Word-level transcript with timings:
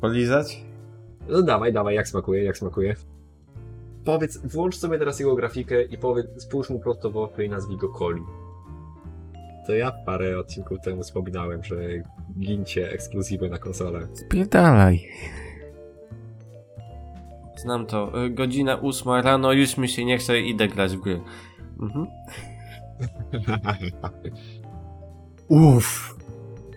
Polizać? 0.00 0.64
No 1.28 1.42
dawaj, 1.42 1.72
dawaj, 1.72 1.94
jak 1.94 2.08
smakuje, 2.08 2.44
jak 2.44 2.58
smakuje. 2.58 2.96
Powiedz, 4.04 4.38
włącz 4.44 4.76
sobie 4.76 4.98
teraz 4.98 5.20
jego 5.20 5.34
grafikę 5.34 5.82
i 5.82 5.98
powiedz, 5.98 6.26
spójrz 6.42 6.70
mu 6.70 6.80
prosto 6.80 7.10
w 7.10 7.16
oko 7.16 7.42
i 7.42 7.48
nazwij 7.48 7.76
go 7.76 7.88
Coli. 7.88 8.22
To 9.66 9.74
ja 9.74 9.92
parę 10.06 10.38
odcinków 10.38 10.80
temu 10.80 11.02
wspominałem, 11.02 11.64
że 11.64 11.76
gincie 12.38 12.92
ekskluzywy 12.92 13.50
na 13.50 13.58
konsolę. 13.58 14.08
Spierdalaj. 14.14 15.08
Znam 17.56 17.86
to. 17.86 18.24
Y, 18.24 18.30
Godzina 18.30 18.76
ósma 18.76 19.22
rano, 19.22 19.52
już 19.52 19.76
mi 19.76 19.88
się 19.88 20.04
nie 20.04 20.18
chce, 20.18 20.40
idę 20.40 20.68
grać 20.68 20.96
w 20.96 21.00
gry. 21.00 21.20
Mhm. 21.80 22.06
Uff. 25.76 26.16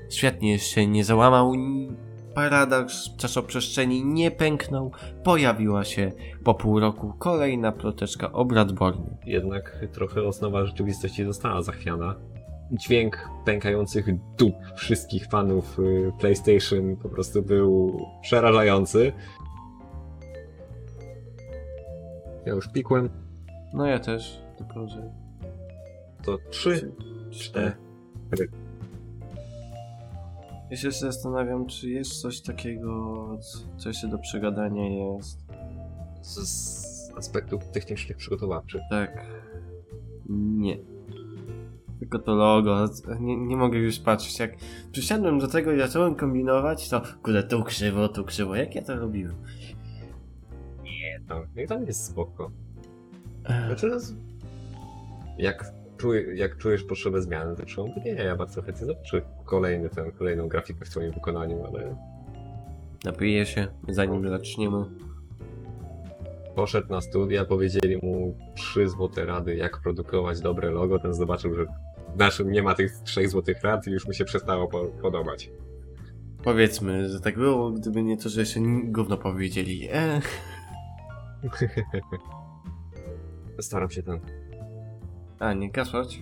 Świetnie, 0.09 0.51
jeszcze 0.51 0.87
nie 0.87 1.05
załamał. 1.05 1.53
Paradoks 2.33 3.15
czasoprzestrzeni 3.17 4.05
nie 4.05 4.31
pęknął. 4.31 4.91
Pojawiła 5.23 5.83
się 5.83 6.11
po 6.43 6.53
pół 6.53 6.79
roku 6.79 7.13
kolejna 7.19 7.71
ploteczka 7.71 8.31
o 8.31 8.45
Bradbornie. 8.45 9.17
Jednak 9.25 9.85
trochę 9.93 10.23
osnowa 10.23 10.65
rzeczywistości 10.65 11.25
została 11.25 11.61
zachwiana. 11.61 12.15
Dźwięk 12.71 13.29
pękających 13.45 14.05
dup 14.37 14.55
wszystkich 14.75 15.25
fanów 15.25 15.79
y, 15.79 16.11
PlayStation 16.19 16.95
po 16.95 17.09
prostu 17.09 17.41
był 17.41 17.99
przerażający. 18.21 19.11
Ja 22.45 22.53
już 22.53 22.67
pikłem. 22.67 23.09
No 23.73 23.85
ja 23.85 23.99
też, 23.99 24.41
tylko 24.57 24.87
że... 24.87 25.11
To 26.25 26.37
trzy, 26.49 26.91
cztery. 27.31 27.71
Ja 30.71 30.77
się 30.77 30.91
zastanawiam, 30.91 31.65
czy 31.65 31.89
jest 31.89 32.21
coś 32.21 32.41
takiego, 32.41 33.37
co 33.77 33.89
jeszcze 33.89 34.07
do 34.07 34.17
przegadania 34.17 34.89
jest. 34.89 35.39
Z, 36.21 36.37
z 36.37 37.11
aspektów 37.17 37.71
technicznych 37.71 38.17
przygotowawczych. 38.17 38.81
Tak. 38.89 39.25
Nie. 40.29 40.77
Tylko 41.99 42.19
to 42.19 42.35
logo. 42.35 42.89
Nie, 43.19 43.37
nie 43.37 43.57
mogę 43.57 43.79
już 43.79 43.99
patrzeć. 43.99 44.39
Jak 44.39 44.51
przysiadłem 44.91 45.39
do 45.39 45.47
tego 45.47 45.71
i 45.71 45.79
zacząłem 45.79 46.15
kombinować, 46.15 46.89
to 46.89 47.01
kurde, 47.23 47.43
tu 47.43 47.63
krzywo, 47.63 48.09
tu 48.09 48.23
krzywo. 48.23 48.55
Jak 48.55 48.75
ja 48.75 48.81
to 48.81 48.95
robiłem? 48.95 49.35
No, 51.29 51.61
i 51.63 51.67
to 51.67 51.79
jest 51.79 52.05
spoko. 52.05 52.51
Znaczy, 53.67 53.91
jak, 55.37 55.73
czuj, 56.01 56.37
jak 56.37 56.57
czujesz 56.57 56.83
potrzebę 56.83 57.21
zmiany, 57.21 57.55
to 57.55 57.65
czemu 57.65 57.93
nie? 58.05 58.11
Ja 58.11 58.35
bardzo 58.35 58.61
chętnie 58.61 58.87
zobaczę 58.87 59.21
kolejny 59.45 59.89
ten, 59.89 60.11
kolejną 60.11 60.47
grafikę 60.47 60.85
w 60.85 60.89
twoim 60.89 61.11
wykonaniu, 61.11 61.65
ale 61.65 61.95
Napiję 63.03 63.45
się, 63.45 63.67
zanim 63.89 64.29
zaczniemy. 64.29 64.85
poszedł 66.55 66.89
na 66.89 67.01
studia, 67.01 67.45
powiedzieli 67.45 67.97
mu 67.97 68.37
trzy 68.55 68.89
złote 68.89 69.25
rady, 69.25 69.55
jak 69.55 69.81
produkować 69.81 70.41
dobre 70.41 70.71
logo, 70.71 70.99
ten 70.99 71.13
zobaczył, 71.13 71.55
że 71.55 71.65
w 72.15 72.17
naszym 72.17 72.51
nie 72.51 72.63
ma 72.63 72.75
tych 72.75 72.91
trzech 72.91 73.29
złotych 73.29 73.61
rad 73.63 73.87
i 73.87 73.91
już 73.91 74.07
mu 74.07 74.13
się 74.13 74.25
przestało 74.25 74.67
po, 74.67 74.85
podobać. 74.85 75.51
Powiedzmy, 76.43 77.09
że 77.09 77.19
tak 77.19 77.37
było, 77.37 77.71
gdyby 77.71 78.03
nie 78.03 78.17
to, 78.17 78.29
że 78.29 78.39
jeszcze 78.39 78.59
gówno 78.83 79.17
powiedzieli. 79.17 79.89
E, 79.91 80.21
Staram 83.59 83.89
się 83.89 84.03
ten. 84.03 84.40
A, 85.41 85.53
nie 85.53 85.69
kasać? 85.69 86.21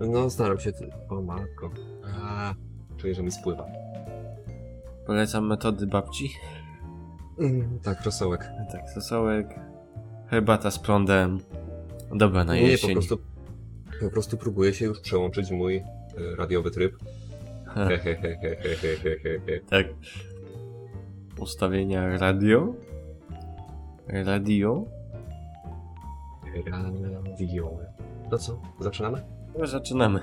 No, 0.00 0.30
staram 0.30 0.60
się. 0.60 0.72
Ten, 0.72 0.90
o 1.08 1.22
matko. 1.22 1.70
A, 2.22 2.54
czuję, 2.96 3.14
że 3.14 3.22
mi 3.22 3.32
spływa. 3.32 3.66
Polecam 5.06 5.46
metody 5.46 5.86
babci. 5.86 6.30
Mm, 7.38 7.78
tak, 7.82 8.04
rosołek. 8.04 8.50
Tak, 8.72 8.90
sosołek, 8.90 9.54
herbata 10.26 10.70
z 10.70 10.78
prądem. 10.78 11.38
Dobra 12.14 12.44
na 12.44 12.54
Nie, 12.54 12.60
nie, 12.60 12.66
po 12.66 12.72
jesień. 12.72 12.92
prostu, 12.92 13.18
po 14.00 14.10
prostu 14.10 14.36
próbuję 14.36 14.74
się 14.74 14.84
już 14.84 15.00
przełączyć 15.00 15.48
w 15.48 15.52
mój 15.52 15.76
y, 15.76 15.82
radiowy 16.36 16.70
tryb. 16.70 16.96
Hehehehehehehe. 17.74 19.60
Tak. 19.70 19.86
Ustawienia 21.38 22.18
radio. 22.18 22.74
Radio. 24.08 24.84
Radio. 26.66 27.78
No 28.30 28.38
co, 28.38 28.60
zaczynamy? 28.80 29.22
No, 29.58 29.66
zaczynamy. 29.66 30.20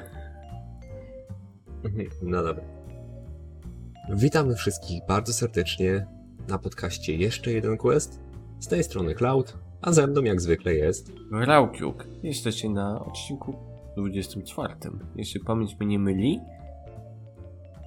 No 2.21 2.43
dobra. 2.43 2.63
Witamy 4.15 4.55
wszystkich 4.55 5.01
bardzo 5.07 5.33
serdecznie 5.33 6.07
na 6.47 6.57
podcaście 6.57 7.15
Jeszcze 7.15 7.51
jeden 7.51 7.77
Quest. 7.77 8.19
Z 8.59 8.67
tej 8.67 8.83
strony 8.83 9.15
Cloud, 9.15 9.57
a 9.81 9.91
ze 9.91 10.07
mną 10.07 10.21
jak 10.21 10.41
zwykle 10.41 10.73
jest. 10.73 11.11
Raukiuk. 11.31 12.07
Jesteście 12.23 12.69
na 12.69 13.05
odcinku 13.05 13.55
24. 13.97 14.75
Jeśli 15.15 15.39
pamięć 15.39 15.79
mnie 15.79 15.87
nie 15.87 15.99
myli. 15.99 16.39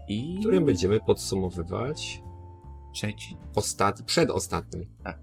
I. 0.09 0.37
w 0.37 0.41
którym 0.41 0.65
będziemy 0.65 1.01
podsumowywać 1.01 2.23
Trzeci. 2.95 3.37
ostat... 3.55 4.03
przedostatni. 4.03 4.89
Tak. 5.05 5.19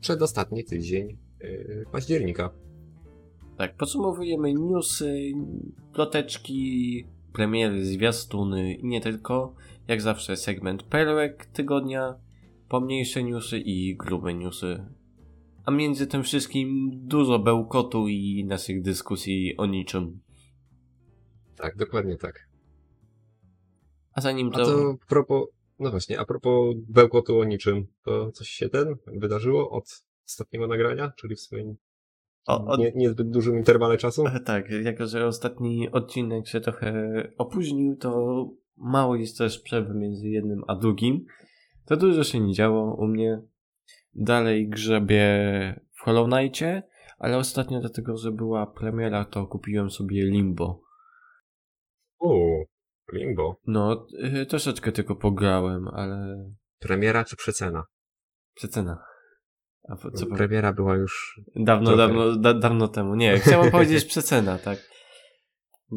Przedostatni 0.00 0.64
tydzień 0.64 1.18
października. 1.92 2.50
Tak, 3.56 3.76
podsumowujemy 3.76 4.54
newsy, 4.54 5.32
ploteczki, 5.92 7.04
premiery, 7.32 7.84
zwiastuny 7.84 8.74
i 8.74 8.86
nie 8.86 9.00
tylko. 9.00 9.54
Jak 9.88 10.02
zawsze 10.02 10.36
segment 10.36 10.82
perłek 10.82 11.46
tygodnia, 11.46 12.14
pomniejsze 12.68 13.22
newsy 13.22 13.58
i 13.58 13.96
grube 13.96 14.34
newsy. 14.34 14.86
A 15.64 15.70
między 15.70 16.06
tym 16.06 16.22
wszystkim 16.22 16.90
dużo 16.92 17.38
bełkotu 17.38 18.08
i 18.08 18.44
naszych 18.44 18.82
dyskusji 18.82 19.56
o 19.56 19.66
niczym. 19.66 20.20
Tak, 21.56 21.76
dokładnie 21.76 22.16
tak. 22.16 22.48
A 24.12 24.20
zanim 24.20 24.48
A 24.48 24.50
to... 24.50 24.64
to 24.64 24.96
a 25.02 25.06
propos, 25.08 25.48
no 25.78 25.90
właśnie, 25.90 26.20
a 26.20 26.24
propos 26.24 26.76
bełkotu 26.88 27.38
o 27.38 27.44
niczym, 27.44 27.86
to 28.04 28.32
coś 28.32 28.48
się 28.48 28.68
ten 28.68 28.94
wydarzyło 29.06 29.70
od 29.70 30.04
ostatniego 30.26 30.66
nagrania, 30.66 31.12
czyli 31.16 31.36
w 31.36 31.40
swoim 31.40 31.76
O, 32.46 32.64
od... 32.64 32.80
nie, 32.80 32.92
niezbyt 32.94 33.30
dużym 33.30 33.56
interwale 33.56 33.96
czasu? 33.96 34.26
E, 34.26 34.40
Tak, 34.40 34.70
jako 34.70 35.06
że 35.06 35.26
ostatni 35.26 35.90
odcinek 35.92 36.48
się 36.48 36.60
trochę 36.60 36.92
opóźnił, 37.38 37.96
to 37.96 38.44
mało 38.76 39.16
jest 39.16 39.38
też 39.38 39.60
przerwy 39.60 39.94
między 39.94 40.28
jednym 40.28 40.62
a 40.66 40.76
drugim. 40.76 41.24
To 41.84 41.96
dużo 41.96 42.24
się 42.24 42.40
nie 42.40 42.52
działo 42.54 42.94
u 42.94 43.06
mnie. 43.06 43.42
Dalej 44.14 44.68
grzebię 44.68 45.24
w 45.92 46.00
Hollow 46.00 46.30
Knightie, 46.30 46.82
ale 47.18 47.36
ostatnio 47.36 47.80
dlatego, 47.80 48.16
że 48.16 48.32
była 48.32 48.66
premiera, 48.66 49.24
to 49.24 49.46
kupiłem 49.46 49.90
sobie 49.90 50.22
Limbo. 50.26 50.82
O, 52.18 52.34
Limbo. 53.12 53.56
No, 53.66 54.06
y, 54.42 54.46
troszeczkę 54.46 54.92
tylko 54.92 55.16
pograłem, 55.16 55.88
ale 55.88 56.44
Premiera 56.78 57.24
czy 57.24 57.36
przecena? 57.36 57.84
przecena. 58.54 59.04
A 59.88 59.96
po, 59.96 60.10
co 60.10 60.26
po... 60.26 60.36
Premiera 60.36 60.72
była 60.72 60.96
już... 60.96 61.40
Dawno, 61.56 61.90
Okej. 61.94 61.98
dawno, 61.98 62.36
da, 62.36 62.54
dawno 62.54 62.88
temu. 62.88 63.14
Nie, 63.14 63.38
chciałem 63.38 63.70
powiedzieć 63.78 64.04
przecena, 64.04 64.58
tak. 64.58 64.78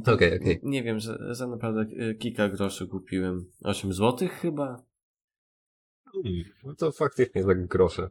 Okej, 0.06 0.40
okej. 0.42 0.60
Nie 0.64 0.84
wiem, 0.84 1.02
za, 1.02 1.34
za 1.34 1.48
naprawdę 1.48 1.82
y, 1.82 2.16
kilka 2.16 2.50
groszy 2.50 2.88
kupiłem. 2.88 3.46
8 3.64 3.94
złotych 3.94 4.32
chyba? 4.32 4.84
Hmm, 6.14 6.44
No 6.64 6.76
to 6.76 6.92
faktycznie 6.92 7.44
tak 7.44 7.68
grosze. 7.68 8.10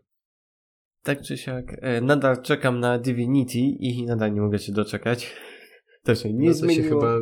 Tak 1.02 1.22
czy 1.22 1.36
siak. 1.38 1.64
E, 1.80 2.00
nadal 2.00 2.42
czekam 2.42 2.80
na 2.80 2.98
Divinity 2.98 3.58
i 3.58 4.06
nadal 4.06 4.34
nie 4.34 4.40
mogę 4.40 4.58
się 4.58 4.72
doczekać. 4.72 5.32
To 6.04 6.14
się 6.14 6.32
nie 6.32 6.48
no 6.48 6.54
to 6.54 6.58
się 6.58 6.64
zmieniło. 6.66 7.00
chyba... 7.00 7.14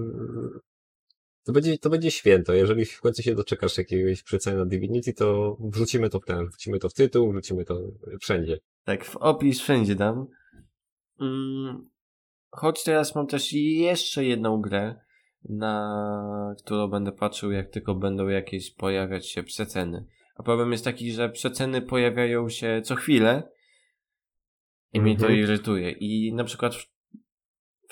To 1.44 1.52
będzie, 1.52 1.78
to 1.78 1.90
będzie 1.90 2.10
święto. 2.10 2.52
Jeżeli 2.54 2.84
w 2.84 3.00
końcu 3.00 3.22
się 3.22 3.34
doczekasz 3.34 3.78
jakiegoś 3.78 4.22
przeceny 4.22 4.58
na 4.58 4.66
Divinity, 4.66 5.12
to 5.12 5.56
wrzucimy 5.60 6.10
to 6.10 6.20
w 6.20 6.24
ten, 6.24 6.46
wrzucimy 6.46 6.78
to 6.78 6.88
w 6.88 6.94
tytuł, 6.94 7.32
wrzucimy 7.32 7.64
to 7.64 7.80
wszędzie. 8.20 8.58
Tak, 8.84 9.04
w 9.04 9.16
opis 9.16 9.60
wszędzie 9.60 9.94
dam. 9.94 10.26
Mm, 11.20 11.90
choć 12.50 12.84
teraz 12.84 13.14
mam 13.14 13.26
też 13.26 13.52
jeszcze 13.52 14.24
jedną 14.24 14.60
grę, 14.60 14.94
na 15.48 16.54
którą 16.58 16.88
będę 16.88 17.12
patrzył, 17.12 17.52
jak 17.52 17.70
tylko 17.70 17.94
będą 17.94 18.28
jakieś 18.28 18.70
pojawiać 18.74 19.28
się 19.28 19.42
przeceny. 19.42 20.06
A 20.36 20.42
problem 20.42 20.72
jest 20.72 20.84
taki, 20.84 21.12
że 21.12 21.28
przeceny 21.28 21.82
pojawiają 21.82 22.48
się 22.48 22.82
co 22.84 22.94
chwilę 22.94 23.48
i 24.92 25.00
mnie 25.00 25.16
to 25.16 25.26
Mhm. 25.26 25.40
irytuje. 25.40 25.90
I 25.90 26.34
na 26.34 26.44
przykład 26.44 26.72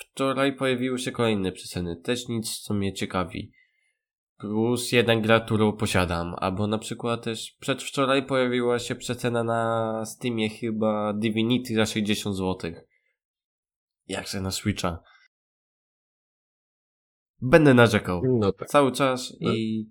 wczoraj 0.03 0.55
pojawiły 0.55 0.99
się 0.99 1.11
kolejne 1.11 1.51
przeceny. 1.51 1.95
Też 1.95 2.27
nic, 2.27 2.59
co 2.59 2.73
mnie 2.73 2.93
ciekawi. 2.93 3.51
Plus 4.37 4.91
jedna 4.91 5.21
gra, 5.21 5.39
którą 5.39 5.73
posiadam. 5.73 6.35
Albo 6.37 6.67
na 6.67 6.77
przykład 6.77 7.23
też 7.23 7.57
przedwczoraj 7.59 8.25
pojawiła 8.25 8.79
się 8.79 8.95
przecena 8.95 9.43
na 9.43 10.03
Steamie 10.05 10.49
chyba 10.49 11.13
Divinity 11.13 11.75
za 11.75 11.85
60 11.85 12.35
zł. 12.35 12.71
Jak 14.07 14.27
się 14.27 14.41
na 14.41 14.51
Switcha. 14.51 14.99
Będę 17.41 17.73
narzekał. 17.73 18.21
No 18.39 18.51
tak. 18.53 18.67
Cały 18.67 18.91
czas 18.91 19.37
No. 19.41 19.53
i 19.53 19.89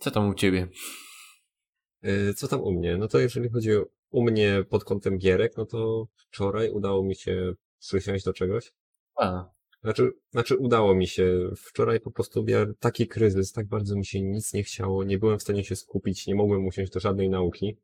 Co 0.00 0.10
tam 0.10 0.28
u 0.28 0.34
ciebie? 0.34 0.68
Yy, 2.02 2.34
Co 2.34 2.48
tam 2.48 2.60
u 2.60 2.72
mnie? 2.72 2.96
No 2.96 3.08
to 3.08 3.18
jeżeli 3.18 3.48
chodzi 3.48 3.72
o 3.76 3.84
u 4.10 4.24
mnie 4.24 4.64
pod 4.70 4.84
kątem 4.84 5.18
gierek, 5.18 5.52
no 5.56 5.66
to 5.66 6.06
wczoraj 6.16 6.70
udało 6.70 7.04
mi 7.04 7.16
się 7.16 7.52
przysiąść 7.80 8.24
do 8.24 8.32
czegoś. 8.32 8.72
A, 9.16 9.44
Znaczy, 9.86 10.12
znaczy 10.30 10.56
udało 10.56 10.94
mi 10.94 11.06
się. 11.06 11.50
Wczoraj 11.56 12.00
po 12.00 12.10
prostu 12.10 12.44
miałem 12.44 12.74
taki 12.80 13.06
kryzys, 13.06 13.52
tak 13.52 13.68
bardzo 13.68 13.96
mi 13.96 14.06
się 14.06 14.22
nic 14.22 14.52
nie 14.52 14.62
chciało, 14.62 15.04
nie 15.04 15.18
byłem 15.18 15.38
w 15.38 15.42
stanie 15.42 15.64
się 15.64 15.76
skupić, 15.76 16.26
nie 16.26 16.34
mogłem 16.34 16.66
usiąść 16.66 16.92
do 16.92 17.00
żadnej 17.00 17.30
nauki. 17.30 17.76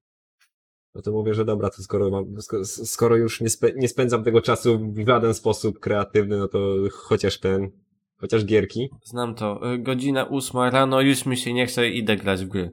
No 0.94 1.02
to 1.02 1.12
mówię, 1.12 1.34
że 1.34 1.44
dobra, 1.44 1.70
to 1.70 1.82
skoro 1.82 2.10
mam, 2.10 2.24
skoro, 2.66 3.16
już 3.16 3.40
nie, 3.40 3.50
spe, 3.50 3.72
nie 3.72 3.88
spędzam 3.88 4.24
tego 4.24 4.40
czasu 4.40 4.92
w 4.92 5.06
żaden 5.06 5.34
sposób 5.34 5.78
kreatywny, 5.78 6.36
no 6.36 6.48
to 6.48 6.76
chociaż 6.92 7.40
ten, 7.40 7.70
chociaż 8.16 8.44
gierki. 8.44 8.88
znam 9.04 9.34
to. 9.34 9.72
Y, 9.74 9.78
Godzina 9.78 10.24
ósma 10.24 10.70
rano, 10.70 11.00
już 11.00 11.26
mi 11.26 11.36
się 11.36 11.52
nie 11.52 11.66
chce, 11.66 11.88
idę 11.88 12.16
grać 12.16 12.44
w 12.44 12.48
gry. 12.48 12.70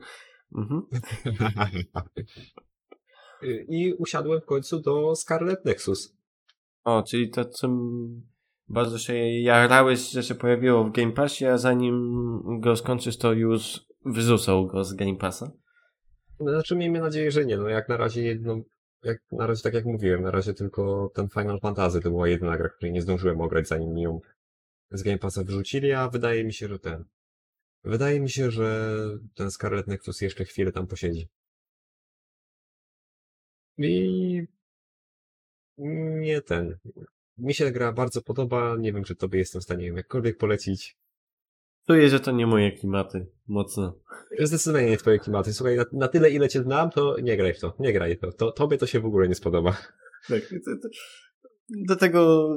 Mhm. 0.56 0.82
I 3.70 3.94
usiadłem 3.94 4.42
w 4.42 4.46
końcu 4.46 4.80
do 4.80 5.16
Scarlet 5.16 5.66
Nexus. 5.66 6.19
O, 6.84 7.04
czyli 7.04 7.30
to, 7.30 7.46
co 7.46 7.70
bardzo 8.68 8.98
się 8.98 9.14
jarałeś, 9.30 10.10
że 10.10 10.24
się 10.24 10.36
pojawiło 10.36 10.84
w 10.84 10.92
Game 10.92 11.12
Passie, 11.12 11.46
a 11.46 11.58
zanim 11.58 12.60
go 12.60 12.76
skończysz, 12.76 13.18
to 13.18 13.34
już 13.34 13.86
wyrzucał 14.06 14.68
go 14.68 14.84
z 14.84 14.94
Game 14.94 15.16
Passa. 15.16 15.52
Znaczy 16.40 16.76
miejmy 16.76 17.00
nadzieję, 17.00 17.32
że 17.32 17.46
nie. 17.46 17.58
No 17.58 17.68
jak 17.68 17.90
na 17.90 17.98
razie 17.98 18.24
jedno, 18.24 18.62
jak 19.04 19.18
na 19.32 19.48
razie 19.48 19.64
tak 19.64 19.74
jak 19.74 19.86
mówiłem, 19.86 20.22
na 20.22 20.32
razie 20.32 20.54
tylko 20.54 21.12
ten 21.16 21.30
Final 21.30 21.60
Fantasy 21.60 22.02
to 22.02 22.10
była 22.10 22.28
jedyna 22.28 22.58
gra, 22.58 22.70
której 22.70 22.94
nie 22.94 23.02
zdążyłem 23.02 23.42
ograć 23.42 23.68
zanim 23.68 23.98
ją 23.98 24.20
z 24.92 25.04
Game 25.04 25.18
Passa 25.18 25.44
wrzucili, 25.44 25.92
a 25.92 26.10
wydaje 26.10 26.44
mi 26.44 26.54
się, 26.54 26.68
że 26.68 26.80
ten. 26.80 27.06
Wydaje 27.84 28.20
mi 28.20 28.30
się, 28.30 28.52
że 28.52 28.96
ten 29.36 29.52
Scarlet 29.52 29.88
Nexus 29.88 30.22
jeszcze 30.22 30.46
chwilę 30.46 30.72
tam 30.72 30.88
posiedzi. 30.88 31.30
I 33.78 34.48
nie 36.20 36.42
ten. 36.42 36.78
Mi 37.38 37.54
się 37.54 37.72
gra 37.72 37.92
bardzo 37.92 38.22
podoba. 38.22 38.76
Nie 38.80 38.94
wiem, 38.94 39.04
czy 39.04 39.16
tobie 39.16 39.40
jestem 39.40 39.62
w 39.62 39.64
stanie 39.64 39.88
ją 39.88 39.96
jakkolwiek 39.96 40.38
polecić. 40.38 40.98
Czuję, 41.88 42.10
że 42.10 42.20
to 42.20 42.32
nie 42.32 42.48
moje 42.48 42.72
klimaty. 42.72 43.28
Mocno. 43.48 44.00
Zdecydowanie 44.40 44.90
nie 44.90 44.98
twoje 44.98 45.20
klimaty. 45.20 45.54
Słuchaj, 45.54 45.78
na, 45.78 45.86
na 45.94 46.08
tyle 46.08 46.30
ile 46.30 46.50
cię 46.50 46.64
znam, 46.64 46.90
to 46.90 47.16
nie 47.22 47.38
graj 47.38 47.54
w 47.54 47.60
to. 47.60 47.76
Nie 47.80 47.94
graj 47.94 48.18
w 48.18 48.20
to. 48.20 48.32
to. 48.32 48.52
Tobie 48.52 48.78
to 48.78 48.88
się 48.88 49.00
w 49.00 49.06
ogóle 49.06 49.28
nie 49.28 49.36
spodoba. 49.36 49.78
Tak, 50.28 50.42
to, 50.42 50.72
to, 50.82 50.90
do 51.70 51.96
tego 51.96 52.50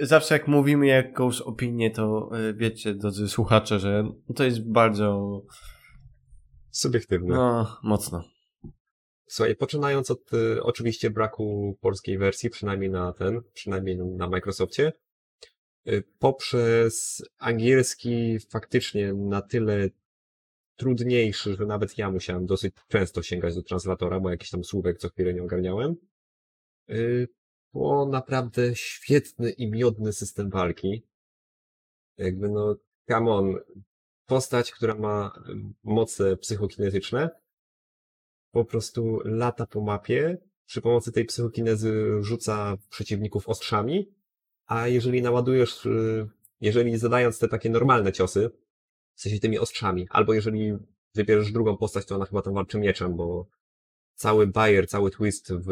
zawsze 0.00 0.34
jak 0.34 0.48
mówimy 0.48 0.86
jakąś 0.86 1.40
opinię, 1.40 1.90
to 1.90 2.30
y, 2.50 2.54
wiecie, 2.54 2.94
drodzy 2.94 3.28
słuchacze, 3.28 3.78
że 3.78 4.04
to 4.36 4.44
jest 4.44 4.70
bardzo 4.70 5.40
Subiektywne. 6.70 7.34
no, 7.34 7.78
mocno. 7.82 8.24
Słuchaj, 9.32 9.56
poczynając 9.56 10.10
od 10.10 10.32
y, 10.32 10.62
oczywiście 10.62 11.10
braku 11.10 11.76
polskiej 11.80 12.18
wersji, 12.18 12.50
przynajmniej 12.50 12.90
na 12.90 13.12
ten, 13.12 13.40
przynajmniej 13.52 13.96
na 13.96 14.28
Microsoftie, 14.28 14.92
y, 15.88 16.02
poprzez 16.18 17.24
angielski 17.38 18.38
faktycznie 18.50 19.12
na 19.12 19.42
tyle 19.42 19.88
trudniejszy, 20.76 21.56
że 21.56 21.66
nawet 21.66 21.98
ja 21.98 22.10
musiałem 22.10 22.46
dosyć 22.46 22.74
często 22.88 23.22
sięgać 23.22 23.54
do 23.54 23.62
translatora, 23.62 24.20
bo 24.20 24.30
jakiś 24.30 24.50
tam 24.50 24.64
słówek 24.64 24.98
co 24.98 25.08
chwilę 25.08 25.34
nie 25.34 25.42
ogarniałem, 25.42 25.96
y, 26.90 27.28
naprawdę 28.08 28.76
świetny 28.76 29.50
i 29.50 29.70
miodny 29.70 30.12
system 30.12 30.50
walki. 30.50 31.06
Jakby 32.16 32.48
no, 32.48 32.76
come 33.08 33.30
on, 33.30 33.54
postać, 34.26 34.72
która 34.72 34.94
ma 34.94 35.32
y, 35.48 35.52
moce 35.84 36.36
psychokinetyczne, 36.36 37.39
po 38.50 38.64
prostu 38.64 39.20
lata 39.24 39.66
po 39.66 39.80
mapie, 39.80 40.38
przy 40.66 40.80
pomocy 40.80 41.12
tej 41.12 41.24
psychokinezy 41.24 42.18
rzuca 42.20 42.76
przeciwników 42.90 43.48
ostrzami, 43.48 44.14
a 44.66 44.88
jeżeli 44.88 45.22
naładujesz, 45.22 45.86
y, 45.86 46.28
jeżeli 46.60 46.98
zadając 46.98 47.38
te 47.38 47.48
takie 47.48 47.70
normalne 47.70 48.12
ciosy, 48.12 48.50
w 49.14 49.20
sensie 49.20 49.38
tymi 49.38 49.58
ostrzami, 49.58 50.06
albo 50.10 50.34
jeżeli 50.34 50.72
wybierzesz 51.14 51.52
drugą 51.52 51.76
postać, 51.76 52.06
to 52.06 52.14
ona 52.14 52.24
chyba 52.24 52.42
tam 52.42 52.54
walczy 52.54 52.78
mieczem, 52.78 53.16
bo 53.16 53.46
cały 54.14 54.46
bajer, 54.46 54.88
cały 54.88 55.10
twist 55.10 55.52
w 55.52 55.70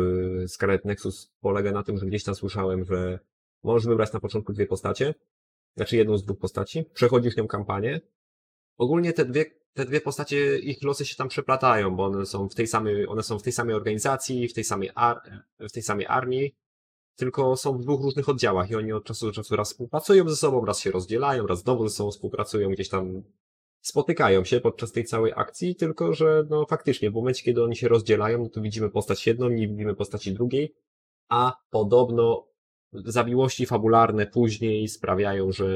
Scarlet 0.48 0.84
Nexus 0.84 1.32
polega 1.40 1.72
na 1.72 1.82
tym, 1.82 1.98
że 1.98 2.06
gdzieś 2.06 2.24
tam 2.24 2.34
słyszałem, 2.34 2.84
że 2.84 3.18
możesz 3.62 3.86
wybrać 3.88 4.12
na 4.12 4.20
początku 4.20 4.52
dwie 4.52 4.66
postacie, 4.66 5.14
znaczy 5.76 5.96
jedną 5.96 6.18
z 6.18 6.24
dwóch 6.24 6.38
postaci, 6.38 6.84
przechodzisz 6.94 7.36
nią 7.36 7.46
kampanię. 7.46 8.00
Ogólnie 8.76 9.12
te 9.12 9.24
dwie, 9.24 9.44
te 9.74 9.84
dwie 9.84 10.00
postacie, 10.00 10.58
ich 10.58 10.82
losy 10.82 11.06
się 11.06 11.16
tam 11.16 11.28
przeplatają, 11.28 11.96
bo 11.96 12.04
one 12.04 12.26
są 12.26 12.48
w 12.48 12.54
tej 12.54 12.66
samej, 12.66 13.06
one 13.08 13.22
są 13.22 13.38
w 13.38 13.42
tej 13.42 13.52
samej 13.52 13.74
organizacji, 13.74 14.48
w 14.48 14.54
tej 14.54 14.64
samej, 14.64 14.90
ar, 14.94 15.20
w 15.58 15.72
tej 15.72 15.82
samej 15.82 16.06
armii, 16.06 16.54
tylko 17.16 17.56
są 17.56 17.78
w 17.78 17.82
dwóch 17.82 18.02
różnych 18.02 18.28
oddziałach 18.28 18.70
i 18.70 18.74
oni 18.74 18.92
od 18.92 19.04
czasu 19.04 19.26
do 19.26 19.32
czasu 19.32 19.56
raz 19.56 19.68
współpracują 19.68 20.28
ze 20.28 20.36
sobą, 20.36 20.64
raz 20.64 20.80
się 20.80 20.90
rozdzielają, 20.90 21.46
raz 21.46 21.60
znowu 21.60 21.88
ze 21.88 21.94
sobą 21.94 22.10
współpracują, 22.10 22.70
gdzieś 22.70 22.88
tam 22.88 23.22
spotykają 23.80 24.44
się 24.44 24.60
podczas 24.60 24.92
tej 24.92 25.04
całej 25.04 25.32
akcji, 25.36 25.76
tylko 25.76 26.14
że 26.14 26.44
no 26.50 26.66
faktycznie 26.66 27.10
w 27.10 27.14
momencie, 27.14 27.44
kiedy 27.44 27.62
oni 27.62 27.76
się 27.76 27.88
rozdzielają, 27.88 28.38
no 28.38 28.48
to 28.48 28.60
widzimy 28.60 28.90
postać 28.90 29.26
jedną, 29.26 29.48
nie 29.48 29.68
widzimy 29.68 29.94
postaci 29.94 30.32
drugiej, 30.32 30.74
a 31.28 31.56
podobno 31.70 32.48
zawiłości 32.92 33.66
fabularne 33.66 34.26
później 34.26 34.88
sprawiają, 34.88 35.52
że 35.52 35.66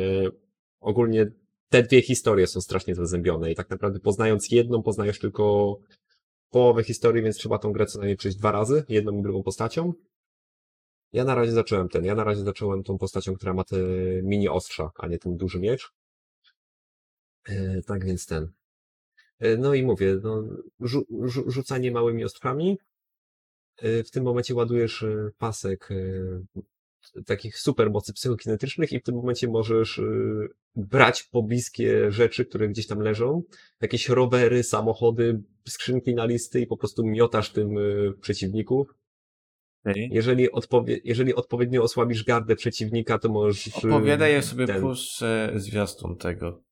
ogólnie 0.81 1.33
te 1.73 1.83
dwie 1.83 2.03
historie 2.03 2.47
są 2.47 2.61
strasznie 2.61 2.95
zazębione 2.95 3.53
i 3.53 3.55
tak 3.55 3.71
naprawdę 3.71 4.01
poznając 4.01 4.51
jedną, 4.51 4.83
poznajesz 4.83 5.19
tylko 5.19 5.77
połowę 6.51 6.85
historii, 6.85 7.23
więc 7.23 7.37
trzeba 7.37 7.59
tą 7.59 7.73
grę 7.73 7.87
co 7.87 7.99
najmniej 7.99 8.17
przejść 8.17 8.39
dwa 8.39 8.53
razy, 8.53 8.85
jedną 8.89 9.19
i 9.19 9.23
drugą 9.23 9.43
postacią. 9.43 9.93
Ja 11.13 11.25
na 11.25 11.35
razie 11.35 11.53
zacząłem 11.53 11.89
ten, 11.89 12.05
ja 12.05 12.15
na 12.15 12.25
razie 12.25 12.45
zacząłem 12.45 12.83
tą 12.83 12.99
postacią, 12.99 13.35
która 13.35 13.55
ma 13.55 13.65
te 13.65 13.77
mini 14.23 14.49
ostrza, 14.49 14.91
a 14.99 15.07
nie 15.07 15.19
ten 15.19 15.37
duży 15.37 15.61
miecz. 15.61 15.93
E, 17.45 17.83
tak 17.83 18.05
więc 18.05 18.27
ten. 18.27 18.53
E, 19.39 19.57
no 19.57 19.75
i 19.75 19.83
mówię, 19.83 20.19
no, 20.23 20.45
rzu, 20.81 21.07
rzu, 21.25 21.51
rzucanie 21.51 21.93
małymi 21.93 22.25
ostrzami. 22.25 22.79
E, 23.77 24.05
w 24.05 24.11
tym 24.11 24.25
momencie 24.25 24.55
ładujesz 24.55 25.05
pasek 25.39 25.89
takich 27.27 27.59
super 27.59 27.91
mocy 27.91 28.13
psychokinetycznych 28.13 28.93
i 28.93 29.01
w 29.01 29.03
tym 29.03 29.15
momencie 29.15 29.49
możesz 29.49 30.01
brać 30.77 31.23
pobliskie 31.23 32.11
rzeczy, 32.11 32.45
które 32.45 32.69
gdzieś 32.69 32.87
tam 32.87 33.01
leżą, 33.01 33.43
jakieś 33.81 34.09
rowery, 34.09 34.63
samochody, 34.63 35.43
skrzynki 35.69 36.15
na 36.15 36.25
listy 36.25 36.61
i 36.61 36.67
po 36.67 36.77
prostu 36.77 37.05
miotasz 37.07 37.53
tym 37.53 37.79
e, 37.79 37.81
przeciwników. 38.21 38.95
Okay. 39.85 40.09
Jeżeli, 40.11 40.51
odpowie, 40.51 40.99
jeżeli 41.05 41.35
odpowiednio 41.35 41.83
osłabisz 41.83 42.25
gardę 42.25 42.57
przeciwnika, 42.57 43.19
to 43.19 43.29
możesz... 43.29 43.69
Opowiadaj, 43.85 44.33
ja 44.33 44.43
sobie 44.43 44.67
ten- 44.67 44.81
puszczę 44.81 45.53
zwiastun 45.55 46.17
tego. 46.17 46.63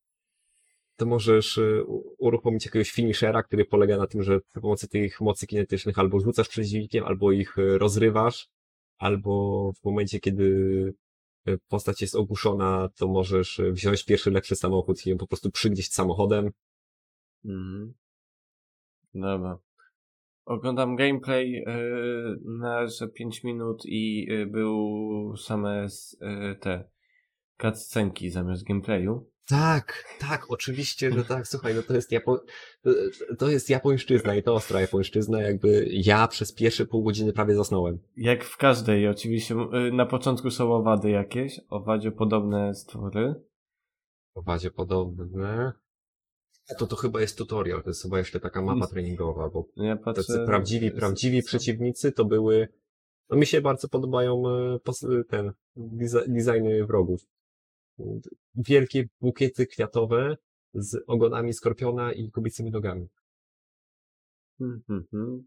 to 0.95 1.05
możesz 1.05 1.57
y, 1.57 1.83
uruchomić 2.17 2.65
jakiegoś 2.65 2.91
finishera, 2.91 3.43
który 3.43 3.65
polega 3.65 3.97
na 3.97 4.07
tym, 4.07 4.23
że 4.23 4.39
przy 4.39 4.61
pomocy 4.61 4.87
tych 4.87 5.21
mocy 5.21 5.47
kinetycznych 5.47 5.99
albo 5.99 6.19
rzucasz 6.19 6.49
przeciwnikiem, 6.49 7.03
albo 7.03 7.31
ich 7.31 7.57
y, 7.57 7.77
rozrywasz, 7.77 8.49
albo 8.97 9.71
w 9.81 9.85
momencie, 9.85 10.19
kiedy 10.19 10.43
y, 10.43 10.93
postać 11.67 12.01
jest 12.01 12.15
ogłuszona, 12.15 12.89
to 12.95 13.07
możesz 13.07 13.59
y, 13.59 13.71
wziąć 13.71 14.05
pierwszy 14.05 14.31
lepszy 14.31 14.55
samochód 14.55 15.05
i 15.05 15.09
ją 15.09 15.17
po 15.17 15.27
prostu 15.27 15.51
przygnieść 15.51 15.93
samochodem. 15.93 16.51
Mhm. 17.45 17.93
Dobra. 19.13 19.57
Oglądam 20.45 20.95
gameplay 20.95 21.51
yy, 21.51 22.39
na 22.45 22.87
że 22.87 23.07
5 23.07 23.43
minut 23.43 23.85
i 23.85 24.25
yy, 24.25 24.45
był 24.45 25.37
same 25.37 25.87
yy, 26.21 26.55
te 26.55 26.89
cutscenki 27.61 28.29
zamiast 28.29 28.63
gameplayu. 28.63 29.31
Tak, 29.47 30.03
tak, 30.19 30.45
oczywiście, 30.49 31.11
że 31.11 31.25
tak. 31.25 31.47
Słuchaj, 31.47 31.75
no 31.75 31.81
to 31.81 31.93
jest 31.93 32.11
Japo... 32.11 32.43
to 33.37 33.49
jest 33.49 33.69
japońszczyzna 33.69 34.35
i 34.35 34.43
to 34.43 34.53
ostra 34.53 34.81
japońszczyzna, 34.81 35.41
jakby 35.41 35.87
ja 35.91 36.27
przez 36.27 36.53
pierwsze 36.53 36.85
pół 36.85 37.03
godziny 37.03 37.33
prawie 37.33 37.55
zasnąłem. 37.55 37.99
Jak 38.17 38.43
w 38.43 38.57
każdej, 38.57 39.07
oczywiście 39.07 39.55
yy, 39.71 39.91
na 39.91 40.05
początku 40.05 40.51
są 40.51 40.73
owady 40.73 41.09
jakieś, 41.09 41.59
owadzie 41.69 42.11
podobne 42.11 42.75
stwory. 42.75 43.35
W 44.35 44.43
bazie 44.43 44.71
podobne. 44.71 45.73
To 46.77 46.87
to 46.87 46.95
chyba 46.95 47.21
jest 47.21 47.37
tutorial, 47.37 47.83
to 47.83 47.89
jest 47.89 48.01
chyba 48.01 48.17
jeszcze 48.17 48.39
taka 48.39 48.61
mapa 48.61 48.87
treningowa, 48.87 49.49
bo 49.49 49.65
Ja 49.75 49.95
patrzę, 49.95 50.23
tacy 50.23 50.45
prawdziwi, 50.45 50.91
prawdziwi 50.91 51.43
przeciwnicy 51.43 52.11
to 52.11 52.25
były, 52.25 52.67
no 53.29 53.37
mi 53.37 53.45
się 53.45 53.61
bardzo 53.61 53.89
podobają 53.89 54.43
pos- 54.83 55.23
ten, 55.29 55.51
designy 56.27 56.85
wrogów. 56.85 57.21
Wielkie 58.55 59.07
bukiety 59.21 59.67
kwiatowe 59.67 60.37
z 60.73 61.03
ogonami 61.07 61.53
skorpiona 61.53 62.13
i 62.13 62.31
kobiecymi 62.31 62.71
nogami. 62.71 63.07
Mhm, 64.61 64.83
mhm. 64.89 65.43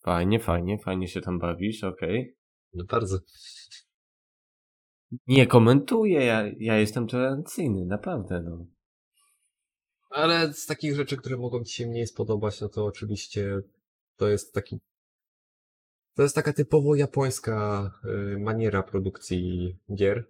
Fajnie, 0.00 0.40
fajnie, 0.40 0.78
fajnie 0.78 1.08
się 1.08 1.20
tam 1.20 1.38
bawisz, 1.38 1.84
okej. 1.84 2.36
No 2.74 2.84
bardzo. 2.84 3.18
Nie 5.26 5.46
komentuję, 5.46 6.24
ja, 6.24 6.44
ja 6.58 6.76
jestem 6.76 7.06
tolerancyjny, 7.06 7.86
naprawdę, 7.86 8.42
no. 8.42 8.66
Ale 10.10 10.52
z 10.52 10.66
takich 10.66 10.94
rzeczy, 10.94 11.16
które 11.16 11.36
mogą 11.36 11.64
ci 11.64 11.74
się 11.74 11.86
mniej 11.86 12.06
spodobać, 12.06 12.60
no 12.60 12.68
to 12.68 12.84
oczywiście 12.84 13.60
to 14.16 14.28
jest 14.28 14.54
taki 14.54 14.80
to 16.14 16.22
jest 16.22 16.34
taka 16.34 16.52
typowo 16.52 16.94
japońska 16.94 17.90
y, 18.34 18.38
maniera 18.38 18.82
produkcji 18.82 19.76
gier, 19.94 20.24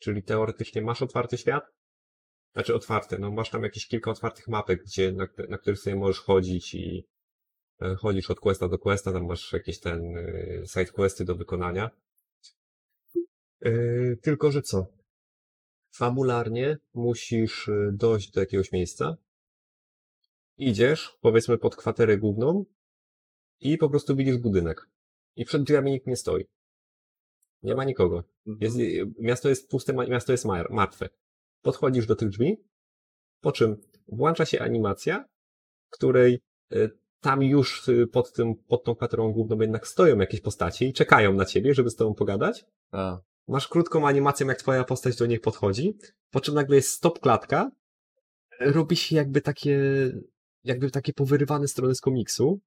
czyli 0.00 0.22
teoretycznie 0.22 0.82
masz 0.82 1.02
otwarty 1.02 1.38
świat, 1.38 1.64
znaczy 2.52 2.74
otwarte, 2.74 3.18
no 3.18 3.30
masz 3.30 3.50
tam 3.50 3.62
jakieś 3.62 3.86
kilka 3.86 4.10
otwartych 4.10 4.48
mapek, 4.48 4.84
gdzie, 4.84 5.12
na, 5.12 5.28
na 5.48 5.58
których 5.58 5.78
sobie 5.78 5.96
możesz 5.96 6.20
chodzić 6.20 6.74
i 6.74 7.06
y, 7.82 7.96
chodzisz 7.96 8.30
od 8.30 8.40
questa 8.40 8.68
do 8.68 8.78
questa, 8.78 9.12
tam 9.12 9.26
masz 9.26 9.52
jakieś 9.52 9.80
ten 9.80 10.16
y, 10.16 10.62
side 10.66 10.92
questy 10.92 11.24
do 11.24 11.34
wykonania. 11.34 11.90
Y, 13.66 14.18
tylko, 14.22 14.50
że 14.50 14.62
co? 14.62 14.86
Fabularnie 15.94 16.78
musisz 16.94 17.68
y, 17.68 17.90
dojść 17.92 18.30
do 18.30 18.40
jakiegoś 18.40 18.72
miejsca, 18.72 19.16
idziesz, 20.56 21.18
powiedzmy 21.20 21.58
pod 21.58 21.76
kwaterę 21.76 22.18
główną 22.18 22.64
i 23.60 23.78
po 23.78 23.90
prostu 23.90 24.16
widzisz 24.16 24.38
budynek. 24.38 24.80
I 25.36 25.44
przed 25.44 25.62
drzwiami 25.62 25.90
nikt 25.90 26.06
nie 26.06 26.16
stoi. 26.16 26.44
Nie 27.62 27.74
ma 27.74 27.84
nikogo. 27.84 28.24
Jest, 28.46 28.76
miasto 29.18 29.48
jest 29.48 29.70
puste, 29.70 29.92
miasto 29.92 30.32
jest 30.32 30.44
mar- 30.44 30.70
martwe. 30.70 31.08
Podchodzisz 31.62 32.06
do 32.06 32.16
tych 32.16 32.28
drzwi, 32.28 32.64
po 33.40 33.52
czym 33.52 33.76
włącza 34.08 34.46
się 34.46 34.60
animacja, 34.60 35.24
której 35.90 36.40
y, 36.72 36.90
tam 37.20 37.42
już 37.42 37.88
y, 37.88 38.06
pod 38.06 38.32
tym, 38.32 38.54
pod 38.54 38.84
tą 38.84 38.94
kwaterą 38.94 39.32
główną 39.32 39.60
jednak 39.60 39.86
stoją 39.86 40.18
jakieś 40.18 40.40
postacie 40.40 40.86
i 40.86 40.92
czekają 40.92 41.32
na 41.32 41.44
ciebie, 41.44 41.74
żeby 41.74 41.90
z 41.90 41.96
tobą 41.96 42.14
pogadać. 42.14 42.64
A, 42.92 43.20
Masz 43.48 43.68
krótką 43.68 44.06
animację, 44.08 44.46
jak 44.46 44.58
twoja 44.58 44.84
postać 44.84 45.16
do 45.16 45.26
nich 45.26 45.40
podchodzi, 45.40 45.98
po 46.30 46.40
czym 46.40 46.54
nagle 46.54 46.76
jest 46.76 46.88
stop 46.88 47.20
klatka, 47.20 47.70
robi 48.60 48.96
się 48.96 49.16
jakby 49.16 49.40
takie, 49.40 49.78
jakby 50.64 50.90
takie 50.90 51.12
powyrywane 51.12 51.68
strony 51.68 51.94
z 51.94 52.00
komiksu. 52.00 52.60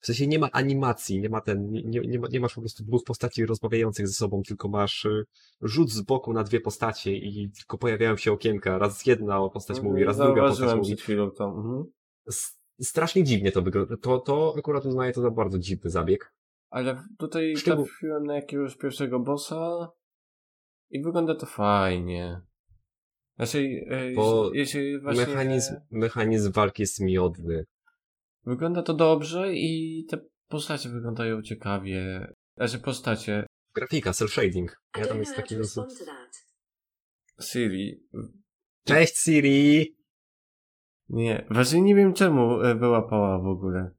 W 0.00 0.06
sensie 0.06 0.26
nie 0.26 0.38
ma 0.38 0.50
animacji, 0.52 1.20
nie 1.20 1.28
ma 1.28 1.40
ten, 1.40 1.70
nie, 1.70 1.82
nie, 1.82 2.00
nie, 2.00 2.18
ma, 2.18 2.28
nie 2.28 2.40
masz 2.40 2.54
po 2.54 2.60
prostu 2.60 2.84
dwóch 2.84 3.04
postaci 3.04 3.46
rozmawiających 3.46 4.08
ze 4.08 4.14
sobą, 4.14 4.42
tylko 4.42 4.68
masz 4.68 5.04
y, 5.04 5.24
rzut 5.62 5.90
z 5.90 6.00
boku 6.00 6.32
na 6.32 6.44
dwie 6.44 6.60
postacie 6.60 7.16
i 7.16 7.50
tylko 7.50 7.78
pojawiają 7.78 8.16
się 8.16 8.32
okienka. 8.32 8.78
Raz 8.78 9.06
jedna 9.06 9.48
postać 9.48 9.80
mówi, 9.80 10.04
raz 10.04 10.16
druga 10.16 10.42
postać 10.48 10.74
mówi. 10.76 10.86
przed 10.86 11.00
chwilą 11.00 11.30
to. 11.30 11.44
Mhm. 11.44 11.84
Strasznie 12.80 13.24
dziwnie 13.24 13.52
to 13.52 13.62
wygląda. 13.62 13.96
To, 13.96 14.18
to 14.18 14.54
akurat 14.58 14.86
uznaję 14.86 15.12
to 15.12 15.20
za 15.20 15.30
bardzo 15.30 15.58
dziwny 15.58 15.90
zabieg. 15.90 16.32
Ale 16.70 17.04
tutaj 17.18 17.54
Szczegół- 17.56 17.84
trafiłem 17.84 18.24
na 18.26 18.34
jakiegoś 18.34 18.76
pierwszego 18.76 19.20
bossa 19.20 19.90
i 20.90 21.02
wygląda 21.02 21.34
to 21.34 21.46
fajnie. 21.46 22.40
Znaczy, 23.36 23.86
e, 23.88 24.14
Bo 24.14 24.50
jeśli 24.54 25.00
właśnie 25.00 25.26
Mechanizm, 25.26 25.74
mechanizm 25.90 26.52
walki 26.52 26.82
jest 26.82 27.00
miodny. 27.00 27.64
Wygląda 28.44 28.82
to 28.82 28.94
dobrze 28.94 29.54
i 29.54 30.04
te 30.10 30.18
postacie 30.48 30.88
wyglądają 30.88 31.42
ciekawie. 31.42 32.28
Znaczy 32.56 32.78
postacie 32.78 33.46
Grafika, 33.74 34.12
cel 34.12 34.28
shading. 34.28 34.76
Ja 34.96 35.06
tam 35.06 35.18
jest 35.18 35.36
taki 35.36 35.54
to 35.54 35.60
dosyć... 35.60 35.84
to. 36.06 37.44
Siri. 37.44 38.00
Cześć 38.84 39.16
Siri! 39.16 39.96
Nie, 41.08 41.46
właśnie 41.50 41.80
nie 41.82 41.94
wiem 41.94 42.14
czemu 42.14 42.60
e, 42.60 42.74
wyłapała 42.74 43.38
w 43.38 43.46
ogóle. 43.46 43.90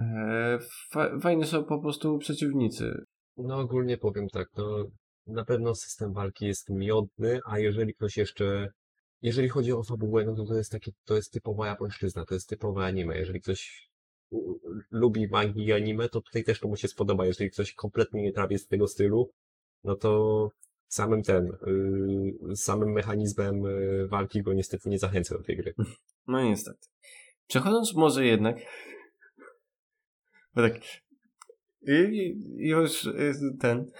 E, 0.00 0.58
fa- 0.90 1.18
fajni 1.18 1.44
są 1.46 1.64
po 1.64 1.80
prostu 1.80 2.18
przeciwnicy. 2.18 3.04
No 3.36 3.58
ogólnie 3.58 3.98
powiem 3.98 4.28
tak, 4.28 4.48
no 4.56 4.84
na 5.26 5.44
pewno 5.44 5.74
system 5.74 6.12
walki 6.12 6.46
jest 6.46 6.70
miodny, 6.70 7.40
a 7.46 7.58
jeżeli 7.58 7.94
ktoś 7.94 8.16
jeszcze, 8.16 8.68
jeżeli 9.22 9.48
chodzi 9.48 9.72
o 9.72 9.82
fabułę, 9.82 10.24
no 10.24 10.34
to 10.34 10.44
to 10.44 10.54
jest 10.54 10.72
takie, 10.72 10.92
to 11.04 11.16
jest 11.16 11.32
typowa 11.32 11.66
japońszczyzna, 11.66 12.24
to 12.24 12.34
jest 12.34 12.48
typowe 12.48 12.84
anime. 12.84 13.18
Jeżeli 13.18 13.40
ktoś 13.40 13.90
lubi 14.90 15.28
mangi 15.28 15.64
i 15.64 15.72
anime, 15.72 16.08
to 16.08 16.20
tutaj 16.20 16.44
też 16.44 16.60
to 16.60 16.68
mu 16.68 16.76
się 16.76 16.88
spodoba. 16.88 17.26
Jeżeli 17.26 17.50
ktoś 17.50 17.74
kompletnie 17.74 18.22
nie 18.22 18.32
trawi 18.32 18.58
z 18.58 18.66
tego 18.66 18.88
stylu, 18.88 19.30
no 19.84 19.96
to 19.96 20.50
samym 20.88 21.22
ten, 21.22 21.52
yy, 22.46 22.56
samym 22.56 22.92
mechanizmem 22.92 23.62
yy, 23.62 24.08
walki 24.08 24.42
go 24.42 24.52
niestety 24.52 24.88
nie 24.88 24.98
zachęca 24.98 25.38
do 25.38 25.44
tej 25.44 25.56
gry. 25.56 25.74
No 26.26 26.42
niestety. 26.42 26.88
Przechodząc 27.46 27.94
może 27.94 28.26
jednak. 28.26 28.56
Bo 30.54 30.62
tak. 30.62 30.80
I, 31.82 31.92
i 32.58 32.68
już 32.68 33.06
y, 33.06 33.34
ten. 33.60 33.90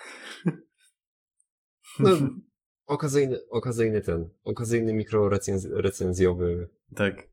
No, 1.99 2.11
okazyjny, 2.90 3.38
okazyjny 3.50 4.00
ten, 4.00 4.28
okazyjny 4.44 4.92
mikrorecenzjowy 4.94 6.68
tak. 6.94 7.30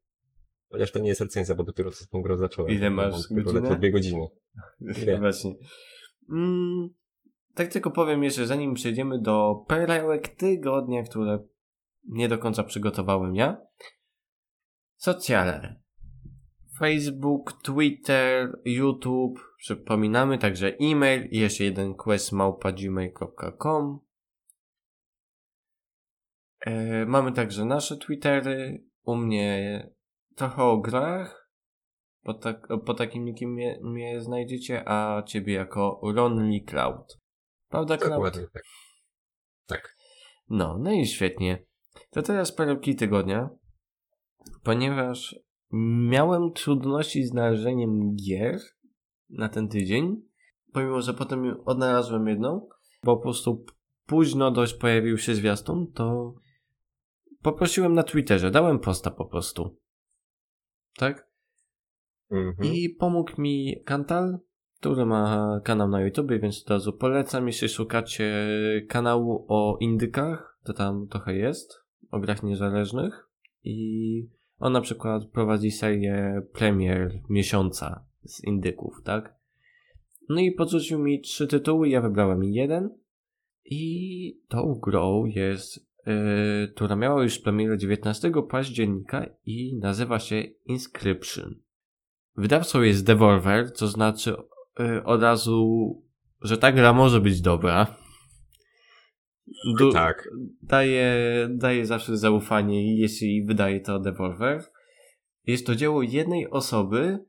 Chociaż 0.70 0.92
to 0.92 1.00
nie 1.00 1.10
jest 1.10 1.22
recenzja, 1.22 1.56
bo 1.56 1.64
dopiero 1.64 1.92
co 1.92 2.06
tą 2.08 2.22
grą 2.22 2.38
zacząłem. 2.38 2.72
Ile 2.72 2.90
masz 2.90 3.14
godzinę? 3.32 3.76
dwie 3.76 3.92
godziny. 3.92 4.28
Ile? 5.02 5.20
Właśnie. 5.20 5.56
Mm, 6.30 6.90
tak 7.54 7.68
tylko 7.68 7.92
powiem 7.92 8.24
jeszcze, 8.24 8.48
zanim 8.48 8.74
przejdziemy 8.74 9.22
do 9.22 9.66
perełek 9.68 10.28
tygodnia, 10.28 11.04
które 11.04 11.40
nie 12.10 12.30
do 12.30 12.38
końca 12.38 12.64
przygotowałem 12.64 13.36
ja. 13.36 13.62
Socjale. 14.96 15.82
Facebook, 16.80 17.54
Twitter, 17.64 18.60
YouTube. 18.66 19.40
Przypominamy 19.58 20.38
także 20.38 20.78
e-mail 20.82 21.28
i 21.32 21.40
jeszcze 21.40 21.64
jeden 21.64 21.94
quest 21.94 22.32
małpa 22.32 22.72
gmail.com. 22.72 24.07
E, 26.68 27.06
mamy 27.06 27.32
także 27.32 27.66
nasze 27.66 27.98
Twittery. 27.98 28.84
U 29.04 29.16
mnie 29.16 29.90
trochę 30.36 30.64
o 30.64 30.78
grach. 30.78 31.50
Po, 32.24 32.34
tak, 32.34 32.68
po 32.86 32.94
takim 32.94 33.26
nikim 33.26 33.54
mnie, 33.54 33.80
mnie 33.84 34.22
znajdziecie, 34.22 34.84
a 34.90 35.24
ciebie 35.24 35.54
jako 35.54 36.02
Lonely 36.04 36.62
Cloud. 36.62 37.20
Prawda, 37.70 37.98
Cloud? 37.98 38.14
Dokładnie 38.14 38.48
tak. 38.54 38.64
Tak. 39.66 39.96
No, 40.50 40.78
no 40.80 40.92
i 40.92 41.06
świetnie. 41.06 41.66
To 42.10 42.22
teraz 42.22 42.52
perełki 42.52 42.96
tygodnia. 42.96 43.50
Ponieważ 44.64 45.36
miałem 46.10 46.54
trudności 46.54 47.24
z 47.24 47.30
znalezieniem 47.30 48.16
gier 48.16 48.60
na 49.30 49.50
ten 49.50 49.70
tydzień, 49.70 50.22
pomimo, 50.74 51.02
że 51.02 51.14
potem 51.14 51.58
odnalazłem 51.66 52.28
jedną, 52.28 52.70
bo 53.04 53.18
po 53.18 53.24
prostu 53.24 53.66
późno 54.06 54.52
dość 54.52 54.74
pojawił 54.74 55.18
się 55.18 55.36
zwiastun, 55.36 55.92
to 55.94 56.34
poprosiłem 57.52 57.94
na 57.94 58.04
Twitterze, 58.04 58.52
dałem 58.52 58.80
posta 58.80 59.12
po 59.12 59.26
prostu. 59.26 59.78
Tak? 60.98 61.28
Mhm. 62.32 62.74
I 62.74 62.90
pomógł 62.90 63.42
mi 63.42 63.84
Kantal, 63.86 64.40
który 64.80 65.06
ma 65.06 65.60
kanał 65.64 65.90
na 65.90 66.02
YouTube, 66.02 66.32
więc 66.42 66.62
od 66.64 66.70
razu 66.70 66.94
polecam, 66.94 67.48
jeśli 67.48 67.70
szukacie 67.70 68.34
kanału 68.90 69.46
o 69.50 69.78
indykach, 69.80 70.60
to 70.64 70.74
tam 70.74 71.08
trochę 71.08 71.36
jest, 71.36 71.84
o 72.12 72.20
grach 72.20 72.44
niezależnych 72.44 73.30
i 73.64 74.30
on 74.60 74.74
na 74.74 74.82
przykład 74.82 75.26
prowadzi 75.26 75.72
serię 75.72 76.42
premier 76.54 77.22
miesiąca 77.30 78.06
z 78.24 78.44
indyków, 78.44 79.02
tak? 79.04 79.36
No 80.30 80.42
i 80.42 80.52
podrzucił 80.52 81.00
mi 81.00 81.22
trzy 81.22 81.48
tytuły, 81.48 81.90
ja 81.90 82.02
wybrałem 82.02 82.44
jeden 82.44 82.90
i 83.66 84.42
tą 84.48 84.80
grą 84.84 85.26
jest, 85.26 85.87
która 86.76 86.96
miała 86.96 87.24
już 87.24 87.40
premierę 87.40 87.78
19 87.78 88.32
października 88.50 89.26
i 89.46 89.78
nazywa 89.82 90.20
się 90.20 90.44
Inscription. 90.66 91.56
Wydawcą 92.36 92.82
jest 92.82 93.06
Devolver, 93.06 93.74
co 93.74 93.88
znaczy 93.88 94.36
y, 94.80 95.04
od 95.04 95.22
razu, 95.22 95.94
że 96.42 96.58
ta 96.58 96.72
gra 96.72 96.94
może 96.94 97.22
być 97.22 97.42
dobra. 97.42 97.96
Du- 99.78 99.92
Tak. 99.92 100.30
daje, 100.62 101.16
daje 101.52 101.86
zawsze 101.86 102.18
zaufanie, 102.18 102.98
jeśli 103.00 103.46
wydaje 103.46 103.80
to 103.80 104.00
Devolver. 104.00 104.64
Jest 105.46 105.66
to 105.66 105.76
dzieło 105.76 106.02
jednej 106.04 106.50
osoby. 106.50 107.26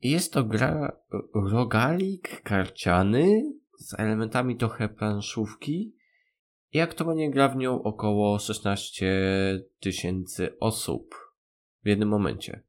Jest 0.00 0.32
to 0.32 0.44
gra 0.44 0.96
rogalik 1.34 2.42
karciany 2.42 3.42
z 3.78 4.00
elementami 4.00 4.56
trochę 4.56 4.88
planszówki 4.88 5.94
i 6.72 6.80
aktualnie 6.80 7.30
gra 7.30 7.48
w 7.48 7.56
nią 7.56 7.82
około 7.82 8.38
16 8.38 9.22
tysięcy 9.80 10.58
osób 10.60 11.14
w 11.84 11.88
jednym 11.88 12.08
momencie. 12.08 12.62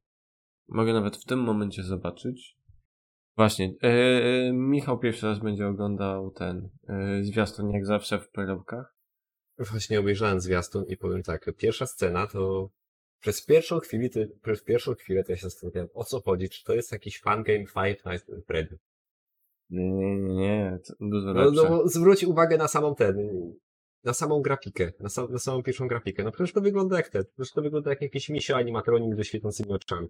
Mogę 0.68 0.92
nawet 0.92 1.16
w 1.16 1.24
tym 1.24 1.38
momencie 1.38 1.82
zobaczyć. 1.82 2.56
Właśnie, 3.36 3.74
yy, 3.82 4.52
Michał 4.52 4.98
pierwszy 4.98 5.26
raz 5.26 5.38
będzie 5.38 5.66
oglądał 5.66 6.30
ten 6.30 6.68
yy, 6.88 7.24
zwiastun 7.24 7.70
jak 7.70 7.86
zawsze 7.86 8.18
w 8.18 8.28
perełkach. 8.28 8.94
Właśnie 9.58 10.00
obejrzałem 10.00 10.40
zwiastun 10.40 10.84
i 10.88 10.96
powiem 10.96 11.22
tak, 11.22 11.50
pierwsza 11.56 11.86
scena 11.86 12.26
to 12.26 12.70
przez 13.20 13.44
pierwszą 13.46 13.78
chwilę, 13.78 14.08
przez 14.42 14.62
pierwszą 14.62 14.94
chwilę 14.94 15.24
to 15.24 15.32
ja 15.32 15.36
się 15.36 15.42
zastanawiałem, 15.42 15.88
o 15.94 16.04
co 16.04 16.20
chodzi, 16.20 16.48
czy 16.48 16.64
to 16.64 16.74
jest 16.74 16.92
jakiś 16.92 17.20
fan 17.20 17.42
game 17.42 17.66
Five 17.66 18.04
Nights 18.04 18.30
at 18.30 18.44
Freddy. 18.46 18.78
Nie, 19.70 19.90
nie, 19.90 20.18
nie, 20.34 20.78
to 20.86 20.94
dużo 21.00 21.34
No, 21.34 21.44
lepsze. 21.44 21.70
no, 21.70 21.88
zwróć 21.88 22.24
uwagę 22.24 22.58
na 22.58 22.68
samą 22.68 22.94
ten, 22.94 23.16
na 24.04 24.12
samą 24.12 24.42
grafikę, 24.42 24.92
na, 25.00 25.08
sam, 25.08 25.32
na 25.32 25.38
samą 25.38 25.62
pierwszą 25.62 25.88
grafikę. 25.88 26.24
No 26.24 26.32
przecież 26.32 26.52
to 26.52 26.60
wygląda 26.60 26.96
jak 26.96 27.08
te, 27.08 27.24
przecież 27.24 27.52
to 27.52 27.62
wygląda 27.62 27.90
jak 27.90 28.02
jakiś 28.02 28.28
misio 28.28 28.56
animatronik 28.56 29.16
ze 29.16 29.24
świecącymi 29.24 29.72
oczami. 29.72 30.08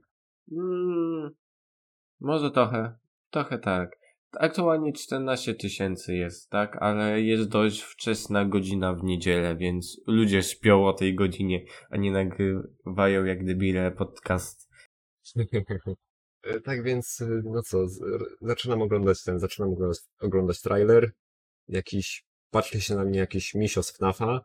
Mm, 0.52 1.30
może 2.20 2.50
trochę, 2.50 2.98
trochę 3.30 3.58
tak. 3.58 4.04
Aktualnie 4.38 4.92
14 4.92 5.54
tysięcy 5.54 6.14
jest, 6.14 6.50
tak? 6.50 6.82
Ale 6.82 7.20
jest 7.20 7.48
dość 7.48 7.80
wczesna 7.82 8.44
godzina 8.44 8.94
w 8.94 9.04
niedzielę, 9.04 9.56
więc 9.56 10.00
ludzie 10.06 10.42
śpią 10.42 10.86
o 10.86 10.92
tej 10.92 11.14
godzinie, 11.14 11.64
a 11.90 11.96
nie 11.96 12.12
nagrywają 12.12 13.24
jak 13.24 13.44
debile 13.44 13.90
podcast. 13.90 14.70
tak 16.64 16.82
więc, 16.82 17.24
no 17.44 17.62
co, 17.62 17.86
zaczynam 18.40 18.82
oglądać 18.82 19.22
ten, 19.22 19.38
zaczynam 19.38 19.72
oglądać, 19.72 19.98
oglądać 20.20 20.60
trailer. 20.60 21.12
Jakiś, 21.68 22.24
patrzy 22.54 22.80
się 22.80 22.94
na 22.94 23.04
mnie 23.04 23.18
jakiś 23.18 23.54
misio 23.54 23.82
z 23.82 23.90
FNAFa. 23.90 24.44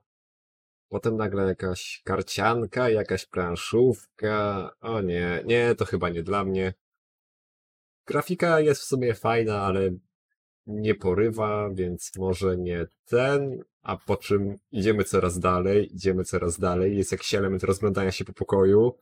Potem 0.87 1.17
nagle 1.17 1.43
jakaś 1.47 2.01
karcianka, 2.05 2.89
jakaś 2.89 3.25
planszówka. 3.25 4.69
O 4.81 5.01
nie, 5.01 5.43
nie, 5.45 5.75
to 5.75 5.85
chyba 5.85 6.09
nie 6.09 6.23
dla 6.23 6.43
mnie. 6.43 6.73
Grafika 8.07 8.59
jest 8.59 8.81
w 8.81 8.85
sumie 8.85 9.13
fajna, 9.13 9.61
ale 9.61 9.89
nie 10.65 10.95
porywa, 10.95 11.69
więc 11.73 12.11
może 12.17 12.57
nie 12.57 12.87
ten, 13.05 13.63
a 13.81 13.97
po 13.97 14.17
czym 14.17 14.55
idziemy 14.71 15.03
coraz 15.03 15.39
dalej, 15.39 15.95
idziemy 15.95 16.23
coraz 16.23 16.59
dalej, 16.59 16.97
jest 16.97 17.11
jakiś 17.11 17.33
element 17.33 17.63
rozglądania 17.63 18.11
się 18.11 18.25
po 18.25 18.33
pokoju, 18.33 18.97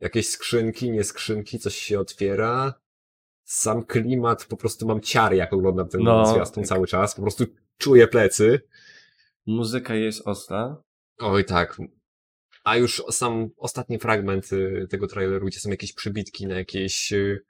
jakieś 0.00 0.28
skrzynki, 0.28 0.90
nie 0.90 1.04
skrzynki, 1.04 1.58
coś 1.58 1.76
się 1.76 2.00
otwiera, 2.00 2.74
sam 3.44 3.84
klimat, 3.84 4.44
po 4.44 4.56
prostu 4.56 4.86
mam 4.86 5.00
ciary, 5.00 5.36
jak 5.36 5.52
oglądam 5.52 5.88
ten 5.88 6.02
no, 6.02 6.26
zwiastun 6.26 6.62
tak. 6.62 6.68
cały 6.68 6.86
czas, 6.86 7.14
po 7.14 7.22
prostu 7.22 7.44
czuję 7.82 8.08
plecy. 8.08 8.60
Muzyka 9.46 9.94
jest 9.94 10.28
ostra. 10.28 10.82
Oj 11.18 11.44
tak. 11.44 11.78
A 12.64 12.76
już 12.76 13.02
sam 13.10 13.50
ostatni 13.56 13.98
fragment 13.98 14.52
y, 14.52 14.86
tego 14.90 15.06
traileru, 15.06 15.46
gdzie 15.46 15.60
są 15.60 15.70
jakieś 15.70 15.92
przybitki 15.92 16.46
na 16.46 16.54
jakieś 16.54 17.12
y, 17.12 17.44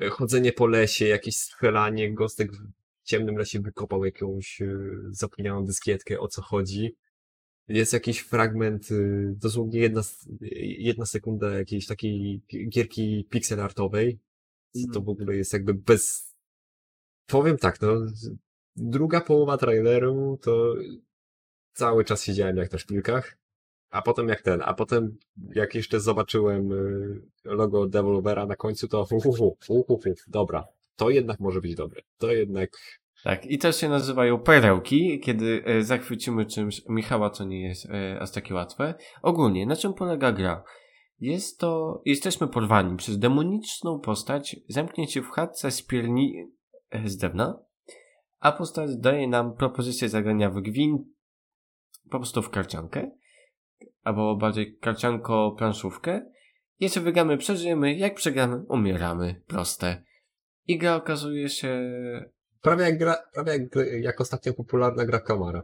E, 0.00 0.08
chodzenie 0.08 0.52
po 0.52 0.66
lesie, 0.66 1.06
jakieś 1.06 1.36
strzelanie, 1.36 2.14
Gostek 2.14 2.52
w 2.52 3.04
ciemnym 3.04 3.36
lesie 3.36 3.60
wykopał 3.60 4.04
jakąś 4.04 4.62
zapomnianą 5.10 5.64
dyskietkę, 5.64 6.20
o 6.20 6.28
co 6.28 6.42
chodzi. 6.42 6.96
Jest 7.68 7.92
jakiś 7.92 8.18
fragment, 8.18 8.88
dosłownie 9.26 9.80
jedna, 9.80 10.02
jedna 10.78 11.06
sekunda 11.06 11.50
jakiejś 11.50 11.86
takiej 11.86 12.42
gierki 12.68 13.26
pixel 13.30 13.60
artowej. 13.60 14.18
To 14.74 14.80
mhm. 14.80 15.04
w 15.04 15.08
ogóle 15.08 15.36
jest 15.36 15.52
jakby 15.52 15.74
bez... 15.74 16.34
Powiem 17.26 17.58
tak, 17.58 17.80
no, 17.80 17.88
druga 18.76 19.20
połowa 19.20 19.56
traileru 19.56 20.38
to 20.42 20.74
cały 21.72 22.04
czas 22.04 22.24
siedziałem 22.24 22.56
jak 22.56 22.72
na 22.72 22.78
szpilkach. 22.78 23.36
A 23.90 24.02
potem 24.02 24.28
jak 24.28 24.42
ten, 24.42 24.62
a 24.64 24.74
potem 24.74 25.16
jak 25.54 25.74
jeszcze 25.74 26.00
zobaczyłem 26.00 26.72
y, 26.72 27.22
logo 27.44 27.86
Devolvera 27.86 28.46
na 28.46 28.56
końcu, 28.56 28.88
to 28.88 29.04
hu, 29.04 29.20
hu, 29.20 29.56
hu, 29.68 30.00
dobra, 30.28 30.64
to 30.96 31.10
jednak 31.10 31.40
może 31.40 31.60
być 31.60 31.74
dobre. 31.74 32.02
To 32.18 32.32
jednak... 32.32 32.70
Tak, 33.24 33.46
i 33.46 33.58
też 33.58 33.76
się 33.76 33.88
nazywają 33.88 34.38
perełki, 34.38 35.20
kiedy 35.20 35.62
e, 35.64 35.82
zachwycimy 35.82 36.46
czymś 36.46 36.82
Michała, 36.88 37.30
co 37.30 37.44
nie 37.44 37.68
jest 37.68 37.86
e, 37.90 38.20
aż 38.20 38.30
takie 38.30 38.54
łatwe. 38.54 38.94
Ogólnie, 39.22 39.66
na 39.66 39.76
czym 39.76 39.94
polega 39.94 40.32
gra? 40.32 40.64
Jest 41.20 41.58
to, 41.58 42.02
jesteśmy 42.04 42.48
porwani 42.48 42.96
przez 42.96 43.18
demoniczną 43.18 44.00
postać, 44.00 44.56
zamknięcie 44.68 45.22
w 45.22 45.30
chatce 45.30 45.70
z 45.70 45.82
pierni 45.82 46.46
e, 46.90 47.08
z 47.08 47.16
drewna, 47.16 47.58
a 48.42 48.52
postać 48.52 48.96
daje 48.96 49.28
nam 49.28 49.56
propozycję 49.56 50.08
zagrania 50.08 50.50
w 50.50 50.60
gwint, 50.60 51.02
po 52.10 52.18
prostu 52.18 52.42
w 52.42 52.50
karciankę 52.50 53.10
albo 54.02 54.36
bardziej 54.36 54.78
karcianko 54.78 55.54
planszówkę. 55.58 56.30
Jeśli 56.80 57.00
wygramy, 57.00 57.36
przeżyjemy, 57.38 57.94
jak 57.94 58.14
przegramy, 58.14 58.64
umieramy. 58.68 59.42
Proste. 59.46 60.02
I 60.66 60.78
gra 60.78 60.96
okazuje 60.96 61.48
się... 61.48 61.92
Prawie 62.60 62.84
jak, 62.84 62.98
gra, 62.98 63.16
prawie 63.34 63.52
jak, 63.52 63.62
jak 64.00 64.20
ostatnio 64.20 64.54
popularna 64.54 65.04
gra 65.04 65.20
Kamara. 65.20 65.62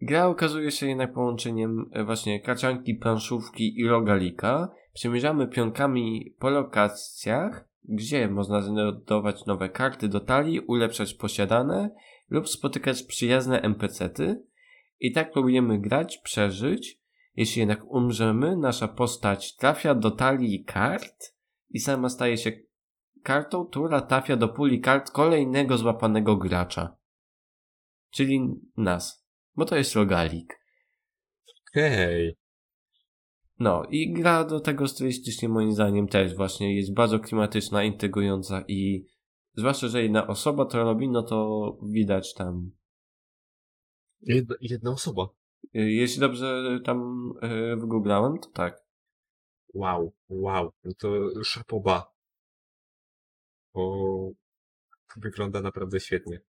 Gra 0.00 0.26
okazuje 0.26 0.70
się 0.70 0.86
jednak 0.86 1.12
połączeniem 1.12 1.90
e, 1.92 2.04
właśnie 2.04 2.40
karcianki, 2.40 2.94
planszówki 2.94 3.80
i 3.80 3.88
rogalika. 3.88 4.68
Przemierzamy 4.92 5.48
pionkami 5.48 6.34
po 6.38 6.50
lokacjach, 6.50 7.67
gdzie 7.84 8.28
można 8.28 8.62
znajdować 8.62 9.46
nowe 9.46 9.68
karty 9.68 10.08
do 10.08 10.20
talii, 10.20 10.60
ulepszać 10.60 11.14
posiadane 11.14 11.90
lub 12.28 12.48
spotykać 12.48 13.02
przyjazne 13.02 13.60
NPC-ty. 13.60 14.42
I 15.00 15.12
tak 15.12 15.32
próbujemy 15.32 15.78
grać, 15.78 16.18
przeżyć 16.18 16.98
jeśli 17.38 17.60
jednak 17.60 17.84
umrzemy, 17.84 18.56
nasza 18.56 18.88
postać 18.88 19.56
trafia 19.56 19.94
do 19.94 20.10
talii 20.10 20.64
kart 20.64 21.34
i 21.70 21.80
sama 21.80 22.08
staje 22.08 22.36
się 22.36 22.52
kartą, 23.22 23.66
która 23.66 24.00
trafia 24.00 24.36
do 24.36 24.48
puli 24.48 24.80
kart 24.80 25.10
kolejnego 25.10 25.78
złapanego 25.78 26.36
gracza. 26.36 26.96
Czyli 28.10 28.40
nas. 28.76 29.26
Bo 29.56 29.64
to 29.64 29.76
jest 29.76 29.94
rogalik. 29.94 30.60
Hej. 31.72 32.37
No 33.58 33.84
i 33.90 34.12
gra 34.12 34.44
do 34.44 34.60
tego 34.60 34.88
stylistycznie 34.88 35.48
moim 35.48 35.72
zdaniem 35.72 36.08
też 36.08 36.36
właśnie 36.36 36.76
jest 36.76 36.94
bardzo 36.94 37.18
klimatyczna, 37.18 37.84
intrygująca 37.84 38.64
i 38.68 39.06
zwłaszcza, 39.54 39.88
że 39.88 40.02
jedna 40.02 40.26
osoba 40.26 40.64
to 40.64 40.84
robi, 40.84 41.08
no 41.08 41.22
to 41.22 41.78
widać 41.82 42.34
tam. 42.34 42.70
Jedna, 44.20 44.54
jedna 44.60 44.90
osoba. 44.90 45.28
Y, 45.64 45.92
jeśli 45.92 46.20
dobrze 46.20 46.78
tam 46.84 47.30
y, 47.42 47.76
wygooglałem, 47.76 48.38
to 48.38 48.50
tak. 48.50 48.84
Wow, 49.74 50.12
wow, 50.28 50.72
no 50.84 50.92
to 50.98 51.08
szapoba. 51.44 52.12
Bo 53.74 54.30
wygląda 55.16 55.60
naprawdę 55.60 56.00
świetnie. 56.00 56.40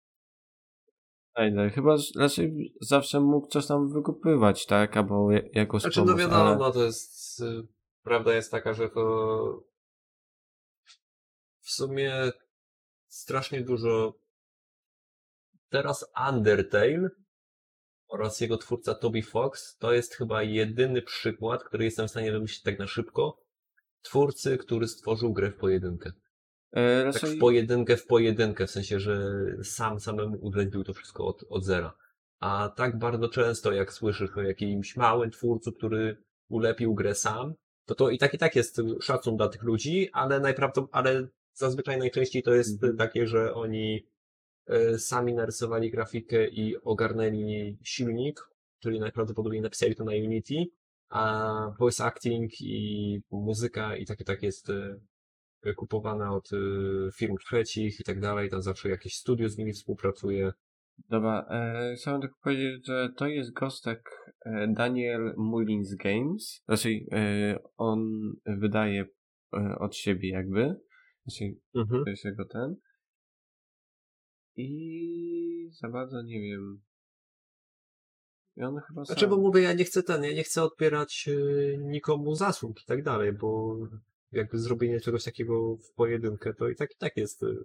Fajne. 1.39 1.69
Chyba 1.69 1.95
raczej 2.15 2.73
zawsze 2.81 3.19
mógł 3.19 3.47
coś 3.47 3.67
tam 3.67 3.89
wykupywać, 3.89 4.65
tak? 4.65 4.97
Albo 4.97 5.29
jakoś 5.53 5.81
Znaczy, 5.81 6.01
no 6.05 6.15
wiadomo, 6.15 6.35
ale... 6.35 6.57
no 6.57 6.71
to 6.71 6.83
jest... 6.83 7.39
Y, 7.41 7.67
prawda 8.03 8.33
jest 8.33 8.51
taka, 8.51 8.73
że 8.73 8.89
to 8.89 9.63
w 11.61 11.71
sumie 11.71 12.31
strasznie 13.07 13.61
dużo 13.61 14.13
teraz 15.69 16.11
Undertale 16.29 17.09
oraz 18.07 18.41
jego 18.41 18.57
twórca 18.57 18.95
Toby 18.95 19.21
Fox, 19.21 19.77
to 19.77 19.93
jest 19.93 20.15
chyba 20.15 20.43
jedyny 20.43 21.01
przykład, 21.01 21.63
który 21.63 21.83
jestem 21.83 22.07
w 22.07 22.11
stanie 22.11 22.31
wymyślić 22.31 22.61
tak 22.61 22.79
na 22.79 22.87
szybko, 22.87 23.41
twórcy, 24.01 24.57
który 24.57 24.87
stworzył 24.87 25.33
grę 25.33 25.51
w 25.51 25.57
pojedynkę. 25.57 26.11
E, 26.73 27.03
raczej... 27.03 27.21
Tak 27.21 27.31
w 27.31 27.39
pojedynkę, 27.39 27.97
w 27.97 28.05
pojedynkę, 28.05 28.67
w 28.67 28.71
sensie, 28.71 28.99
że 28.99 29.31
sam 29.63 29.99
samemu 29.99 30.37
ulepił 30.41 30.83
to 30.83 30.93
wszystko 30.93 31.27
od, 31.27 31.43
od 31.49 31.65
zera. 31.65 31.93
A 32.39 32.69
tak 32.75 32.99
bardzo 32.99 33.29
często, 33.29 33.71
jak 33.71 33.93
słyszysz 33.93 34.37
o 34.37 34.41
jakimś 34.41 34.95
małym 34.95 35.31
twórcu, 35.31 35.71
który 35.71 36.17
ulepił 36.49 36.93
grę 36.93 37.15
sam, 37.15 37.53
to 37.85 37.95
to 37.95 38.09
i 38.09 38.17
tak 38.17 38.33
i 38.33 38.37
tak 38.37 38.55
jest 38.55 38.81
szacun 39.01 39.37
dla 39.37 39.47
tych 39.47 39.63
ludzi, 39.63 40.09
ale 40.13 40.39
najprawdopodobniej, 40.39 41.15
ale 41.15 41.27
zazwyczaj 41.53 41.97
najczęściej 41.97 42.43
to 42.43 42.53
jest 42.53 42.81
-hmm. 42.81 42.97
takie, 42.97 43.27
że 43.27 43.53
oni 43.53 44.05
E, 44.69 44.99
sami 44.99 45.33
narysowali 45.33 45.91
grafikę 45.91 46.47
i 46.47 46.81
ogarnęli 46.81 47.77
silnik, 47.83 48.49
czyli 48.79 48.99
najprawdopodobniej 48.99 49.61
napisali 49.61 49.95
to 49.95 50.03
na 50.03 50.11
Unity, 50.11 50.65
a 51.09 51.75
voice 51.79 52.05
acting 52.05 52.61
i 52.61 53.21
muzyka 53.31 53.95
i 53.95 54.05
takie 54.05 54.23
tak 54.23 54.43
jest 54.43 54.71
e, 55.63 55.73
kupowana 55.73 56.35
od 56.35 56.49
e, 56.53 56.57
firm 57.11 57.37
trzecich 57.37 57.99
i 57.99 58.03
tak 58.03 58.19
dalej, 58.19 58.49
tam 58.49 58.61
zawsze 58.61 58.89
jakieś 58.89 59.15
studio 59.15 59.49
z 59.49 59.57
nimi 59.57 59.73
współpracuje. 59.73 60.51
Dobra, 61.09 61.45
e, 61.49 61.95
chciałem 61.95 62.21
tylko 62.21 62.37
powiedzieć, 62.43 62.87
że 62.87 63.09
to 63.15 63.27
jest 63.27 63.53
gostek 63.53 64.09
Daniel 64.67 65.33
Mullins 65.37 65.95
Games, 65.95 66.61
znaczy 66.65 66.89
e, 67.11 67.59
on 67.77 68.31
wydaje 68.45 69.05
e, 69.53 69.75
od 69.79 69.95
siebie 69.95 70.29
jakby, 70.29 70.75
znaczy 71.25 71.55
mhm. 71.75 72.03
to 72.03 72.09
jest 72.09 72.25
jego 72.25 72.45
ten, 72.45 72.75
i 74.55 75.69
za 75.71 75.89
bardzo 75.89 76.21
nie 76.21 76.41
wiem. 76.41 76.81
I 78.57 78.63
on 78.63 78.79
chyba 78.87 79.05
Znaczy, 79.05 79.27
bo 79.27 79.37
mówię, 79.37 79.61
ja 79.61 79.73
nie 79.73 79.85
chcę 79.85 80.03
ten, 80.03 80.23
ja 80.23 80.33
nie 80.33 80.43
chcę 80.43 80.63
odbierać 80.63 81.25
y, 81.27 81.77
nikomu 81.79 82.35
zasług 82.35 82.81
i 82.81 82.85
tak 82.85 83.03
dalej, 83.03 83.33
bo 83.33 83.77
jakby 84.31 84.57
zrobienie 84.57 84.99
czegoś 84.99 85.23
takiego 85.23 85.75
w 85.77 85.93
pojedynkę, 85.95 86.53
to 86.53 86.69
i 86.69 86.75
tak 86.75 86.91
i 86.91 86.97
tak 86.97 87.17
jest 87.17 87.43
y, 87.43 87.55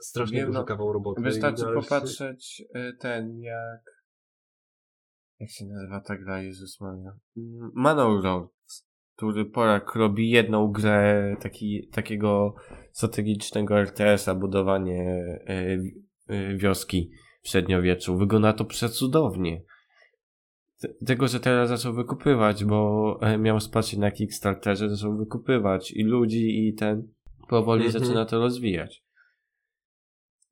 strasznie 0.00 0.36
wiem, 0.36 0.46
duży 0.46 0.58
no, 0.58 0.64
kawał 0.64 0.92
roboty. 0.92 1.22
Wystarczy 1.22 1.64
popatrzeć 1.74 2.62
y, 2.76 2.96
ten, 3.00 3.40
jak 3.40 4.02
jak 5.40 5.50
się 5.50 5.64
nazywa 5.64 6.00
ta 6.00 6.16
gra, 6.16 6.42
Jezus 6.42 6.80
Maria? 6.80 7.18
Manor 7.74 8.24
Lords 8.24 8.92
który 9.16 9.44
Polak 9.44 9.94
robi 9.94 10.30
jedną 10.30 10.72
grę 10.72 11.36
taki, 11.40 11.88
takiego 11.88 12.54
strategicznego 12.92 13.78
RTS-a, 13.78 14.34
budowanie 14.34 15.24
e, 15.46 15.78
e, 16.28 16.56
wioski 16.56 17.10
w 17.42 17.48
średniowieczu. 17.48 18.16
Wygląda 18.16 18.52
to 18.52 18.64
przecudownie. 18.64 19.62
Tego, 21.06 21.28
że 21.28 21.40
teraz 21.40 21.68
zaczął 21.68 21.92
wykupywać, 21.94 22.64
bo 22.64 23.18
e, 23.22 23.38
miał 23.38 23.60
spatrzeć 23.60 23.98
na 23.98 24.10
Kickstarterze, 24.10 24.90
zaczął 24.90 25.16
wykupywać 25.16 25.90
i 25.90 26.02
ludzi, 26.04 26.66
i 26.68 26.74
ten 26.74 27.08
powoli 27.48 27.84
Mhm. 27.86 28.04
zaczyna 28.04 28.24
to 28.24 28.38
rozwijać. 28.38 29.02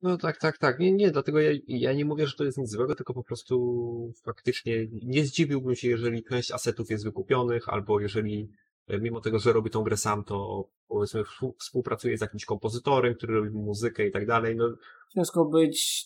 No 0.01 0.17
tak, 0.17 0.37
tak, 0.39 0.57
tak. 0.57 0.79
Nie, 0.79 0.91
nie, 0.91 1.11
dlatego 1.11 1.39
ja, 1.39 1.51
ja 1.67 1.93
nie 1.93 2.05
mówię, 2.05 2.27
że 2.27 2.35
to 2.37 2.43
jest 2.43 2.57
nic 2.57 2.69
złego, 2.71 2.95
tylko 2.95 3.13
po 3.13 3.23
prostu 3.23 4.13
faktycznie 4.25 4.87
nie 5.03 5.25
zdziwiłbym 5.25 5.75
się, 5.75 5.87
jeżeli 5.89 6.23
część 6.23 6.51
asetów 6.51 6.89
jest 6.89 7.03
wykupionych, 7.03 7.69
albo 7.69 7.99
jeżeli 7.99 8.51
e, 8.87 8.99
mimo 8.99 9.21
tego, 9.21 9.39
że 9.39 9.53
robi 9.53 9.69
tą 9.69 9.83
grę 9.83 9.97
sam, 9.97 10.23
to 10.23 10.67
powiedzmy 10.87 11.23
współ- 11.23 11.53
współpracuje 11.59 12.17
z 12.17 12.21
jakimś 12.21 12.45
kompozytorem, 12.45 13.15
który 13.15 13.33
robi 13.33 13.49
muzykę 13.49 14.07
i 14.07 14.11
tak 14.11 14.25
dalej. 14.27 14.55
No, 14.55 14.69
Ciężko 15.15 15.45
być. 15.45 16.05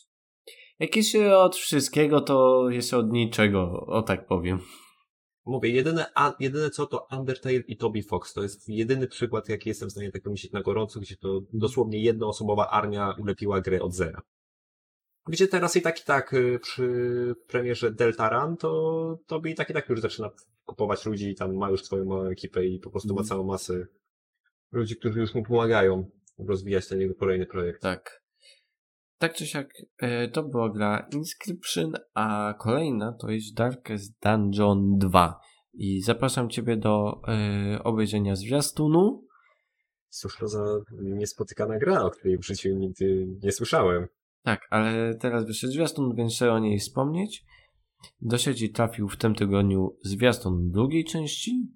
Jak 0.80 0.96
jeszcze 0.96 1.38
od 1.38 1.56
wszystkiego, 1.56 2.22
to 2.22 2.70
jeszcze 2.70 2.98
od 2.98 3.12
niczego, 3.12 3.86
o 3.88 4.02
tak 4.02 4.28
powiem. 4.28 4.60
mówię, 5.46 5.70
jedyne, 5.70 6.06
a, 6.16 6.34
jedyne 6.40 6.70
co 6.70 6.86
to 6.86 7.08
Undertale 7.12 7.56
i 7.56 7.78
Toby 7.78 8.04
Fox. 8.04 8.34
To 8.34 8.44
jest 8.44 8.70
jedyny 8.70 9.08
przykład, 9.08 9.50
jaki 9.50 9.70
jestem 9.70 9.90
w 9.90 9.92
stanie 9.92 10.12
tak 10.12 10.22
pomyśleć 10.24 10.52
na 10.54 10.62
gorąco, 10.62 11.00
gdzie 11.00 11.18
to 11.18 11.42
dosłownie 11.54 12.04
jednoosobowa 12.04 12.70
armia 12.70 13.16
ulepiła 13.20 13.62
grę 13.62 13.82
od 13.82 13.94
zera. 13.94 14.22
Gdzie 15.28 15.48
teraz 15.48 15.76
i 15.76 15.82
tak 15.82 16.02
i 16.02 16.04
tak 16.04 16.34
y, 16.34 16.60
przy 16.62 17.36
premierze 17.48 17.92
Deltaran, 17.92 18.58
to 18.58 19.20
Toby 19.28 19.50
i 19.50 19.56
tak 19.56 19.70
i 19.70 19.74
tak 19.74 19.90
już 19.90 20.02
zaczyna 20.02 20.30
kupować 20.66 21.06
ludzi 21.06 21.30
i 21.30 21.36
tam 21.36 21.56
ma 21.56 21.70
już 21.70 21.84
swoją 21.84 22.06
małą 22.06 22.26
ekipę 22.26 22.66
i 22.66 22.80
po 22.80 22.90
prostu 22.90 23.10
ma 23.10 23.22
Mhm. 23.22 23.28
całą 23.28 23.44
masę 23.44 23.88
ludzi, 24.72 24.96
którzy 24.96 25.20
już 25.20 25.36
mu 25.36 25.44
pomagają 25.44 26.10
rozwijać 26.38 26.88
ten 26.88 27.02
jego 27.02 27.16
kolejny 27.16 27.46
projekt. 27.46 27.82
Tak. 27.82 28.25
Tak 29.18 29.34
czy 29.34 29.48
siak, 29.48 29.70
e, 29.98 30.28
to 30.28 30.44
była 30.44 30.70
gra 30.70 31.08
Inscription, 31.14 31.94
a 32.14 32.54
kolejna 32.60 33.14
to 33.22 33.30
jest 33.30 33.54
Darkest 33.54 34.14
Dungeon 34.24 34.98
2. 34.98 35.40
I 35.74 36.02
zapraszam 36.02 36.50
Ciebie 36.50 36.78
do 36.78 37.22
e, 37.28 37.84
obejrzenia 37.84 38.36
zwiastunu. 38.36 39.28
Cóż 40.10 40.38
to 40.38 40.48
za 40.48 40.66
niespotykana 41.02 41.78
gra, 41.78 42.04
o 42.04 42.12
której 42.12 42.38
w 42.38 42.46
życiu 42.46 42.70
nigdy 42.70 43.28
nie 43.44 43.52
słyszałem. 43.52 44.08
Tak, 44.44 44.68
ale 44.70 45.16
teraz 45.16 45.46
wyszedł 45.46 45.74
zwiastun, 45.74 46.16
więc 46.16 46.34
trzeba 46.34 46.54
o 46.54 46.60
niej 46.60 46.80
wspomnieć. 46.80 47.46
Do 48.22 48.38
sieci 48.38 48.70
trafił 48.70 49.10
w 49.10 49.18
tym 49.18 49.36
tygodniu 49.36 49.98
zwiastun 50.04 50.72
drugiej 50.72 51.06
części, 51.06 51.72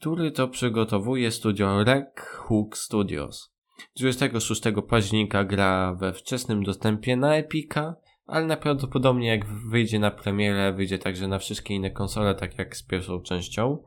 który 0.00 0.32
to 0.32 0.48
przygotowuje 0.48 1.30
studio 1.30 1.84
Rec 1.84 2.06
Hook 2.16 2.76
Studios. 2.76 3.53
26 3.96 4.62
października 4.88 5.44
gra 5.44 5.94
we 5.94 6.12
wczesnym 6.12 6.62
dostępie 6.62 7.16
na 7.16 7.36
Epica, 7.36 7.96
ale 8.26 8.46
najprawdopodobniej 8.46 9.28
jak 9.28 9.46
wyjdzie 9.46 9.98
na 9.98 10.10
premierę, 10.10 10.72
wyjdzie 10.72 10.98
także 10.98 11.28
na 11.28 11.38
wszystkie 11.38 11.74
inne 11.74 11.90
konsole, 11.90 12.34
tak 12.34 12.58
jak 12.58 12.76
z 12.76 12.82
pierwszą 12.82 13.20
częścią. 13.20 13.82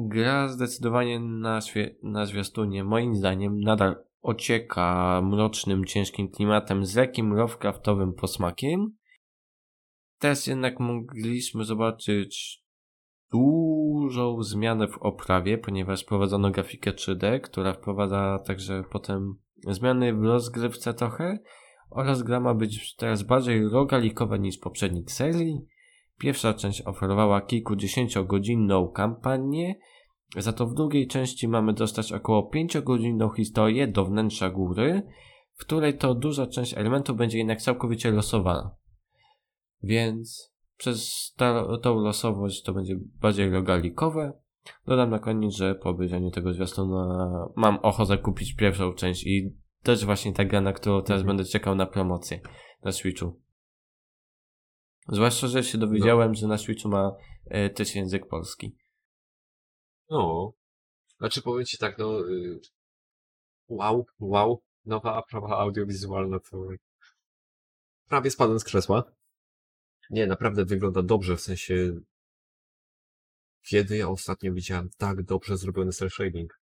Gra 0.00 0.48
zdecydowanie 0.48 1.20
na, 1.20 1.60
na 2.02 2.26
zwiastunie, 2.26 2.84
moim 2.84 3.16
zdaniem, 3.16 3.60
nadal 3.60 3.96
ocieka 4.22 5.20
mrocznym, 5.24 5.84
ciężkim 5.84 6.28
klimatem 6.28 6.86
z 6.86 6.96
lekkim 6.96 7.34
Lovecraftowym 7.34 8.12
posmakiem. 8.12 8.96
Teraz 10.18 10.46
jednak 10.46 10.80
mogliśmy 10.80 11.64
zobaczyć 11.64 12.62
dużą 14.02 14.42
zmianę 14.42 14.88
w 14.88 14.98
oprawie, 14.98 15.58
ponieważ 15.58 16.02
wprowadzono 16.02 16.50
grafikę 16.50 16.90
3D, 16.90 17.40
która 17.40 17.72
wprowadza 17.72 18.38
także 18.46 18.84
potem 18.90 19.34
zmiany 19.68 20.14
w 20.14 20.22
rozgrywce 20.22 20.94
trochę 20.94 21.38
oraz 21.90 22.22
gra 22.22 22.40
ma 22.40 22.54
być 22.54 22.96
teraz 22.96 23.22
bardziej 23.22 23.68
rogalikowa 23.68 24.36
niż 24.36 24.58
poprzednik 24.58 25.10
serii. 25.10 25.66
Pierwsza 26.18 26.54
część 26.54 26.82
oferowała 26.82 27.40
kilkudziesięciogodzinną 27.40 28.88
kampanię, 28.88 29.74
za 30.36 30.52
to 30.52 30.66
w 30.66 30.74
drugiej 30.74 31.06
części 31.06 31.48
mamy 31.48 31.72
dostać 31.72 32.12
około 32.12 32.50
5-godzinną 32.54 33.34
historię 33.36 33.86
do 33.86 34.04
wnętrza 34.04 34.50
góry, 34.50 35.02
w 35.52 35.60
której 35.60 35.98
to 35.98 36.14
duża 36.14 36.46
część 36.46 36.74
elementów 36.74 37.16
będzie 37.16 37.38
jednak 37.38 37.62
całkowicie 37.62 38.10
losowana. 38.10 38.76
Więc 39.82 40.51
przez 40.82 41.32
ta, 41.36 41.78
tą 41.82 42.00
losowość 42.00 42.62
to 42.62 42.72
będzie 42.72 42.94
bardziej 43.20 43.50
rogalikowe. 43.50 44.32
Dodam 44.86 45.10
na 45.10 45.18
koniec, 45.18 45.54
że 45.54 45.74
po 45.74 45.88
obejrzeniu 45.88 46.30
tego 46.30 46.52
zwiastuna 46.52 47.28
mam 47.56 47.78
ochotę 47.78 48.18
kupić 48.18 48.54
pierwszą 48.54 48.94
część 48.94 49.26
i 49.26 49.56
też 49.82 50.04
właśnie 50.04 50.32
ta 50.32 50.44
gra, 50.44 50.60
na 50.60 50.72
którą 50.72 51.02
teraz 51.02 51.20
Mhm. 51.20 51.26
będę 51.36 51.50
czekał 51.50 51.74
na 51.74 51.86
promocję 51.86 52.40
na 52.82 52.92
Switchu. 52.92 53.40
Zwłaszcza, 55.08 55.46
że 55.46 55.62
się 55.64 55.78
dowiedziałem, 55.78 56.34
że 56.34 56.46
na 56.46 56.58
Switchu 56.58 56.88
ma 56.88 57.16
e, 57.44 57.70
też 57.70 57.94
język 57.94 58.28
polski. 58.28 58.76
No. 60.10 60.52
Znaczy 61.18 61.42
powiem 61.42 61.64
ci 61.64 61.78
tak, 61.78 61.98
no. 61.98 62.28
y, 62.28 62.60
Wow, 63.68 64.06
wow. 64.20 64.62
Nowa 64.84 65.18
oprawa 65.18 65.58
audiowizualna 65.58 66.38
to. 66.50 66.66
Prawie 68.08 68.30
spadłem 68.30 68.58
z 68.58 68.64
krzesła. 68.64 69.04
Nie, 70.12 70.26
naprawdę 70.26 70.64
wygląda 70.64 71.02
dobrze, 71.02 71.36
w 71.36 71.40
sensie. 71.40 72.00
Kiedy 73.62 73.96
ja 73.96 74.08
ostatnio 74.08 74.52
widziałem 74.52 74.90
tak 74.96 75.22
dobrze 75.22 75.56
zrobiony 75.56 75.92
cel 75.92 76.10
shading? 76.10 76.60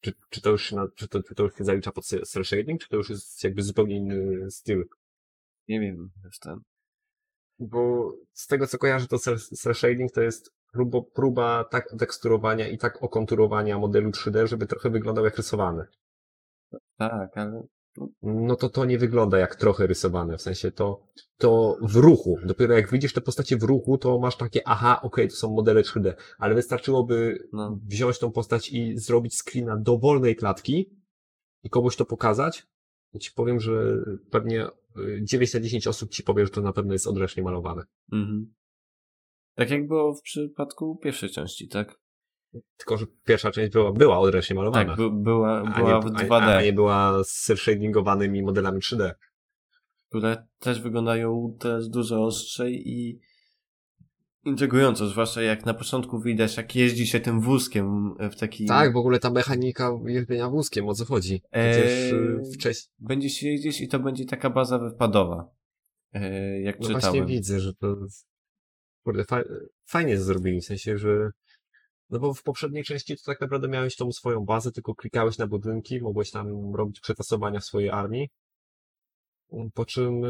Czy, 0.00 0.12
czy 0.30 0.40
to 0.40 0.50
już 0.50 0.62
się, 0.62 0.76
na, 0.76 0.88
czy 0.94 1.08
to, 1.08 1.22
czy 1.22 1.34
to 1.34 1.42
już 1.42 1.54
się 1.54 1.64
zalicza 1.64 1.92
pod 1.92 2.06
cel 2.06 2.44
shading, 2.44 2.80
czy 2.80 2.88
to 2.88 2.96
już 2.96 3.10
jest 3.10 3.44
jakby 3.44 3.62
zupełnie 3.62 3.96
inny 3.96 4.50
styl? 4.50 4.88
Nie 5.68 5.80
wiem, 5.80 6.10
jest 6.24 6.42
ten. 6.42 6.60
Bo 7.58 8.12
z 8.32 8.46
tego 8.46 8.66
co 8.66 8.78
kojarzę, 8.78 9.06
to 9.06 9.18
cel 9.18 9.74
shading 9.74 10.12
to 10.12 10.20
jest 10.20 10.50
próba, 10.72 10.98
próba 11.14 11.64
tak 11.64 11.94
teksturowania 11.98 12.68
i 12.68 12.78
tak 12.78 13.02
okonturowania 13.02 13.78
modelu 13.78 14.10
3D, 14.10 14.46
żeby 14.46 14.66
trochę 14.66 14.90
wyglądał 14.90 15.24
jak 15.24 15.36
rysowany. 15.36 15.86
Tak, 16.96 17.36
ale 17.36 17.62
No 18.22 18.56
to 18.56 18.68
to 18.68 18.84
nie 18.84 18.98
wygląda 18.98 19.38
jak 19.38 19.56
trochę 19.56 19.86
rysowane, 19.86 20.38
w 20.38 20.42
sensie 20.42 20.70
to, 20.70 21.06
to 21.38 21.78
w 21.82 21.96
ruchu. 21.96 22.38
Dopiero 22.44 22.74
jak 22.74 22.90
widzisz 22.90 23.12
te 23.12 23.20
postacie 23.20 23.56
w 23.56 23.62
ruchu, 23.62 23.98
to 23.98 24.18
masz 24.18 24.36
takie, 24.36 24.68
aha, 24.68 25.00
okej, 25.02 25.28
to 25.28 25.34
są 25.34 25.54
modele 25.54 25.82
3D, 25.82 26.14
ale 26.38 26.54
wystarczyłoby 26.54 27.48
no, 27.52 27.78
wziąć 27.86 28.18
tą 28.18 28.32
postać 28.32 28.72
i 28.72 28.98
zrobić 28.98 29.34
screena 29.42 29.76
dowolnej 29.76 30.36
klatki 30.36 30.90
i 31.62 31.70
komuś 31.70 31.96
to 31.96 32.04
pokazać. 32.04 32.66
I 33.12 33.18
ci 33.18 33.30
powiem, 33.34 33.60
że 33.60 33.96
pewnie 34.30 34.66
y, 34.66 35.20
9 35.22 35.54
na 35.54 35.60
10 35.60 35.86
osób 35.86 36.10
ci 36.10 36.22
powie, 36.22 36.44
że 36.44 36.50
to 36.50 36.60
na 36.60 36.72
pewno 36.72 36.92
jest 36.92 37.06
odręcznie 37.06 37.42
malowane. 37.42 37.82
mhm. 38.12 38.54
Tak 39.54 39.70
jak 39.70 39.86
było 39.86 40.14
w 40.14 40.22
przypadku 40.22 40.96
pierwszej 40.96 41.30
części, 41.30 41.68
tak? 41.68 42.00
Tylko, 42.76 42.96
że 42.98 43.06
pierwsza 43.24 43.50
część 43.50 43.72
była, 43.72 43.92
była 43.92 44.18
odręcznie 44.18 44.56
malowana. 44.56 44.86
Tak, 44.86 44.96
by, 44.96 45.10
była, 45.10 45.58
a, 45.74 45.78
była 45.78 45.94
nie, 45.94 46.00
w 46.00 46.06
a- 46.06 46.40
2D, 46.40 46.42
A, 46.50 46.62
nie 46.62 46.72
była 46.72 47.24
z 47.24 47.52
shadingowanymi 47.56 48.42
modelami 48.42 48.80
3D. 48.80 49.10
które 50.08 50.46
też 50.58 50.80
wyglądają 50.80 51.56
teraz 51.60 51.88
dużo 51.88 52.24
ostrzej 52.24 52.88
i 52.88 53.20
intrygująco, 54.44 55.06
zwłaszcza 55.08 55.42
jak 55.42 55.66
na 55.66 55.74
początku 55.74 56.20
widać, 56.20 56.56
jak 56.56 56.76
jeździ 56.76 57.06
się 57.06 57.20
tym 57.20 57.40
wózkiem 57.40 58.14
w 58.32 58.36
taki... 58.36 58.66
Tak, 58.66 58.92
w 58.92 58.96
ogóle 58.96 59.18
ta 59.18 59.30
mechanika 59.30 59.90
jeżdżenia 60.06 60.48
wózkiem, 60.48 60.88
o 60.88 60.94
co 60.94 61.04
chodzi? 61.04 61.42
Przecież 61.52 62.12
Eee, 62.12 62.52
wcześniej. 62.54 62.92
Będzie 62.98 63.30
się 63.30 63.48
jeździć 63.48 63.80
i 63.80 63.88
to 63.88 63.98
będzie 63.98 64.24
taka 64.24 64.50
baza 64.50 64.78
wypadowa. 64.78 65.50
E, 66.12 66.60
jak 66.60 66.80
No 66.80 66.88
właśnie 66.88 67.00
czytałem. 67.00 67.26
widzę, 67.26 67.60
że 67.60 67.74
to. 67.74 67.96
Kurde, 69.04 69.24
fa... 69.24 69.42
fajnie 69.86 70.18
zrobili, 70.18 70.60
w 70.60 70.64
sensie, 70.64 70.98
że. 70.98 71.30
No 72.10 72.18
bo 72.18 72.34
w 72.34 72.42
poprzedniej 72.42 72.84
części 72.84 73.16
to 73.16 73.22
tak 73.26 73.40
naprawdę 73.40 73.68
miałeś 73.68 73.96
tą 73.96 74.12
swoją 74.12 74.44
bazę, 74.44 74.72
tylko 74.72 74.94
klikałeś 74.94 75.38
na 75.38 75.46
budynki, 75.46 76.00
mogłeś 76.00 76.30
tam 76.30 76.74
robić 76.74 77.00
przetasowania 77.00 77.60
w 77.60 77.64
swojej 77.64 77.90
armii. 77.90 78.28
Po 79.74 79.84
czym 79.84 80.22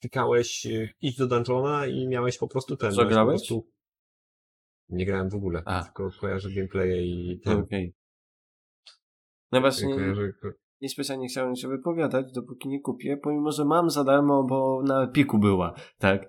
klikałeś 0.00 0.66
y, 0.66 0.88
idź 1.00 1.16
do 1.16 1.26
dungeona 1.26 1.86
i 1.86 2.08
miałeś 2.08 2.38
po 2.38 2.48
prostu 2.48 2.76
ten. 2.76 2.92
Co 2.92 3.04
grałeś? 3.04 3.40
Prostu... 3.40 3.66
Nie 4.88 5.06
grałem 5.06 5.30
w 5.30 5.34
ogóle, 5.34 5.62
A. 5.64 5.84
tylko 5.84 6.10
kojarzę 6.20 6.50
gameplaye 6.50 7.02
i 7.02 7.40
ten. 7.44 7.58
Okej. 7.58 7.94
No 9.52 9.60
właśnie, 9.60 9.94
Kojarzę... 9.94 10.32
niespecjalnie 10.80 11.28
chciałem 11.28 11.56
się 11.56 11.68
wypowiadać, 11.68 12.32
dopóki 12.32 12.68
nie 12.68 12.80
kupię, 12.80 13.16
pomimo, 13.16 13.52
że 13.52 13.64
mam 13.64 13.90
za 13.90 14.04
darmo, 14.04 14.44
bo 14.44 14.82
na 14.82 15.06
piku 15.06 15.38
była, 15.38 15.74
tak? 15.98 16.28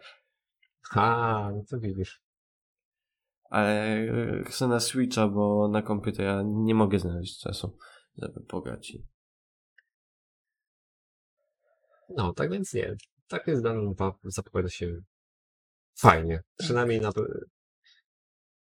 Ha, 0.81 1.51
no 1.55 1.63
to 1.69 1.79
widzisz. 1.79 2.21
Ale 3.51 3.71
e, 3.83 4.43
chcę 4.43 4.67
na 4.67 4.79
Switcha, 4.79 5.27
bo 5.27 5.67
na 5.67 5.81
komputera 5.81 6.43
nie 6.45 6.75
mogę 6.75 6.99
znaleźć 6.99 7.39
czasu, 7.39 7.77
żeby 8.17 8.41
pograć. 8.47 8.93
No, 12.09 12.33
tak 12.33 12.51
więc 12.51 12.73
nie. 12.73 12.95
Tak 13.27 13.47
jest 13.47 13.63
Dungeon 13.63 13.93
2 13.93 14.13
zapowiada 14.23 14.69
się 14.69 14.95
fajnie. 15.97 16.43
Przynajmniej 16.57 17.01
na 17.01 17.11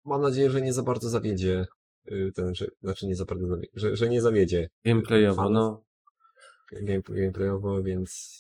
Mam 0.05 0.23
nadzieję, 0.23 0.51
że 0.51 0.63
nie 0.63 0.73
za 0.73 0.83
bardzo 0.83 1.09
zawiedzie 1.09 1.67
y, 2.13 2.33
ten, 2.35 2.55
że, 2.55 2.67
znaczy 2.83 3.07
nie 3.07 3.17
za 3.17 3.25
bardzo 3.25 3.47
zawiedzie, 3.47 3.73
że, 3.75 3.97
że 3.97 4.09
nie 4.09 4.23
zawiedzie 4.23 4.69
Gameplayowo, 4.85 5.43
Fanów? 5.43 5.53
no. 5.53 5.85
game, 6.83 7.03
gameplayowo, 7.03 7.83
więc 7.83 8.39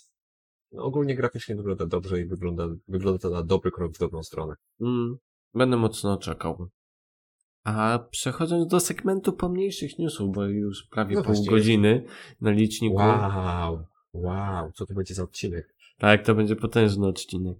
No, 0.72 0.82
ogólnie 0.82 1.14
graficznie 1.14 1.56
wygląda 1.56 1.86
dobrze 1.86 2.20
i 2.20 2.24
wygląda, 2.24 2.68
wygląda 2.88 3.18
to 3.18 3.30
na 3.30 3.42
dobry 3.42 3.70
krok 3.70 3.92
w 3.92 3.98
dobrą 3.98 4.22
stronę. 4.22 4.54
Mm, 4.80 5.18
będę 5.54 5.76
mocno 5.76 6.16
czekał. 6.16 6.68
A 7.64 7.98
przechodząc 8.10 8.66
do 8.70 8.80
segmentu 8.80 9.32
pomniejszych 9.32 9.98
newsów, 9.98 10.34
bo 10.34 10.44
już 10.44 10.86
prawie 10.90 11.14
No 11.14 11.22
pół 11.22 11.26
właściwie. 11.26 11.56
godziny 11.56 12.04
na 12.40 12.50
liczniku. 12.50 12.96
Wow, 12.96 13.84
wow, 14.12 14.72
co 14.72 14.86
to 14.86 14.94
będzie 14.94 15.14
za 15.14 15.22
odcinek? 15.22 15.74
Tak, 15.98 16.26
to 16.26 16.34
będzie 16.34 16.56
potężny 16.56 17.06
odcinek. 17.06 17.58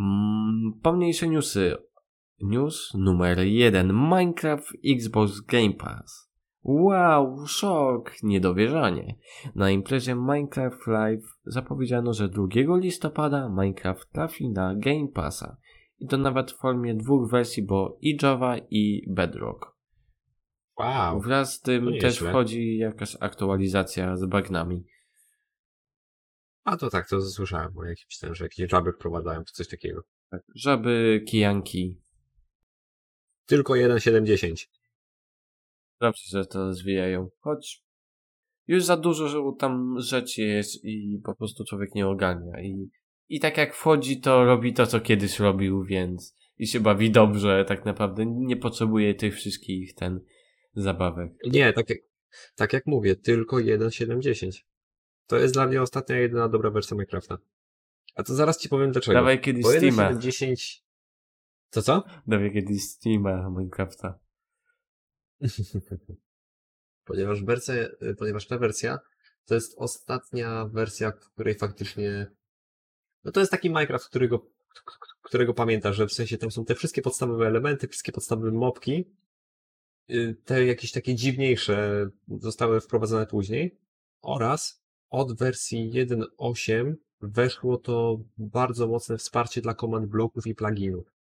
Mm, 0.00 0.72
pomniejsze 0.82 1.28
newsy. 1.28 1.76
News 2.40 2.94
numer 2.94 3.38
jeden. 3.38 3.92
Minecraft 3.92 4.72
Xbox 4.84 5.40
Game 5.40 5.72
Pass. 5.72 6.25
Wow, 6.68 7.46
szok, 7.46 8.22
niedowierzanie. 8.22 9.14
Na 9.54 9.70
imprezie 9.70 10.14
Minecraft 10.14 10.86
Live 10.86 11.24
zapowiedziano, 11.44 12.12
że 12.12 12.28
2 12.28 12.46
listopada 12.76 13.48
Minecraft 13.48 14.12
trafi 14.12 14.50
na 14.50 14.74
Game 14.74 15.08
Passa. 15.14 15.56
I 15.98 16.06
to 16.06 16.16
nawet 16.18 16.52
w 16.52 16.58
formie 16.58 16.94
dwóch 16.94 17.30
wersji, 17.30 17.62
bo 17.62 17.98
i 18.00 18.18
Java 18.22 18.56
i 18.70 19.02
Bedrock. 19.08 19.76
Wow, 20.78 21.20
Wraz 21.20 21.54
z 21.54 21.60
tym 21.60 21.88
też 22.00 22.18
wchodzi 22.18 22.76
jakaś 22.76 23.16
aktualizacja 23.20 24.16
z 24.16 24.26
bagnami. 24.26 24.84
a 26.64 26.76
to 26.76 26.90
tak, 26.90 27.08
to 27.08 27.20
słyszałem, 27.20 27.72
bo 27.72 27.84
jakimś 27.84 28.18
ten, 28.18 28.34
że 28.34 28.44
jakieś 28.44 28.70
żaby 28.70 28.92
wprowadzają, 28.92 29.44
czy 29.44 29.54
coś 29.54 29.68
takiego. 29.68 30.02
Tak, 30.30 30.42
żaby, 30.54 31.24
kijanki. 31.28 32.00
Tylko 33.46 33.72
1.7.10. 33.72 34.75
Dobrze, 36.00 36.22
że 36.26 36.46
to 36.46 36.58
rozwijają. 36.58 37.28
Choć 37.40 37.86
już 38.66 38.84
za 38.84 38.96
dużo 38.96 39.28
że 39.28 39.38
tam 39.58 39.94
rzeczy 39.98 40.42
jest 40.42 40.84
i 40.84 41.20
po 41.24 41.34
prostu 41.34 41.64
człowiek 41.64 41.94
nie 41.94 42.06
ogarnia. 42.06 42.60
I, 42.62 42.90
I 43.28 43.40
tak 43.40 43.56
jak 43.56 43.74
wchodzi, 43.74 44.20
to 44.20 44.44
robi 44.44 44.72
to, 44.72 44.86
co 44.86 45.00
kiedyś 45.00 45.38
robił, 45.38 45.84
więc 45.84 46.36
i 46.58 46.66
się 46.66 46.80
bawi 46.80 47.10
dobrze, 47.10 47.64
tak 47.68 47.84
naprawdę 47.84 48.26
nie 48.26 48.56
potrzebuje 48.56 49.14
tych 49.14 49.34
wszystkich 49.34 49.94
ten 49.94 50.20
zabawek. 50.74 51.32
Nie, 51.52 51.72
tak 51.72 51.90
jak, 51.90 51.98
tak 52.56 52.72
jak 52.72 52.86
mówię, 52.86 53.16
tylko 53.16 53.56
1.7.10. 53.56 54.50
To 55.26 55.36
jest 55.36 55.54
dla 55.54 55.66
mnie 55.66 55.82
ostatnia 55.82 56.16
jedyna 56.16 56.48
dobra 56.48 56.70
wersja 56.70 56.94
Minecrafta. 56.94 57.38
A 58.14 58.22
to 58.22 58.34
zaraz 58.34 58.58
ci 58.58 58.68
powiem 58.68 58.92
dlaczego. 58.92 59.14
Dawaj 59.14 59.40
kiedyś 59.40 59.62
Bo 59.62 59.70
Steama. 59.70 60.12
1.7.10... 60.12 60.80
Co 61.70 61.82
co? 61.82 62.04
Dawaj 62.26 62.52
kiedyś 62.52 62.82
Steama 62.82 63.50
Minecrafta. 63.50 64.25
ponieważ 67.04 67.44
wersja, 67.44 67.74
ponieważ 68.18 68.46
ta 68.46 68.58
wersja 68.58 68.98
to 69.44 69.54
jest 69.54 69.74
ostatnia 69.78 70.64
wersja, 70.64 71.10
w 71.10 71.32
której 71.32 71.54
faktycznie 71.54 72.30
no 73.26 73.32
to 73.32 73.40
jest 73.40 73.52
taki 73.52 73.68
Minecraft, 73.68 74.06
którego, 74.06 74.46
którego 75.22 75.54
pamiętasz, 75.54 75.96
że 75.96 76.06
w 76.06 76.12
sensie 76.12 76.38
tam 76.38 76.50
są 76.50 76.64
te 76.64 76.74
wszystkie 76.74 77.02
podstawowe 77.02 77.46
elementy, 77.46 77.88
wszystkie 77.88 78.12
podstawowe 78.12 78.50
mopki, 78.50 79.04
y, 80.10 80.36
te 80.44 80.66
jakieś 80.66 80.92
takie 80.92 81.14
dziwniejsze 81.14 82.06
zostały 82.28 82.80
wprowadzone 82.80 83.26
później 83.26 83.78
oraz 84.22 84.82
od 85.10 85.38
wersji 85.38 85.90
1.8 85.92 86.94
weszło 87.20 87.76
to 87.76 88.20
bardzo 88.38 88.86
mocne 88.86 89.18
wsparcie 89.18 89.60
dla 89.60 89.74
command 89.74 90.06
bloków 90.06 90.46
i 90.46 90.54
pluginów. 90.54 91.15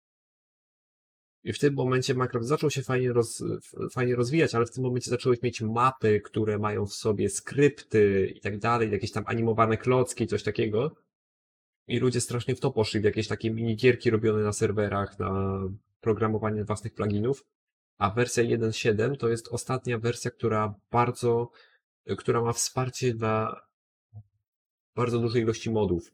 I 1.43 1.53
w 1.53 1.59
tym 1.59 1.73
momencie 1.73 2.13
Minecraft 2.13 2.47
zaczął 2.47 2.69
się 2.69 2.81
fajnie, 2.81 3.13
roz, 3.13 3.43
fajnie 3.91 4.15
rozwijać, 4.15 4.55
ale 4.55 4.65
w 4.65 4.71
tym 4.71 4.83
momencie 4.83 5.09
zacząłeś 5.09 5.41
mieć 5.41 5.61
mapy, 5.61 6.21
które 6.21 6.59
mają 6.59 6.85
w 6.85 6.93
sobie 6.93 7.29
skrypty 7.29 8.33
i 8.35 8.39
tak 8.39 8.59
dalej, 8.59 8.91
jakieś 8.91 9.11
tam 9.11 9.23
animowane 9.27 9.77
klocki, 9.77 10.27
coś 10.27 10.43
takiego. 10.43 10.95
I 11.87 11.99
ludzie 11.99 12.21
strasznie 12.21 12.55
w 12.55 12.59
to 12.59 12.71
poszli, 12.71 12.99
w 12.99 13.03
jakieś 13.03 13.27
takie 13.27 13.51
minigierki 13.51 14.09
robione 14.09 14.43
na 14.43 14.53
serwerach, 14.53 15.19
na 15.19 15.61
programowanie 16.01 16.63
własnych 16.63 16.93
pluginów. 16.93 17.45
A 17.97 18.09
wersja 18.09 18.43
1.7 18.43 19.17
to 19.17 19.29
jest 19.29 19.47
ostatnia 19.47 19.97
wersja, 19.97 20.31
która 20.31 20.75
bardzo, 20.91 21.51
która 22.17 22.41
ma 22.41 22.53
wsparcie 22.53 23.13
dla 23.13 23.61
bardzo 24.95 25.19
dużej 25.19 25.41
ilości 25.41 25.71
modów. 25.71 26.11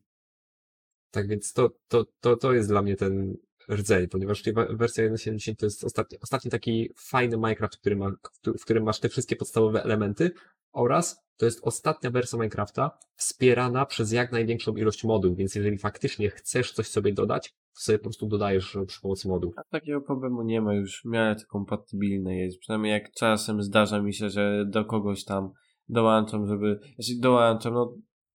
Tak 1.12 1.28
więc 1.28 1.54
to, 1.54 1.70
to, 1.88 2.06
to, 2.20 2.38
to 2.38 2.54
jest 2.54 2.70
dla 2.70 2.82
mnie 2.82 2.96
ten 2.96 3.38
rdzeń, 3.72 4.08
ponieważ 4.08 4.44
wersja 4.70 5.10
1.7 5.10 5.56
to 5.56 5.66
jest 5.66 5.84
ostatni, 5.84 6.18
ostatni 6.22 6.52
taki 6.52 6.90
fajny 6.98 7.38
Minecraft, 7.38 7.78
który 7.78 7.96
ma, 7.96 8.12
w 8.60 8.62
którym 8.64 8.84
masz 8.84 9.00
te 9.00 9.10
wszystkie 9.10 9.36
podstawowe 9.36 9.84
elementy 9.84 10.32
oraz 10.72 11.28
to 11.38 11.46
jest 11.46 11.60
ostatnia 11.64 12.12
wersja 12.12 12.38
Minecrafta 12.38 12.98
wspierana 13.16 13.86
przez 13.86 14.12
jak 14.12 14.32
największą 14.32 14.76
ilość 14.76 15.04
modów, 15.04 15.38
więc 15.38 15.56
jeżeli 15.56 15.78
faktycznie 15.78 16.30
chcesz 16.30 16.72
coś 16.72 16.88
sobie 16.88 17.14
dodać, 17.14 17.50
to 17.50 17.82
sobie 17.82 17.98
po 17.98 18.04
prostu 18.04 18.28
dodajesz 18.28 18.78
przy 18.88 19.02
pomocy 19.02 19.28
modów. 19.28 19.54
A 19.58 19.64
takiego 19.64 20.02
problemu 20.02 20.42
nie 20.42 20.62
ma, 20.62 20.74
już 20.74 21.04
w 21.06 21.12
to 21.40 21.46
kompatybilne 21.48 22.36
jest. 22.38 22.60
Przynajmniej 22.60 22.92
jak 22.92 23.12
czasem 23.12 23.62
zdarza 23.62 24.02
mi 24.02 24.14
się, 24.14 24.30
że 24.30 24.66
do 24.66 24.86
kogoś 24.86 25.24
tam 25.24 25.52
dołączam, 25.90 26.48
żeby... 26.48 26.80
Jeśli 26.98 27.20
dołączam, 27.20 27.74
no 27.74 27.94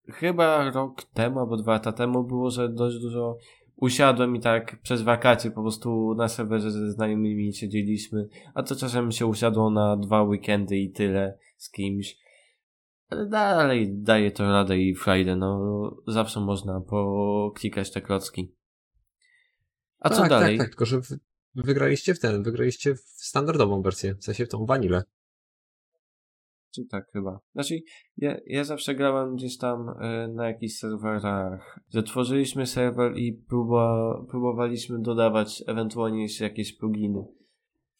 chyba 0.08 0.70
rok 0.70 1.02
temu 1.02 1.40
albo 1.40 1.56
dwa 1.56 1.72
lata 1.72 1.92
temu 1.92 2.24
było, 2.24 2.50
że 2.50 2.68
dość 2.68 2.98
dużo 2.98 3.36
usiadłem 3.76 4.36
i 4.36 4.40
tak 4.40 4.82
przez 4.82 5.02
wakacje 5.02 5.50
po 5.50 5.62
prostu 5.62 6.14
na 6.14 6.28
serwerze 6.28 6.70
ze 6.70 6.92
znajomymi 6.92 7.54
siedzieliśmy, 7.54 8.28
a 8.54 8.62
to 8.62 8.76
czasem 8.76 9.12
się 9.12 9.26
usiadło 9.26 9.70
na 9.70 9.96
dwa 9.96 10.22
weekendy 10.22 10.78
i 10.78 10.90
tyle 10.90 11.38
z 11.56 11.70
kimś. 11.70 12.18
Ale 13.08 13.26
dalej 13.26 13.88
daje 13.92 14.30
to 14.30 14.52
radę 14.52 14.78
i 14.78 14.94
Friday, 14.94 15.36
no 15.36 16.02
zawsze 16.06 16.40
można 16.40 16.80
poklikać 16.80 17.90
te 17.90 18.00
klocki. 18.00 18.54
A 20.00 20.10
co 20.10 20.20
tak, 20.20 20.30
dalej? 20.30 20.58
Tak, 20.58 20.66
tak, 20.66 20.70
tylko 20.70 20.86
że 20.86 21.00
wy, 21.00 21.18
wygraliście 21.54 22.14
w 22.14 22.20
ten, 22.20 22.42
wygraliście 22.42 22.94
w 22.94 23.00
standardową 23.00 23.82
wersję, 23.82 24.14
w 24.14 24.24
sensie 24.24 24.46
w 24.46 24.48
tą 24.48 24.66
vanilę. 24.66 25.02
Czy 26.74 26.84
tak 26.84 27.10
chyba. 27.12 27.40
Znaczy, 27.52 27.74
ja, 28.16 28.36
ja 28.46 28.64
zawsze 28.64 28.94
grałem 28.94 29.36
gdzieś 29.36 29.58
tam 29.58 29.88
y, 29.88 30.28
na 30.28 30.48
jakichś 30.48 30.74
serwerach. 30.74 31.80
Zatworzyliśmy 31.88 32.66
serwer 32.66 33.16
i 33.16 33.32
próba, 33.32 34.14
próbowaliśmy 34.30 34.98
dodawać 35.02 35.64
ewentualnie 35.66 36.22
jeszcze 36.22 36.44
jakieś 36.44 36.78
pluginy. 36.78 37.24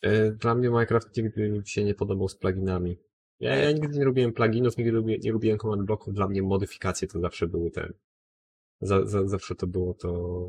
Y, 0.07 0.37
Dla 0.41 0.55
mnie 0.55 0.69
Minecraft 0.69 1.17
nigdy 1.17 1.49
mi 1.51 1.67
się 1.67 1.85
nie 1.85 1.95
podobał 1.95 2.29
z 2.29 2.37
pluginami. 2.37 2.99
Ja, 3.41 3.57
ja 3.57 3.73
nigdy 3.73 3.99
nie 3.99 4.05
lubiłem 4.05 4.33
pluginów, 4.33 4.77
nigdy 4.77 4.93
lubię, 4.93 5.19
nie 5.19 5.33
lubiłem 5.33 5.59
command 5.59 5.83
bloków, 5.83 6.15
dla 6.15 6.29
mnie 6.29 6.43
modyfikacje 6.43 7.09
to 7.09 7.21
zawsze 7.21 7.47
były 7.47 7.71
ten. 7.71 7.93
Za, 8.81 9.07
za, 9.07 9.27
zawsze 9.27 9.55
to 9.55 9.67
było 9.67 9.95
to. 9.95 10.49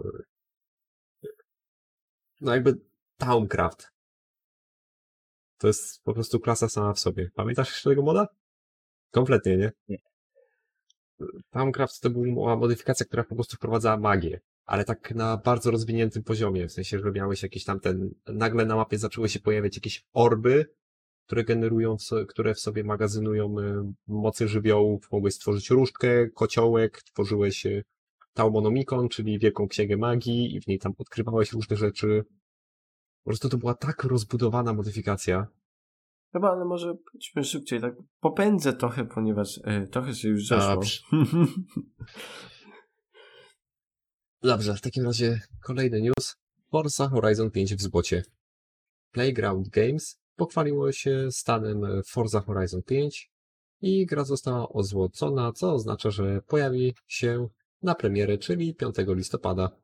No 2.42 2.54
jakby 2.54 2.78
Towncraft. 3.18 3.92
To 5.63 5.67
jest 5.67 6.04
po 6.04 6.13
prostu 6.13 6.39
klasa 6.39 6.69
sama 6.69 6.93
w 6.93 6.99
sobie. 6.99 7.30
Pamiętasz 7.36 7.69
jeszcze 7.69 7.89
tego 7.89 8.02
moda? 8.02 8.28
Kompletnie, 9.12 9.58
nie? 9.58 9.71
Nie. 9.88 9.97
Towncraft 11.52 12.02
to 12.02 12.10
była 12.10 12.56
modyfikacja, 12.56 13.06
która 13.06 13.23
po 13.23 13.36
prostu 13.36 13.56
wprowadzała 13.56 13.97
magię. 13.97 14.39
Ale 14.65 14.86
tak 14.86 15.15
na 15.15 15.38
bardzo 15.38 15.71
rozwiniętym 15.71 16.23
poziomie, 16.23 16.67
w 16.67 16.71
sensie, 16.71 16.99
że 16.99 17.12
miałeś 17.12 17.43
jakieś 17.43 17.63
tam 17.63 17.80
ten, 17.80 18.10
nagle 18.28 18.65
na 18.65 18.76
mapie 18.76 18.97
zaczęły 18.97 19.30
się 19.30 19.39
pojawiać 19.39 19.76
jakieś 19.76 20.06
orby, 20.13 20.65
które 21.26 21.43
generują, 21.43 21.97
które 22.28 22.54
w 22.54 22.60
sobie 22.60 22.84
magazynują 22.84 23.60
y, 23.60 23.93
mocy 24.08 24.47
żywiołów, 24.47 25.12
mogłeś 25.12 25.34
stworzyć 25.34 25.69
różdżkę, 25.69 26.30
kociołek, 26.30 27.04
tworzyłeś 27.04 27.65
y, 27.65 27.84
Taumonomikon, 28.34 29.10
czyli 29.10 29.39
wielką 29.39 29.67
księgę 29.67 29.97
magii 29.97 30.56
i 30.56 30.62
w 30.62 30.67
niej 30.67 30.80
tam 30.80 30.93
odkrywałeś 30.97 31.54
różne 31.54 31.78
rzeczy. 31.78 32.23
Po 33.24 33.30
prostu 33.30 33.50
to 33.50 33.58
była 33.58 33.74
tak 33.74 34.04
rozbudowana 34.04 34.74
modyfikacja. 34.74 35.48
Chyba, 36.34 36.52
ale 36.52 36.66
może 36.66 36.96
pójdźmy 37.12 37.44
szybciej, 37.44 37.82
tak 37.82 37.94
popędzę 38.20 38.74
trochę, 38.74 39.06
ponieważ 39.06 39.58
y, 39.58 39.88
trochę 39.92 40.16
się 40.16 40.30
już 40.30 40.48
zeszło. 40.48 40.68
Dobrze. 40.68 41.00
Dobrze, 44.42 44.76
w 44.76 44.82
takim 44.82 45.06
razie 45.06 45.42
kolejny 45.62 46.02
news. 46.02 46.36
Forza 46.72 47.10
Horizon 47.10 47.52
5 47.52 47.76
w 47.76 47.82
zbocie. 47.82 48.24
Playground 49.12 49.70
Games 49.70 50.20
pochwaliło 50.36 50.92
się 50.92 51.28
stanem 51.32 52.02
Forza 52.08 52.42
Horizon 52.42 52.82
5 52.84 53.32
i 53.82 54.06
gra 54.06 54.24
została 54.24 54.70
ozłocona, 54.70 55.52
co 55.52 55.74
oznacza, 55.74 56.12
że 56.12 56.42
pojawi 56.48 56.94
się 57.08 57.48
na 57.82 57.96
premierę, 57.96 58.38
czyli 58.38 58.76
5 58.76 58.96
listopada. 59.08 59.83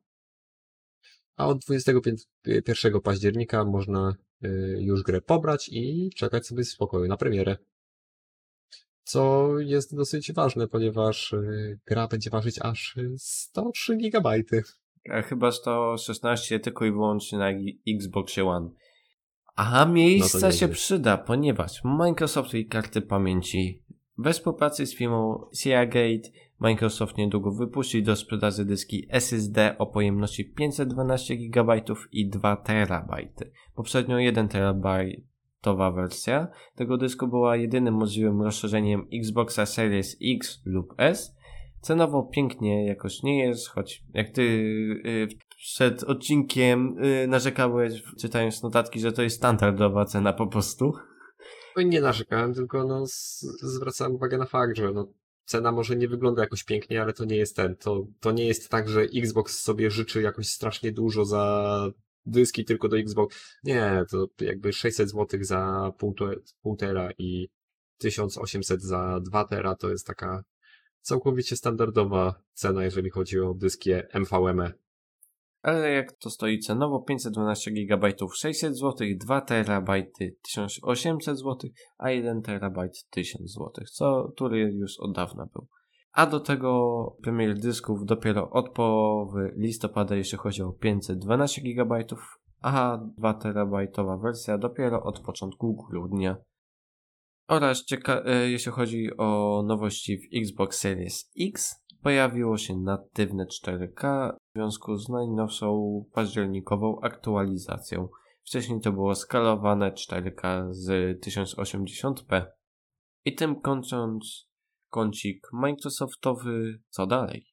A 1.40 1.46
od 1.46 1.58
21 1.58 3.00
października 3.00 3.64
można 3.64 4.14
y, 4.44 4.76
już 4.80 5.02
grę 5.02 5.20
pobrać 5.20 5.68
i 5.72 6.10
czekać 6.16 6.46
sobie 6.46 6.64
w 6.64 6.68
spokoju 6.68 7.08
na 7.08 7.16
premierę. 7.16 7.56
Co 9.04 9.48
jest 9.58 9.96
dosyć 9.96 10.32
ważne, 10.32 10.68
ponieważ 10.68 11.32
y, 11.32 11.78
gra 11.86 12.08
będzie 12.08 12.30
ważyć 12.30 12.58
aż 12.62 12.96
103 13.18 13.96
GB. 13.96 14.30
A 15.10 15.22
chyba 15.22 15.52
116 15.52 16.60
tylko 16.60 16.84
i 16.84 16.92
wyłącznie 16.92 17.38
na 17.38 17.50
Xbox 17.88 18.38
One. 18.38 18.70
A 19.56 19.86
miejsca 19.86 20.38
No 20.38 20.52
się 20.52 20.66
nieźle. 20.66 20.68
przyda, 20.68 21.18
ponieważ 21.18 21.84
Microsoft 21.84 22.54
i 22.54 22.66
karty 22.66 23.02
pamięci 23.02 23.82
we 24.18 24.32
współpracy 24.32 24.86
z 24.86 24.94
firmą 24.94 25.48
Seagate 25.52 26.28
Microsoft 26.60 27.16
niedługo 27.16 27.52
wypuści 27.52 28.02
do 28.02 28.16
sprzedaży 28.16 28.64
dyski 28.64 29.06
SSD 29.10 29.78
o 29.78 29.86
pojemności 29.86 30.44
512 30.44 31.36
GB 31.36 31.82
i 32.12 32.28
2 32.28 32.56
TB. 32.56 33.16
Poprzednio 33.74 34.18
1 34.18 34.48
TB 34.48 34.84
wersja 35.94 36.48
tego 36.74 36.96
dysku 36.96 37.28
była 37.28 37.56
jedynym 37.56 37.94
możliwym 37.94 38.42
rozszerzeniem 38.42 39.06
Xboxa 39.12 39.66
Series 39.66 40.16
X 40.22 40.62
lub 40.64 40.94
S. 40.98 41.36
Cenowo 41.80 42.22
pięknie 42.22 42.86
jakoś 42.86 43.22
nie 43.22 43.38
jest, 43.38 43.68
choć 43.68 44.04
jak 44.14 44.30
ty 44.30 44.42
yy, 45.04 45.28
przed 45.56 46.02
odcinkiem 46.02 46.96
yy, 47.02 47.26
narzekałeś, 47.26 48.02
czytając 48.20 48.62
notatki, 48.62 49.00
że 49.00 49.12
to 49.12 49.22
jest 49.22 49.36
standardowa 49.36 50.04
cena 50.04 50.32
po 50.32 50.46
prostu. 50.46 50.92
Nie 51.76 52.00
narzekałem, 52.00 52.54
tylko 52.54 52.84
no, 52.84 53.04
zwracałem 53.62 54.14
uwagę 54.14 54.38
na 54.38 54.46
fakt, 54.46 54.76
że 54.76 54.92
no, 54.92 55.12
cena 55.44 55.72
może 55.72 55.96
nie 55.96 56.08
wygląda 56.08 56.42
jakoś 56.42 56.64
pięknie, 56.64 57.02
ale 57.02 57.12
to 57.12 57.24
nie 57.24 57.36
jest 57.36 57.56
ten. 57.56 57.76
To, 57.76 58.06
to 58.20 58.32
nie 58.32 58.46
jest 58.46 58.68
tak, 58.68 58.88
że 58.88 59.00
Xbox 59.00 59.60
sobie 59.60 59.90
życzy 59.90 60.22
jakoś 60.22 60.48
strasznie 60.48 60.92
dużo 60.92 61.24
za 61.24 61.86
dyski 62.26 62.64
tylko 62.64 62.88
do 62.88 62.98
Xbox. 62.98 63.58
Nie, 63.64 64.04
to 64.10 64.26
jakby 64.40 64.72
600 64.72 65.10
zł 65.10 65.40
za 65.42 65.92
pół, 66.62 66.76
tera 66.76 67.10
i 67.18 67.48
1800 67.98 68.82
za 68.82 69.20
2 69.20 69.44
tera 69.44 69.74
to 69.74 69.90
jest 69.90 70.06
taka 70.06 70.44
całkowicie 71.00 71.56
standardowa 71.56 72.42
cena, 72.52 72.84
jeżeli 72.84 73.10
chodzi 73.10 73.40
o 73.40 73.54
dyski 73.54 73.90
MVME. 74.14 74.72
Ale 75.62 75.90
jak 75.90 76.12
to 76.12 76.30
stoi 76.30 76.58
cenowo, 76.58 77.00
512 77.00 77.70
GB 77.70 78.12
600 78.34 78.78
zł, 78.78 79.08
2 79.16 79.40
TB 79.40 79.88
1800 80.42 81.38
zł, 81.38 81.70
a 81.98 82.10
1 82.10 82.42
TB 82.42 82.78
1000 83.10 83.52
zł, 83.52 83.70
co 83.92 84.32
który 84.34 84.60
już 84.60 85.00
od 85.00 85.12
dawna 85.12 85.46
był. 85.52 85.66
A 86.12 86.26
do 86.26 86.40
tego 86.40 87.16
premier 87.22 87.58
dysków 87.58 88.04
dopiero 88.04 88.50
od 88.50 88.68
połowy 88.68 89.54
listopada, 89.56 90.16
jeśli 90.16 90.38
chodzi 90.38 90.62
o 90.62 90.72
512 90.72 91.62
GB, 91.62 92.04
a 92.62 92.98
2 93.18 93.34
TB 93.34 94.22
wersja 94.22 94.58
dopiero 94.58 95.02
od 95.02 95.20
początku 95.20 95.86
grudnia. 95.90 96.36
Oraz 97.48 97.86
cieka- 97.86 98.22
e, 98.24 98.50
jeśli 98.50 98.72
chodzi 98.72 99.10
o 99.18 99.62
nowości 99.66 100.18
w 100.18 100.36
Xbox 100.36 100.78
Series 100.78 101.30
X, 101.40 101.79
pojawiło 102.02 102.58
się 102.58 102.76
natywne 102.76 103.46
4K 103.46 104.32
w 104.32 104.38
związku 104.54 104.96
z 104.96 105.08
najnowszą 105.08 106.04
październikową 106.12 107.00
aktualizacją. 107.00 108.08
Wcześniej 108.44 108.80
to 108.80 108.92
było 108.92 109.14
skalowane 109.14 109.92
4K 109.92 110.66
z 110.70 111.18
1080p. 111.26 112.46
I 113.24 113.34
tym 113.34 113.60
kończąc 113.60 114.48
kącik 114.88 115.48
Microsoftowy, 115.52 116.80
co 116.88 117.06
dalej? 117.06 117.46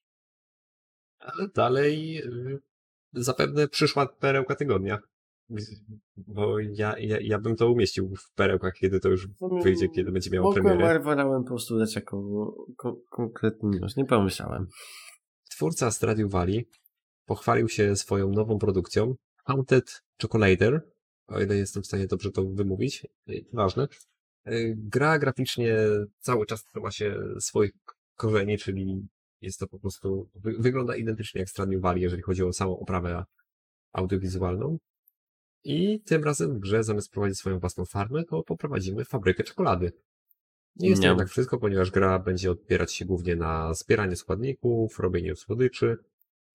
Ale 1.19 1.47
dalej 1.47 2.17
y, 2.17 2.59
zapewne 3.13 3.67
przyszła 3.67 4.05
perełka 4.05 4.55
tygodnia. 4.55 4.99
Bo 6.17 6.59
ja, 6.59 6.97
ja, 6.97 7.17
ja 7.21 7.39
bym 7.39 7.55
to 7.55 7.71
umieścił 7.71 8.15
w 8.15 8.31
perełkach, 8.33 8.73
kiedy 8.73 8.99
to 8.99 9.09
już 9.09 9.27
wyjdzie, 9.63 9.89
kiedy 9.89 10.11
będzie 10.11 10.29
miało 10.29 10.53
premierę. 10.53 10.99
Mogłem 10.99 11.43
po 11.43 11.47
prostu 11.47 11.79
dać 11.79 11.95
jako 11.95 12.17
ko 12.77 12.97
konkretny 13.09 13.69
news, 13.69 13.97
nie 13.97 14.05
pomyślałem. 14.05 14.67
Twórca 15.49 15.91
Stardew 15.91 16.31
Valley 16.31 16.67
pochwalił 17.25 17.69
się 17.69 17.95
swoją 17.95 18.29
nową 18.29 18.57
produkcją 18.59 19.15
Haunted 19.45 20.01
Chocolater, 20.21 20.81
o 21.27 21.41
ile 21.41 21.55
jestem 21.55 21.83
w 21.83 21.87
stanie 21.87 22.07
dobrze 22.07 22.31
to 22.31 22.45
wymówić, 22.45 23.07
ważne. 23.53 23.87
Y, 24.47 24.75
gra 24.77 25.19
graficznie 25.19 25.77
cały 26.19 26.45
czas 26.45 26.65
trzyma 26.65 26.91
się 26.91 27.15
swoich 27.39 27.71
korzeni, 28.15 28.57
czyli 28.57 29.07
jest 29.41 29.59
to 29.59 29.67
po 29.67 29.79
prostu, 29.79 30.29
wygląda 30.35 30.95
identycznie 30.95 31.39
jak 31.39 31.49
Stardew 31.49 31.81
Valley, 31.81 32.01
jeżeli 32.01 32.21
chodzi 32.21 32.43
o 32.43 32.53
samą 32.53 32.79
oprawę 32.79 33.23
audiowizualną. 33.93 34.77
I 35.63 36.01
tym 36.01 36.23
razem 36.23 36.53
w 36.53 36.59
grze 36.59 36.83
zamiast 36.83 37.11
prowadzić 37.11 37.37
swoją 37.37 37.59
własną 37.59 37.85
farmę, 37.85 38.23
to 38.23 38.43
poprowadzimy 38.43 39.05
fabrykę 39.05 39.43
czekolady. 39.43 39.91
Nie 40.75 40.89
jest 40.89 41.01
to 41.01 41.07
jednak 41.07 41.29
wszystko, 41.29 41.57
ponieważ 41.57 41.91
gra 41.91 42.19
będzie 42.19 42.51
odbierać 42.51 42.93
się 42.93 43.05
głównie 43.05 43.35
na 43.35 43.73
zbieranie 43.73 44.15
składników, 44.15 44.99
robienie 44.99 45.35
słodyczy 45.35 45.97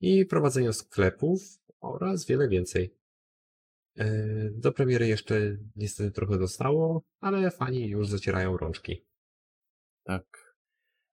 i 0.01 0.27
prowadzenie 0.27 0.73
sklepów 0.73 1.41
oraz 1.81 2.27
wiele 2.27 2.49
więcej. 2.49 2.95
E, 3.97 4.17
do 4.51 4.73
premiery 4.73 5.07
jeszcze 5.07 5.57
niestety 5.77 6.11
trochę 6.11 6.39
zostało, 6.39 7.03
ale 7.21 7.51
fani 7.51 7.89
już 7.89 8.09
zacierają 8.09 8.57
rączki. 8.57 9.05
Tak. 10.05 10.55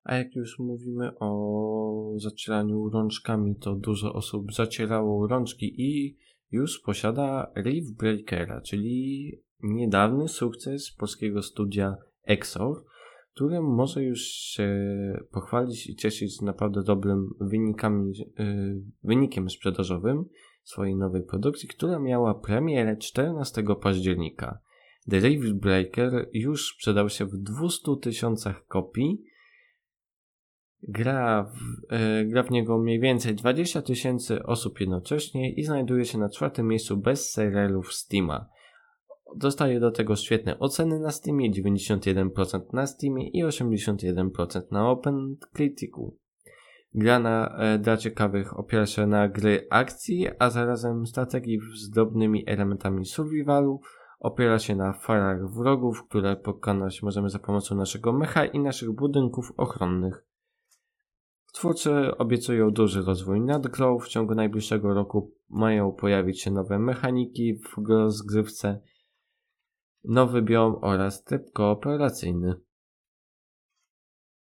A 0.04 0.16
jak 0.16 0.36
już 0.36 0.60
mówimy 0.60 1.12
o 1.20 2.14
zacieraniu 2.16 2.90
rączkami, 2.90 3.56
to 3.56 3.76
dużo 3.76 4.14
osób 4.14 4.54
zacierało 4.54 5.28
rączki 5.28 5.82
i 5.82 6.18
już 6.52 6.80
posiada 6.80 7.52
Reef 7.56 7.92
Breakera, 7.98 8.62
czyli 8.62 9.32
niedawny 9.64 10.28
sukces 10.28 10.92
polskiego 10.92 11.42
studia 11.42 11.96
Exor, 12.24 12.84
którym 13.34 13.64
może 13.64 14.04
już 14.04 14.22
się 14.22 14.70
pochwalić 15.32 15.88
i 15.88 15.96
cieszyć 15.96 16.42
naprawdę 16.42 16.84
dobrym 16.84 17.30
wynikami, 17.42 18.14
yy, 18.18 18.82
wynikiem 19.04 19.50
sprzedażowym 19.50 20.26
swojej 20.64 20.96
nowej 20.96 21.24
produkcji, 21.24 21.70
która 21.70 22.00
miała 22.00 22.34
premierę 22.36 22.98
14 22.98 23.64
października. 23.82 24.60
The 25.10 25.20
Reef 25.20 25.54
Breaker 25.54 26.30
już 26.34 26.74
sprzedał 26.74 27.10
się 27.10 27.26
w 27.26 27.38
200 27.38 27.92
tysiącach 28.02 28.66
kopii 28.68 29.24
Gra 30.88 31.44
w, 31.44 31.94
e, 31.94 32.26
gra 32.26 32.44
w 32.44 32.52
niego 32.52 32.78
mniej 32.78 33.00
więcej 33.00 33.36
20 33.36 33.82
tysięcy 33.82 34.44
osób 34.44 34.80
jednocześnie 34.80 35.54
i 35.54 35.64
znajduje 35.64 36.06
się 36.06 36.18
na 36.18 36.30
czwartym 36.30 36.68
miejscu 36.68 36.98
bestsellerów 36.98 37.94
Steama. 37.94 38.46
Dostaje 39.36 39.80
do 39.80 39.92
tego 39.92 40.16
świetne 40.16 40.60
oceny 40.60 41.00
na 41.00 41.12
Steamie, 41.12 41.52
91% 41.52 42.74
na 42.74 42.88
Steamie 42.88 43.30
i 43.30 43.44
81% 43.46 44.62
na 44.72 44.90
OpenCriticu. 44.90 46.18
Gra 46.94 47.20
na, 47.20 47.58
e, 47.58 47.80
dla 47.80 47.98
ciekawych 47.98 48.60
opiera 48.60 48.86
się 48.86 49.08
na 49.08 49.28
gry 49.28 49.68
akcji, 49.70 50.28
a 50.40 50.50
zarazem 50.50 51.08
strategii 51.08 51.60
z 51.76 51.90
drobnymi 51.90 52.44
elementami 52.48 53.06
survivalu. 53.06 53.82
Opiera 54.20 54.60
się 54.60 54.76
na 54.76 54.94
farach 54.94 55.54
wrogów, 55.54 56.04
które 56.04 56.36
pokonać 56.36 57.04
możemy 57.04 57.30
za 57.30 57.40
pomocą 57.40 57.76
naszego 57.76 58.14
mecha 58.14 58.46
i 58.46 58.60
naszych 58.60 58.92
budynków 58.92 59.54
ochronnych. 59.58 60.29
Twórcy 61.54 62.18
obiecują 62.18 62.72
duży 62.72 63.02
rozwój 63.02 63.42
nad 63.42 63.68
grą. 63.68 64.00
W 64.00 64.08
ciągu 64.08 64.36
najbliższego 64.36 64.94
roku 64.94 65.34
mają 65.50 65.92
pojawić 65.92 66.42
się 66.42 66.52
nowe 66.52 66.80
mechaniki 66.80 67.56
w 67.56 67.90
rozgrywce, 67.90 68.82
nowy 70.04 70.42
biom 70.42 70.76
oraz 70.82 71.24
tryb 71.24 71.52
kooperacyjny. 71.54 72.56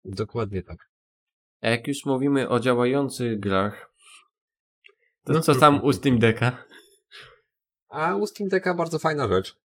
Dokładnie 0.05 0.63
tak. 0.63 0.89
A 1.61 1.69
jak 1.69 1.87
już 1.87 2.05
mówimy 2.05 2.49
o 2.49 2.59
działających 2.59 3.39
grach, 3.39 3.93
to 5.23 5.33
no, 5.33 5.41
co 5.41 5.55
tam 5.55 5.83
u 5.83 5.93
Steam 5.93 6.19
Decka? 6.19 6.63
A 7.89 8.15
u 8.15 8.27
Steam 8.27 8.49
Decka 8.49 8.73
bardzo 8.73 8.99
fajna 8.99 9.27
rzecz. 9.27 9.57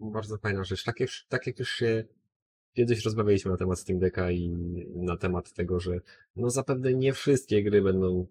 Bardzo 0.00 0.38
fajna 0.38 0.64
rzecz. 0.64 0.84
Tak 0.84 1.00
jak, 1.00 1.10
tak 1.28 1.46
jak 1.46 1.58
już 1.58 1.68
się 1.68 2.04
Kiedyś 2.74 3.04
rozmawialiśmy 3.04 3.50
na 3.50 3.56
temat 3.56 3.78
Steam 3.78 3.98
Decka 3.98 4.30
i 4.30 4.48
na 4.94 5.16
temat 5.16 5.52
tego, 5.52 5.80
że 5.80 6.00
no 6.36 6.50
zapewne 6.50 6.94
nie 6.94 7.12
wszystkie 7.12 7.62
gry 7.62 7.82
będą, 7.82 8.26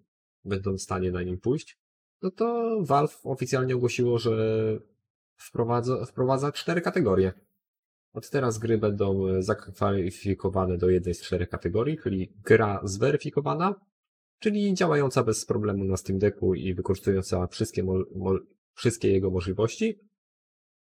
będą 0.45 0.73
w 0.77 0.81
stanie 0.81 1.11
na 1.11 1.23
nim 1.23 1.37
pójść. 1.37 1.77
No 2.21 2.31
to 2.31 2.77
Valve 2.81 3.19
oficjalnie 3.23 3.75
ogłosiło, 3.75 4.19
że 4.19 4.33
wprowadza, 5.35 6.05
wprowadza 6.05 6.51
cztery 6.51 6.81
kategorie. 6.81 7.33
Od 8.13 8.29
teraz 8.29 8.57
gry 8.57 8.77
będą 8.77 9.25
zakwalifikowane 9.41 10.77
do 10.77 10.89
jednej 10.89 11.13
z 11.13 11.21
czterech 11.21 11.49
kategorii, 11.49 11.97
czyli 12.03 12.33
gra 12.43 12.81
zweryfikowana, 12.83 13.75
czyli 14.39 14.73
działająca 14.73 15.23
bez 15.23 15.45
problemu 15.45 15.83
na 15.83 15.97
Steam 15.97 16.19
Decku 16.19 16.55
i 16.55 16.73
wykorzystująca 16.73 17.47
wszystkie, 17.47 17.83
mo, 17.83 17.93
mo, 18.15 18.33
wszystkie 18.73 19.11
jego 19.11 19.31
możliwości. 19.31 19.99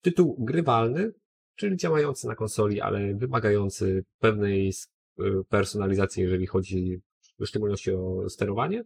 Tytuł 0.01 0.35
grywalny, 0.39 1.13
czyli 1.55 1.77
działający 1.77 2.27
na 2.27 2.35
konsoli, 2.35 2.81
ale 2.81 3.15
wymagający 3.15 4.05
pewnej 4.19 4.73
y, 5.19 5.23
personalizacji, 5.49 6.23
jeżeli 6.23 6.47
chodzi 6.47 7.01
w 7.39 7.45
szczególności 7.45 7.91
o 7.91 8.29
sterowanie. 8.29 8.83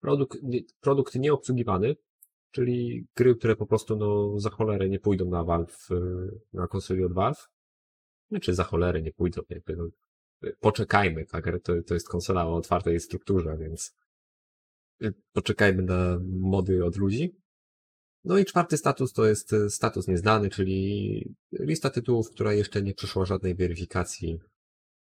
Produkt, 0.00 0.38
produkt 0.80 1.14
nieobsługiwany, 1.14 1.96
czyli 2.50 3.06
gry, 3.16 3.34
które 3.34 3.56
po 3.56 3.66
prostu 3.66 3.96
no, 3.96 4.40
za 4.40 4.50
cholerę 4.50 4.88
nie 4.88 4.98
pójdą 4.98 5.30
na 5.30 5.44
Valve, 5.44 5.90
y, 5.90 5.96
na 6.52 6.66
konsoli 6.66 7.04
od 7.04 7.12
Valve. 7.12 7.48
Znaczy 8.30 8.54
za 8.54 8.64
cholerę 8.64 9.02
nie 9.02 9.12
pójdą, 9.12 9.42
jakby, 9.48 9.76
no, 9.76 9.88
poczekajmy, 10.60 11.26
tak, 11.26 11.44
to, 11.62 11.82
to 11.86 11.94
jest 11.94 12.08
konsola 12.08 12.46
o 12.46 12.54
otwartej 12.54 13.00
strukturze, 13.00 13.56
więc 13.56 13.96
y, 15.02 15.14
poczekajmy 15.32 15.82
na 15.82 16.18
mody 16.40 16.84
od 16.84 16.96
ludzi. 16.96 17.43
No 18.24 18.38
i 18.38 18.44
czwarty 18.44 18.76
status 18.76 19.12
to 19.12 19.26
jest 19.26 19.52
e, 19.52 19.70
status 19.70 20.08
nieznany, 20.08 20.50
czyli 20.50 21.34
lista 21.52 21.90
tytułów, 21.90 22.30
która 22.30 22.52
jeszcze 22.52 22.82
nie 22.82 22.94
przeszła 22.94 23.24
żadnej 23.24 23.54
weryfikacji 23.54 24.38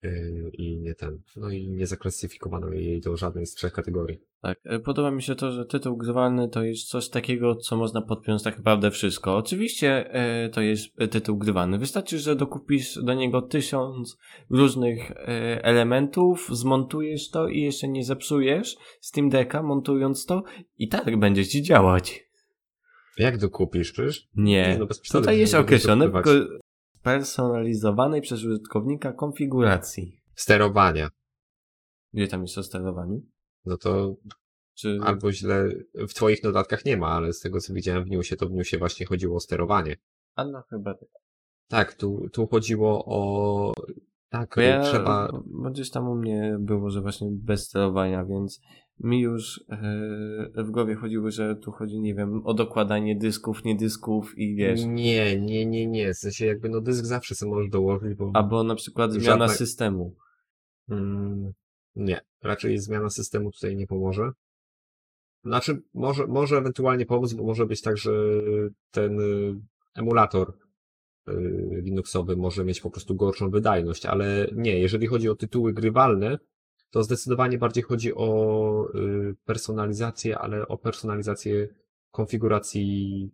Yy, 0.02 0.50
I 0.52 0.78
nie 0.78 0.94
ten. 0.94 1.22
No 1.36 1.50
i 1.50 1.68
nie 1.68 1.86
zaklasyfikowano 1.86 2.70
jej 2.70 3.00
do 3.00 3.16
żadnej 3.16 3.46
z 3.46 3.54
trzech 3.54 3.72
kategorii. 3.72 4.18
Tak, 4.42 4.58
e, 4.64 4.78
podoba 4.78 5.10
mi 5.10 5.22
się 5.22 5.34
to, 5.34 5.52
że 5.52 5.66
tytuł 5.66 5.96
grywalny 5.96 6.48
to 6.48 6.62
jest 6.62 6.88
coś 6.88 7.08
takiego, 7.08 7.56
co 7.56 7.76
można 7.76 8.02
podpiąć 8.02 8.42
tak 8.42 8.56
naprawdę 8.56 8.90
wszystko. 8.90 9.36
Oczywiście 9.36 10.10
to 10.52 10.60
jest 10.60 10.86
tytuł 11.10 11.38
grywalny. 11.38 11.78
Wystarczy, 11.78 12.18
że 12.18 12.36
dokupisz 12.36 12.98
do 13.02 13.14
niego 13.14 13.42
tysiąc 13.42 14.16
różnych 14.50 15.12
elementów, 15.62 16.48
zmontujesz 16.52 17.30
to 17.30 17.48
i 17.48 17.60
jeszcze 17.60 17.88
nie 17.88 18.04
zepsujesz 18.04 18.76
Steam 19.00 19.28
Decka 19.28 19.62
montując 19.62 20.26
to 20.26 20.42
i 20.78 20.88
tak 20.88 21.18
będzie 21.18 21.46
ci 21.46 21.62
działać. 21.62 22.25
Jak 23.18 23.38
dokupisz, 23.38 23.92
czyż? 23.92 24.28
Nie, 24.34 24.76
no 24.78 24.86
bez 24.86 25.00
przesady, 25.00 25.22
tutaj 25.22 25.38
jest 25.38 25.54
określone 25.54 26.04
tylko 26.04 26.30
personalizowanej 27.02 28.20
przez 28.20 28.44
użytkownika 28.44 29.12
konfiguracji. 29.12 30.20
Sterowania. 30.34 31.10
Gdzie 32.12 32.28
tam 32.28 32.42
jest 32.42 32.58
o 32.58 32.62
sterowaniu? 32.62 33.22
No 33.64 33.76
to 33.76 34.16
Czy... 34.74 34.98
albo 35.02 35.32
źle 35.32 35.68
w 35.94 36.14
twoich 36.14 36.42
notatkach 36.42 36.84
nie 36.84 36.96
ma, 36.96 37.08
ale 37.08 37.32
z 37.32 37.40
tego 37.40 37.60
co 37.60 37.74
widziałem 37.74 38.04
w 38.04 38.10
newsie, 38.10 38.36
to 38.36 38.48
w 38.48 38.52
newsie 38.52 38.78
właśnie 38.78 39.06
chodziło 39.06 39.36
o 39.36 39.40
sterowanie. 39.40 39.96
A 40.34 40.44
no 40.44 40.62
chyba 40.70 40.94
tak. 40.94 41.08
Tak, 41.68 41.94
tu, 41.94 42.28
tu 42.32 42.46
chodziło 42.46 43.04
o... 43.06 43.72
Tak, 44.28 44.56
ja, 44.56 44.82
trzeba... 44.82 45.42
gdzieś 45.70 45.90
tam 45.90 46.08
u 46.08 46.14
mnie 46.14 46.56
było, 46.60 46.90
że 46.90 47.00
właśnie 47.00 47.28
bez 47.30 47.68
sterowania, 47.68 48.24
więc 48.24 48.60
mi 49.00 49.20
już 49.20 49.64
e, 49.68 50.62
w 50.64 50.70
głowie 50.70 50.94
chodziło, 50.94 51.30
że 51.30 51.56
tu 51.56 51.72
chodzi, 51.72 52.00
nie 52.00 52.14
wiem, 52.14 52.46
o 52.46 52.54
dokładanie 52.54 53.16
dysków, 53.16 53.64
nie 53.64 53.76
dysków 53.76 54.38
i 54.38 54.54
wiesz. 54.54 54.80
Nie, 54.84 55.40
nie, 55.40 55.66
nie, 55.66 55.86
nie. 55.86 56.14
W 56.14 56.18
sensie 56.18 56.46
jakby 56.46 56.68
no 56.68 56.80
dysk 56.80 57.04
zawsze 57.04 57.34
sobie 57.34 57.52
możesz 57.52 57.70
dołożyć, 57.70 58.14
bo... 58.14 58.30
Albo 58.34 58.62
na 58.62 58.74
przykład 58.74 59.12
zmiana 59.12 59.48
systemu. 59.48 60.14
Mm, 60.88 61.52
nie, 61.96 62.20
raczej 62.42 62.78
zmiana 62.78 63.10
systemu 63.10 63.52
tutaj 63.52 63.76
nie 63.76 63.86
pomoże. 63.86 64.30
Znaczy, 65.44 65.82
może, 65.94 66.26
może 66.26 66.56
ewentualnie 66.56 67.06
pomóc, 67.06 67.32
bo 67.32 67.44
może 67.44 67.66
być 67.66 67.82
tak, 67.82 67.96
że 67.96 68.12
ten 68.90 69.20
y, 69.20 69.54
emulator 69.94 70.52
y, 71.28 71.32
Linuxowy 71.82 72.36
może 72.36 72.64
mieć 72.64 72.80
po 72.80 72.90
prostu 72.90 73.14
gorszą 73.14 73.50
wydajność, 73.50 74.06
ale 74.06 74.48
nie, 74.52 74.78
jeżeli 74.78 75.06
chodzi 75.06 75.28
o 75.28 75.36
tytuły 75.36 75.72
grywalne, 75.72 76.38
to 76.90 77.02
zdecydowanie 77.02 77.58
bardziej 77.58 77.82
chodzi 77.82 78.14
o 78.14 78.88
y, 78.94 79.34
personalizację, 79.44 80.38
ale 80.38 80.68
o 80.68 80.78
personalizację 80.78 81.68
konfiguracji 82.10 83.30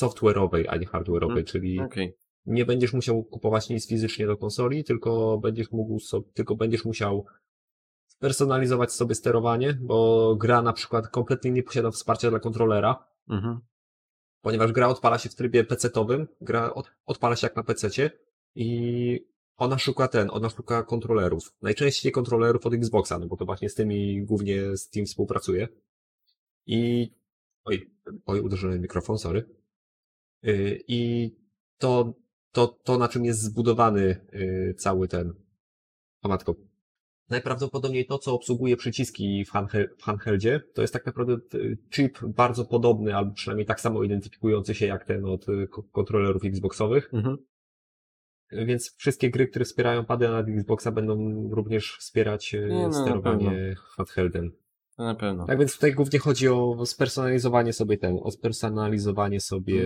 software'owej, 0.00 0.64
a 0.68 0.76
nie 0.76 0.86
hardware'owej, 0.86 1.30
Mm, 1.32 1.44
czyli 1.44 1.80
Okej. 1.80 2.16
nie 2.46 2.64
będziesz 2.64 2.92
musiał 2.92 3.24
kupować 3.24 3.68
nic 3.68 3.88
fizycznie 3.88 4.26
do 4.26 4.36
konsoli, 4.36 4.84
tylko 4.84 5.38
będziesz 5.38 5.70
mógł 5.70 5.98
tylko 6.34 6.56
będziesz 6.56 6.84
musiał 6.84 7.26
spersonalizować 8.06 8.92
sobie 8.92 9.14
sterowanie, 9.14 9.78
bo 9.80 10.36
gra 10.36 10.62
na 10.62 10.72
przykład 10.72 11.08
kompletnie 11.08 11.50
nie 11.50 11.62
posiada 11.62 11.90
wsparcia 11.90 12.30
dla 12.30 12.40
kontrolera, 12.40 13.06
Mhm. 13.28 13.60
ponieważ 14.40 14.72
gra 14.72 14.88
odpala 14.88 15.18
się 15.18 15.28
w 15.28 15.34
trybie 15.34 15.64
PC-towym, 15.64 16.26
gra 16.40 16.74
od, 16.74 16.90
odpala 17.06 17.36
się 17.36 17.46
jak 17.46 17.56
na 17.56 17.62
PC-cie 17.62 18.10
i 18.54 19.26
ona 19.56 19.78
szuka 19.78 20.08
ten, 20.08 20.28
ona 20.30 20.50
szuka 20.50 20.82
kontrolerów. 20.82 21.54
Najczęściej 21.62 22.12
kontrolerów 22.12 22.66
od 22.66 22.74
Xboxa, 22.74 23.18
no 23.18 23.26
bo 23.26 23.36
to 23.36 23.44
właśnie 23.44 23.68
z 23.68 23.74
tymi 23.74 24.22
głównie 24.24 24.76
Steam 24.76 25.06
współpracuje. 25.06 25.68
I 26.66 27.10
oj, 27.64 27.90
oj, 28.26 28.40
uderzyłem 28.40 28.80
mikrofon, 28.80 29.18
sorry. 29.18 29.44
Yy, 30.42 30.80
I 30.88 31.30
to, 31.78 32.14
to, 32.52 32.66
to, 32.84 32.98
na 32.98 33.08
czym 33.08 33.24
jest 33.24 33.42
zbudowany 33.42 34.26
yy, 34.32 34.74
cały 34.74 35.08
ten, 35.08 35.34
o 36.22 36.28
matko, 36.28 36.54
najprawdopodobniej 37.28 38.06
to, 38.06 38.18
co 38.18 38.34
obsługuje 38.34 38.76
przyciski 38.76 39.44
w, 39.44 39.50
handhel, 39.50 39.88
w 39.98 40.02
handheldzie, 40.02 40.60
to 40.74 40.82
jest 40.82 40.92
tak 40.92 41.06
naprawdę 41.06 41.36
y, 41.54 41.78
chip 41.90 42.18
bardzo 42.24 42.64
podobny, 42.64 43.16
albo 43.16 43.32
przynajmniej 43.32 43.66
tak 43.66 43.80
samo 43.80 44.02
identyfikujący 44.02 44.74
się 44.74 44.86
jak 44.86 45.04
ten 45.04 45.24
od 45.24 45.48
y, 45.48 45.68
ko- 45.68 45.82
kontrolerów 45.82 46.44
Xboxowych. 46.44 47.14
Mhm. 47.14 47.36
Więc 48.52 48.94
wszystkie 48.96 49.30
gry, 49.30 49.48
które 49.48 49.64
wspierają 49.64 50.04
pady 50.04 50.28
na 50.28 50.38
Xboxa 50.38 50.92
będą 50.92 51.48
również 51.50 51.96
wspierać 51.98 52.52
Nie, 52.52 52.88
no, 52.88 52.92
sterowanie 52.92 53.74
handheldem. 53.96 54.52
To 54.96 55.04
na 55.04 55.14
pewno. 55.14 55.46
Tak 55.46 55.58
więc 55.58 55.74
tutaj 55.74 55.94
głównie 55.94 56.18
chodzi 56.18 56.48
o 56.48 56.86
spersonalizowanie 56.86 57.72
sobie 57.72 57.98
ten, 57.98 58.18
o 58.22 58.30
spersonalizowanie 58.30 59.40
sobie 59.40 59.82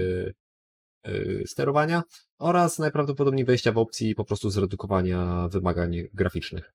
y, 1.08 1.42
sterowania 1.46 2.02
oraz 2.38 2.78
najprawdopodobniej 2.78 3.44
wejścia 3.44 3.72
w 3.72 3.78
opcji 3.78 4.14
po 4.14 4.24
prostu 4.24 4.50
zredukowania 4.50 5.48
wymagań 5.48 5.96
graficznych. 6.14 6.74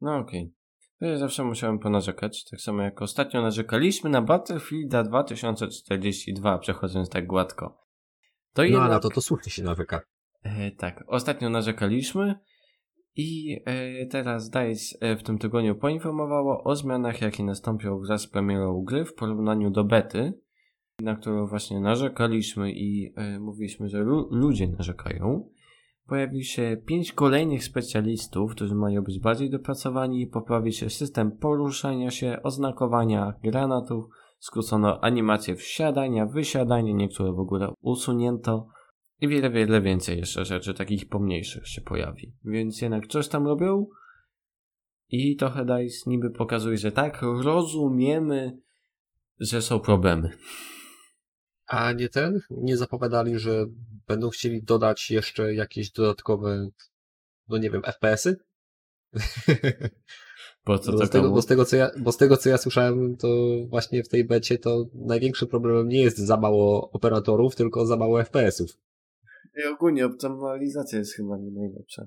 No 0.00 0.16
okej. 0.16 0.52
To 0.98 1.06
ja 1.06 1.18
zawsze 1.18 1.44
musiałem 1.44 1.78
ponarzekać, 1.78 2.44
tak 2.44 2.60
samo 2.60 2.82
jak 2.82 3.02
ostatnio 3.02 3.42
narzekaliśmy 3.42 4.10
na 4.10 4.22
Battlefielda 4.22 5.02
2042, 5.02 6.58
przechodząc 6.58 7.08
tak 7.08 7.26
gładko. 7.26 7.84
To 8.52 8.62
No 8.62 8.68
jednak... 8.68 8.90
na 8.90 9.00
to 9.00 9.10
to 9.10 9.20
słusznie 9.20 9.52
się 9.52 9.62
nawyka. 9.62 10.00
E, 10.42 10.70
tak, 10.70 11.04
ostatnio 11.06 11.50
narzekaliśmy 11.50 12.34
i 13.16 13.60
e, 13.64 14.06
teraz 14.06 14.50
DICE 14.50 14.98
e, 15.00 15.16
w 15.16 15.22
tym 15.22 15.38
tygodniu 15.38 15.74
poinformowało 15.74 16.64
o 16.64 16.76
zmianach, 16.76 17.20
jakie 17.20 17.44
nastąpią 17.44 17.98
wraz 17.98 18.22
z 18.22 18.26
premierą 18.26 18.82
gry 18.84 19.04
w 19.04 19.14
porównaniu 19.14 19.70
do 19.70 19.84
bety, 19.84 20.32
na 21.00 21.16
którą 21.16 21.46
właśnie 21.46 21.80
narzekaliśmy 21.80 22.72
i 22.72 23.14
mówiliśmy, 23.40 23.88
że 23.88 23.98
lu- 23.98 24.28
ludzie 24.30 24.68
narzekają. 24.68 25.50
Pojawi 26.06 26.44
się 26.44 26.76
pięć 26.86 27.12
kolejnych 27.12 27.64
specjalistów, 27.64 28.52
którzy 28.52 28.74
mają 28.74 29.02
być 29.02 29.20
bardziej 29.20 29.50
dopracowani, 29.50 30.26
poprawi 30.26 30.72
się 30.72 30.90
system 30.90 31.32
poruszania 31.32 32.10
się, 32.10 32.38
oznakowania 32.42 33.34
granatów, 33.42 34.04
skrócono 34.38 35.00
animację 35.00 35.56
wsiadania, 35.56 36.26
wysiadania, 36.26 36.92
niektóre 36.92 37.32
w 37.32 37.38
ogóle 37.38 37.72
usunięto. 37.80 38.66
I 39.20 39.28
wiele, 39.28 39.50
wiele 39.50 39.80
więcej 39.80 40.18
jeszcze 40.18 40.44
rzeczy 40.44 40.74
takich 40.74 41.08
pomniejszych 41.08 41.68
się 41.68 41.80
pojawi. 41.80 42.32
Więc 42.44 42.80
jednak 42.80 43.06
coś 43.06 43.28
tam 43.28 43.46
robią 43.46 43.86
i 45.08 45.36
trochę 45.36 45.64
DICE 45.64 46.10
niby 46.10 46.30
pokazuje, 46.30 46.78
że 46.78 46.92
tak, 46.92 47.22
rozumiemy, 47.22 48.58
że 49.40 49.62
są 49.62 49.80
problemy. 49.80 50.30
A 51.66 51.92
nie 51.92 52.08
ten? 52.08 52.40
Nie 52.50 52.76
zapowiadali, 52.76 53.38
że 53.38 53.66
będą 54.06 54.30
chcieli 54.30 54.62
dodać 54.62 55.10
jeszcze 55.10 55.54
jakieś 55.54 55.90
dodatkowe, 55.90 56.68
no 57.48 57.58
nie 57.58 57.70
wiem, 57.70 57.82
FPS-y? 57.82 58.36
Po 60.64 60.78
co 60.78 60.92
Bo 60.92 61.06
z, 61.06 61.10
tego, 61.10 61.30
bo, 61.30 61.42
z 61.42 61.46
tego, 61.46 61.64
co 61.64 61.76
ja, 61.76 61.90
bo 61.98 62.12
z 62.12 62.16
tego, 62.16 62.36
co 62.36 62.48
ja 62.48 62.58
słyszałem, 62.58 63.16
to 63.16 63.28
właśnie 63.68 64.02
w 64.02 64.08
tej 64.08 64.24
becie 64.24 64.58
to 64.58 64.84
największym 64.94 65.48
problemem 65.48 65.88
nie 65.88 66.00
jest 66.00 66.18
za 66.18 66.36
mało 66.36 66.90
operatorów, 66.90 67.56
tylko 67.56 67.86
za 67.86 67.96
mało 67.96 68.24
FPS-ów. 68.24 68.70
I 69.64 69.68
ogólnie 69.68 70.06
optymalizacja 70.06 70.98
jest 70.98 71.14
chyba 71.14 71.38
nie 71.38 71.50
najlepsza. 71.50 72.06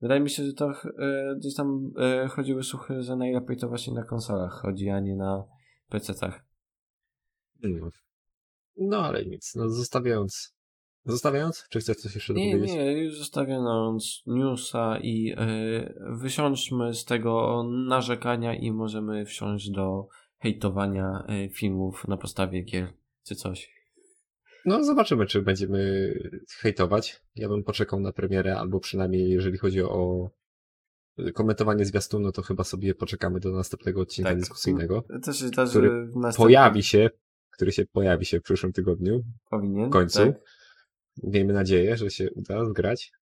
Wydaje 0.00 0.20
mi 0.20 0.30
się, 0.30 0.44
że 0.44 0.52
to 0.52 0.70
e, 0.98 1.36
gdzieś 1.38 1.54
tam 1.54 1.92
e, 1.98 2.28
chodziły 2.28 2.62
słuchy, 2.62 3.02
że 3.02 3.16
najlepiej 3.16 3.56
to 3.56 3.68
właśnie 3.68 3.94
na 3.94 4.04
konsolach 4.04 4.52
chodzi, 4.52 4.88
a 4.88 5.00
nie 5.00 5.16
na 5.16 5.44
PC-tach. 5.90 6.44
No. 7.62 7.90
no 8.76 8.98
ale 8.98 9.24
nic, 9.24 9.54
no 9.54 9.68
zostawiając. 9.68 10.54
Zostawiając? 11.04 11.66
Czy 11.70 11.80
chcesz 11.80 11.96
coś 11.96 12.14
jeszcze 12.14 12.34
Nie, 12.34 12.52
dopowiedzieć? 12.52 12.76
nie, 12.76 12.92
już 12.92 13.18
zostawiając 13.18 14.22
newsa 14.26 14.98
i 14.98 15.34
e, 15.36 15.94
wysiądźmy 16.20 16.94
z 16.94 17.04
tego 17.04 17.62
narzekania 17.88 18.54
i 18.54 18.72
możemy 18.72 19.24
wsiąść 19.24 19.70
do 19.70 20.06
hejtowania 20.38 21.24
e, 21.28 21.48
filmów 21.48 22.08
na 22.08 22.16
podstawie 22.16 22.62
gier 22.62 22.92
czy 23.26 23.34
coś. 23.34 23.81
No 24.64 24.84
zobaczymy, 24.84 25.26
czy 25.26 25.42
będziemy 25.42 26.12
hejtować. 26.58 27.20
Ja 27.36 27.48
bym 27.48 27.64
poczekał 27.64 28.00
na 28.00 28.12
premierę, 28.12 28.58
albo 28.58 28.80
przynajmniej 28.80 29.30
jeżeli 29.30 29.58
chodzi 29.58 29.82
o 29.82 30.30
komentowanie 31.34 31.84
zwiastunu, 31.84 32.32
to 32.32 32.42
chyba 32.42 32.64
sobie 32.64 32.94
poczekamy 32.94 33.40
do 33.40 33.50
następnego 33.52 34.00
odcinka 34.00 34.30
Tak. 34.30 34.38
dyskusyjnego, 34.38 35.04
To 35.24 35.32
się 35.32 35.46
zdarzy 35.46 35.70
Który 35.70 35.90
następnym 35.90 36.32
pojawi 36.34 36.82
się, 36.82 37.10
który 37.50 37.72
się 37.72 37.84
pojawi 37.86 38.24
się 38.26 38.40
w 38.40 38.42
przyszłym 38.42 38.72
tygodniu, 38.72 39.22
powinien. 39.50 39.88
w 39.88 39.92
końcu. 39.92 40.18
Tak? 40.18 40.34
Miejmy 41.22 41.52
nadzieję, 41.52 41.96
że 41.96 42.10
się 42.10 42.30
uda 42.32 42.64
zgrać. 42.64 43.12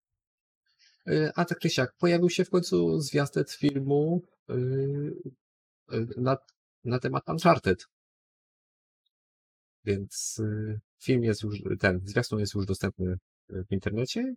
Y, 1.08 1.30
A 1.34 1.44
tak 1.44 1.58
czy 1.58 1.70
siak, 1.70 1.94
pojawił 1.98 2.30
się 2.30 2.44
w 2.44 2.50
końcu 2.50 3.00
zwiastet 3.00 3.50
filmu 3.52 4.22
y, 4.50 4.54
y, 5.92 6.06
na, 6.16 6.36
na 6.84 6.98
temat 6.98 7.28
Uncharted. 7.28 7.86
Więc 9.84 10.42
film 11.02 11.24
jest 11.24 11.42
już, 11.42 11.62
ten 11.78 12.00
zwiastun 12.04 12.40
jest 12.40 12.54
już 12.54 12.66
dostępny 12.66 13.16
w 13.48 13.72
internecie. 13.72 14.34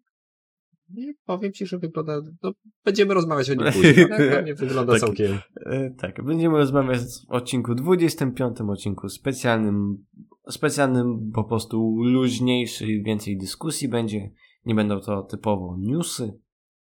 I 0.96 1.14
powiem 1.26 1.54
ci, 1.54 1.66
że 1.66 1.80
wygląda, 1.80 2.22
no, 2.44 2.52
będziemy 2.86 3.14
rozmawiać 3.14 3.50
o 3.50 3.54
nim 3.54 3.74
później, 3.74 4.12
ale 4.12 4.42
mnie 4.42 4.56
wygląda 4.56 4.94
Tak. 4.94 5.02
całkiem, 5.02 5.40
E, 5.66 5.92
tak, 5.92 6.24
będziemy 6.24 6.58
rozmawiać 6.58 7.00
w 7.00 7.32
odcinku 7.32 7.76
25, 7.76 8.62
odcinku 8.62 9.10
specjalnym, 9.10 10.06
specjalnym 10.50 11.32
po 11.34 11.44
prostu 11.44 11.96
luźniejszy, 11.98 12.86
więcej 12.86 13.38
dyskusji 13.38 13.88
będzie. 13.90 14.32
Nie 14.66 14.76
będą 14.76 15.00
to 15.00 15.24
typowo 15.24 15.78
newsy, 15.80 16.34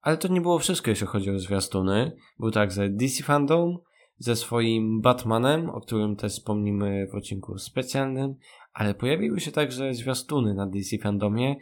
Ale 0.01 0.17
to 0.17 0.29
nie 0.29 0.41
było 0.41 0.59
wszystko, 0.59 0.91
jeśli 0.91 1.07
chodzi 1.07 1.31
o 1.31 1.39
zwiastuny. 1.39 2.13
Był 2.39 2.51
także 2.51 2.89
DC 2.89 3.25
Fandom 3.25 3.79
ze 4.19 4.37
swoim 4.37 5.01
Batmanem, 5.01 5.71
o 5.71 5.81
którym 5.81 6.17
też 6.17 6.33
wspomnimy 6.33 7.07
w 7.13 7.15
odcinku 7.15 7.59
specjalnym, 7.59 8.35
ale 8.73 8.95
pojawiły 8.95 9.41
się 9.41 9.53
także 9.53 9.95
zwiastuny 9.95 10.55
na 10.55 10.67
DC 10.67 10.99
Fandomie 10.99 11.57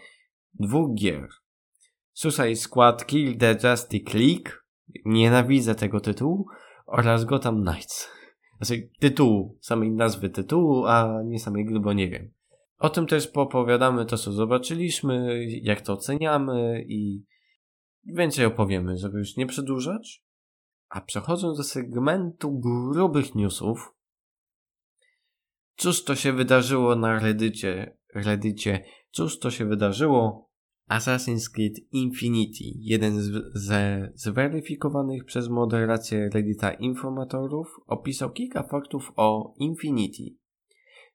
dwóch 0.54 0.94
gier. 0.94 1.28
Suicide 2.12 2.56
Squad 2.56 3.06
Kill 3.06 3.38
the 3.38 3.70
Justice 3.70 4.18
League, 4.18 4.50
nienawidzę 5.04 5.74
tego 5.74 6.00
tytułu, 6.00 6.46
oraz 6.86 7.24
Gotham 7.24 7.62
Knights. 7.62 8.08
Znaczy 8.60 8.90
tytułu, 9.00 9.58
samej 9.60 9.90
nazwy 9.90 10.30
tytułu, 10.30 10.86
a 10.86 11.22
nie 11.24 11.38
samej 11.38 11.64
gry, 11.64 11.80
bo 11.80 11.92
nie 11.92 12.10
wiem. 12.10 12.30
O 12.78 12.90
tym 12.90 13.06
też 13.06 13.28
popowiadamy 13.28 14.06
to, 14.06 14.16
co 14.16 14.32
zobaczyliśmy, 14.32 15.44
jak 15.62 15.80
to 15.80 15.92
oceniamy 15.92 16.84
i 16.88 17.24
więcej 18.04 18.44
opowiemy, 18.44 18.96
żeby 18.96 19.18
już 19.18 19.36
nie 19.36 19.46
przedłużać. 19.46 20.24
A 20.88 21.00
przechodząc 21.00 21.58
do 21.58 21.64
segmentu 21.64 22.58
grubych 22.58 23.34
newsów, 23.34 23.94
cóż 25.78 26.04
to 26.04 26.14
się 26.14 26.32
wydarzyło 26.32 26.96
na 26.96 27.18
Reddicie, 27.18 27.96
Reddicie, 28.14 28.84
cóż 29.10 29.38
to 29.38 29.50
się 29.50 29.64
wydarzyło? 29.64 30.48
Assassin's 30.90 31.52
Creed 31.54 31.74
Infinity, 31.92 32.64
jeden 32.80 33.20
z, 33.20 33.52
ze 33.54 34.12
zweryfikowanych 34.14 35.24
przez 35.24 35.48
moderację 35.48 36.30
Reddita 36.34 36.72
informatorów, 36.72 37.80
opisał 37.86 38.30
kilka 38.30 38.62
faktów 38.62 39.12
o 39.16 39.54
Infinity, 39.58 40.22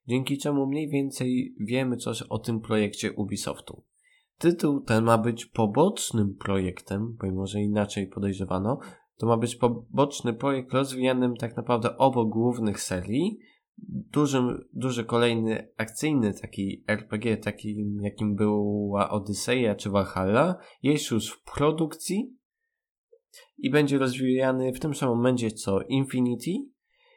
dzięki 0.06 0.38
czemu 0.38 0.66
mniej 0.66 0.88
więcej 0.88 1.54
wiemy 1.60 1.96
coś 1.96 2.22
o 2.22 2.38
tym 2.38 2.60
projekcie 2.60 3.12
Ubisoftu. 3.12 3.82
Tytuł 4.38 4.80
ten 4.80 5.04
ma 5.04 5.18
być 5.18 5.46
pobocznym 5.46 6.34
projektem, 6.34 7.16
pomimo 7.20 7.46
że 7.46 7.60
inaczej 7.60 8.06
podejrzewano, 8.06 8.78
to 9.16 9.26
ma 9.26 9.36
być 9.36 9.56
poboczny 9.56 10.32
projekt 10.32 10.72
rozwijanym 10.72 11.36
tak 11.36 11.56
naprawdę 11.56 11.96
obok 11.96 12.28
głównych 12.28 12.80
serii. 12.80 13.38
Dużym, 13.78 14.68
duży 14.72 15.04
kolejny 15.04 15.68
akcyjny 15.76 16.34
taki 16.34 16.84
RPG, 16.88 17.36
takim 17.36 18.00
jakim 18.02 18.36
była 18.36 19.10
Odyseja 19.10 19.74
czy 19.74 19.90
Valhalla, 19.90 20.56
jest 20.82 21.10
już 21.10 21.30
w 21.30 21.42
produkcji 21.42 22.36
i 23.58 23.70
będzie 23.70 23.98
rozwijany 23.98 24.72
w 24.72 24.80
tym 24.80 24.94
samym 24.94 25.16
momencie 25.16 25.50
co 25.50 25.80
Infinity 25.80 26.50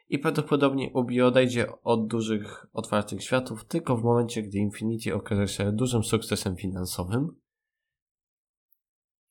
i 0.08 0.18
prawdopodobnie 0.18 0.90
Ubi 0.94 1.22
odejdzie 1.22 1.66
od 1.82 2.08
dużych, 2.08 2.66
otwartych 2.72 3.22
światów 3.22 3.64
tylko 3.64 3.96
w 3.96 4.04
momencie, 4.04 4.42
gdy 4.42 4.58
Infinity 4.58 5.14
okaże 5.14 5.48
się 5.48 5.72
dużym 5.72 6.04
sukcesem 6.04 6.56
finansowym. 6.56 7.28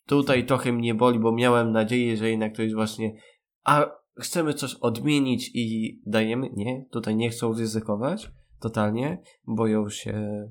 Tutaj 0.05 0.45
trochę 0.45 0.73
mnie 0.73 0.95
boli, 0.95 1.19
bo 1.19 1.32
miałem 1.32 1.71
nadzieję, 1.71 2.17
że 2.17 2.30
jednak 2.30 2.55
to 2.55 2.61
jest 2.61 2.75
właśnie 2.75 3.21
a 3.63 3.91
chcemy 4.20 4.53
coś 4.53 4.76
odmienić 4.76 5.51
i 5.53 5.99
dajemy. 6.05 6.49
Nie, 6.53 6.86
tutaj 6.91 7.15
nie 7.15 7.30
chcą 7.30 7.53
ryzykować 7.53 8.32
totalnie, 8.59 9.22
boją 9.47 9.89
się 9.89 10.47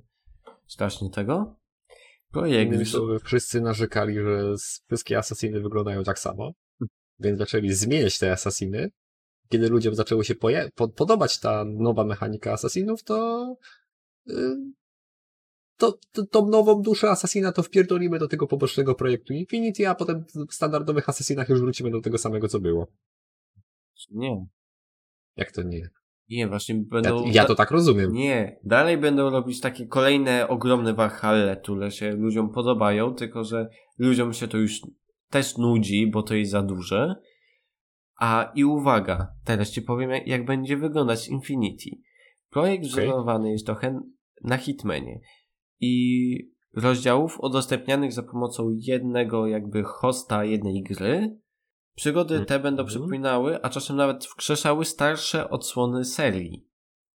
strasznie 0.66 1.10
tego. 1.10 1.56
Projekt... 2.32 2.78
Wszyscy 3.24 3.60
narzekali, 3.60 4.14
że 4.14 4.54
wszystkie 4.86 5.18
asasiny 5.18 5.60
wyglądają 5.60 6.04
tak 6.04 6.18
samo, 6.18 6.52
więc 7.18 7.38
zaczęli 7.38 7.72
zmieniać 7.72 8.18
te 8.18 8.32
asasiny. 8.32 8.90
Kiedy 9.48 9.68
ludziom 9.68 9.94
zaczęło 9.94 10.24
się 10.24 10.34
podobać 10.94 11.40
ta 11.40 11.64
nowa 11.64 12.04
mechanika 12.04 12.52
asasinów, 12.52 13.02
to 13.02 13.46
yy, 14.26 14.56
to, 15.76 15.98
to, 16.12 16.26
tą 16.26 16.48
nową 16.48 16.82
duszę 16.82 17.10
Assassina 17.10 17.52
to 17.52 17.62
wpierdolimy 17.62 18.18
do 18.18 18.28
tego 18.28 18.46
pobocznego 18.46 18.94
projektu 18.94 19.32
Infinity, 19.32 19.88
a 19.88 19.94
potem 19.94 20.24
w 20.50 20.54
standardowych 20.54 21.08
Assassinach 21.08 21.48
już 21.48 21.60
wrócimy 21.60 21.90
do 21.90 22.00
tego 22.00 22.18
samego, 22.18 22.48
co 22.48 22.60
było. 22.60 22.86
Nie. 24.10 24.46
Jak 25.36 25.52
to 25.52 25.62
nie? 25.62 25.88
Nie, 26.28 26.48
właśnie 26.48 26.74
będą... 26.74 27.24
Ja, 27.24 27.32
ja 27.32 27.44
to 27.44 27.54
tak 27.54 27.70
rozumiem. 27.70 28.12
Nie, 28.12 28.60
dalej 28.64 28.98
będą 28.98 29.30
robić 29.30 29.60
takie 29.60 29.86
kolejne 29.86 30.48
ogromne 30.48 30.94
Valhalla, 30.94 31.56
które 31.56 31.90
się 31.90 32.10
ludziom 32.12 32.52
podobają, 32.52 33.14
tylko 33.14 33.44
że 33.44 33.68
ludziom 33.98 34.32
się 34.32 34.48
to 34.48 34.58
już 34.58 34.80
też 35.30 35.56
nudzi, 35.56 36.06
bo 36.06 36.22
to 36.22 36.34
jest 36.34 36.50
za 36.50 36.62
duże. 36.62 37.14
A 38.20 38.52
i 38.54 38.64
uwaga, 38.64 39.28
teraz 39.44 39.70
ci 39.70 39.82
powiem, 39.82 40.10
jak, 40.10 40.26
jak 40.26 40.44
będzie 40.44 40.76
wyglądać 40.76 41.28
Infinity. 41.28 41.90
Projekt 42.50 42.84
okay. 42.92 43.04
wzorowany 43.04 43.50
jest 43.50 43.66
trochę 43.66 44.00
na 44.44 44.56
Hitmanie 44.56 45.20
i 45.80 46.36
rozdziałów 46.74 47.40
udostępnianych 47.40 48.12
za 48.12 48.22
pomocą 48.22 48.76
jednego 48.78 49.46
jakby 49.46 49.82
hosta 49.84 50.44
jednej 50.44 50.82
gry. 50.82 51.38
Przygody 51.96 52.34
te 52.34 52.40
mhm. 52.40 52.62
będą 52.62 52.84
przypominały, 52.84 53.62
a 53.62 53.68
czasem 53.68 53.96
nawet 53.96 54.24
wkrzeszały 54.24 54.84
starsze 54.84 55.50
odsłony 55.50 56.04
serii. 56.04 56.66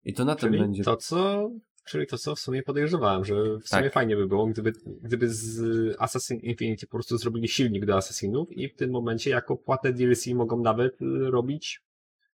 I 0.04 0.14
to 0.14 0.26
na 0.26 0.36
czyli 0.36 0.52
tym 0.52 0.62
będzie. 0.62 0.84
To 0.84 0.98
co, 0.98 1.50
czyli 1.86 2.08
to 2.08 2.18
co 2.18 2.36
w 2.36 2.40
sumie 2.40 2.64
podejrzewałem, 2.64 3.26
że 3.26 3.36
w 3.36 3.68
sumie 3.68 3.84
tak. 3.84 3.94
fajnie 3.94 4.16
by 4.16 4.28
było, 4.28 4.48
gdyby, 4.48 4.74
gdyby 5.02 5.30
z 5.30 5.62
Assassin 6.00 6.40
Infinity 6.40 6.88
po 6.88 6.92
prostu 6.92 7.18
zrobili 7.18 7.48
silnik 7.48 7.86
do 7.86 7.98
Assassinów 7.98 8.52
i 8.52 8.70
w 8.70 8.76
tym 8.76 8.92
momencie 8.92 9.30
jako 9.30 9.58
płatne 9.58 9.94
DLC 9.94 10.28
mogą 10.28 10.62
nawet 10.62 10.98
robić 11.30 11.82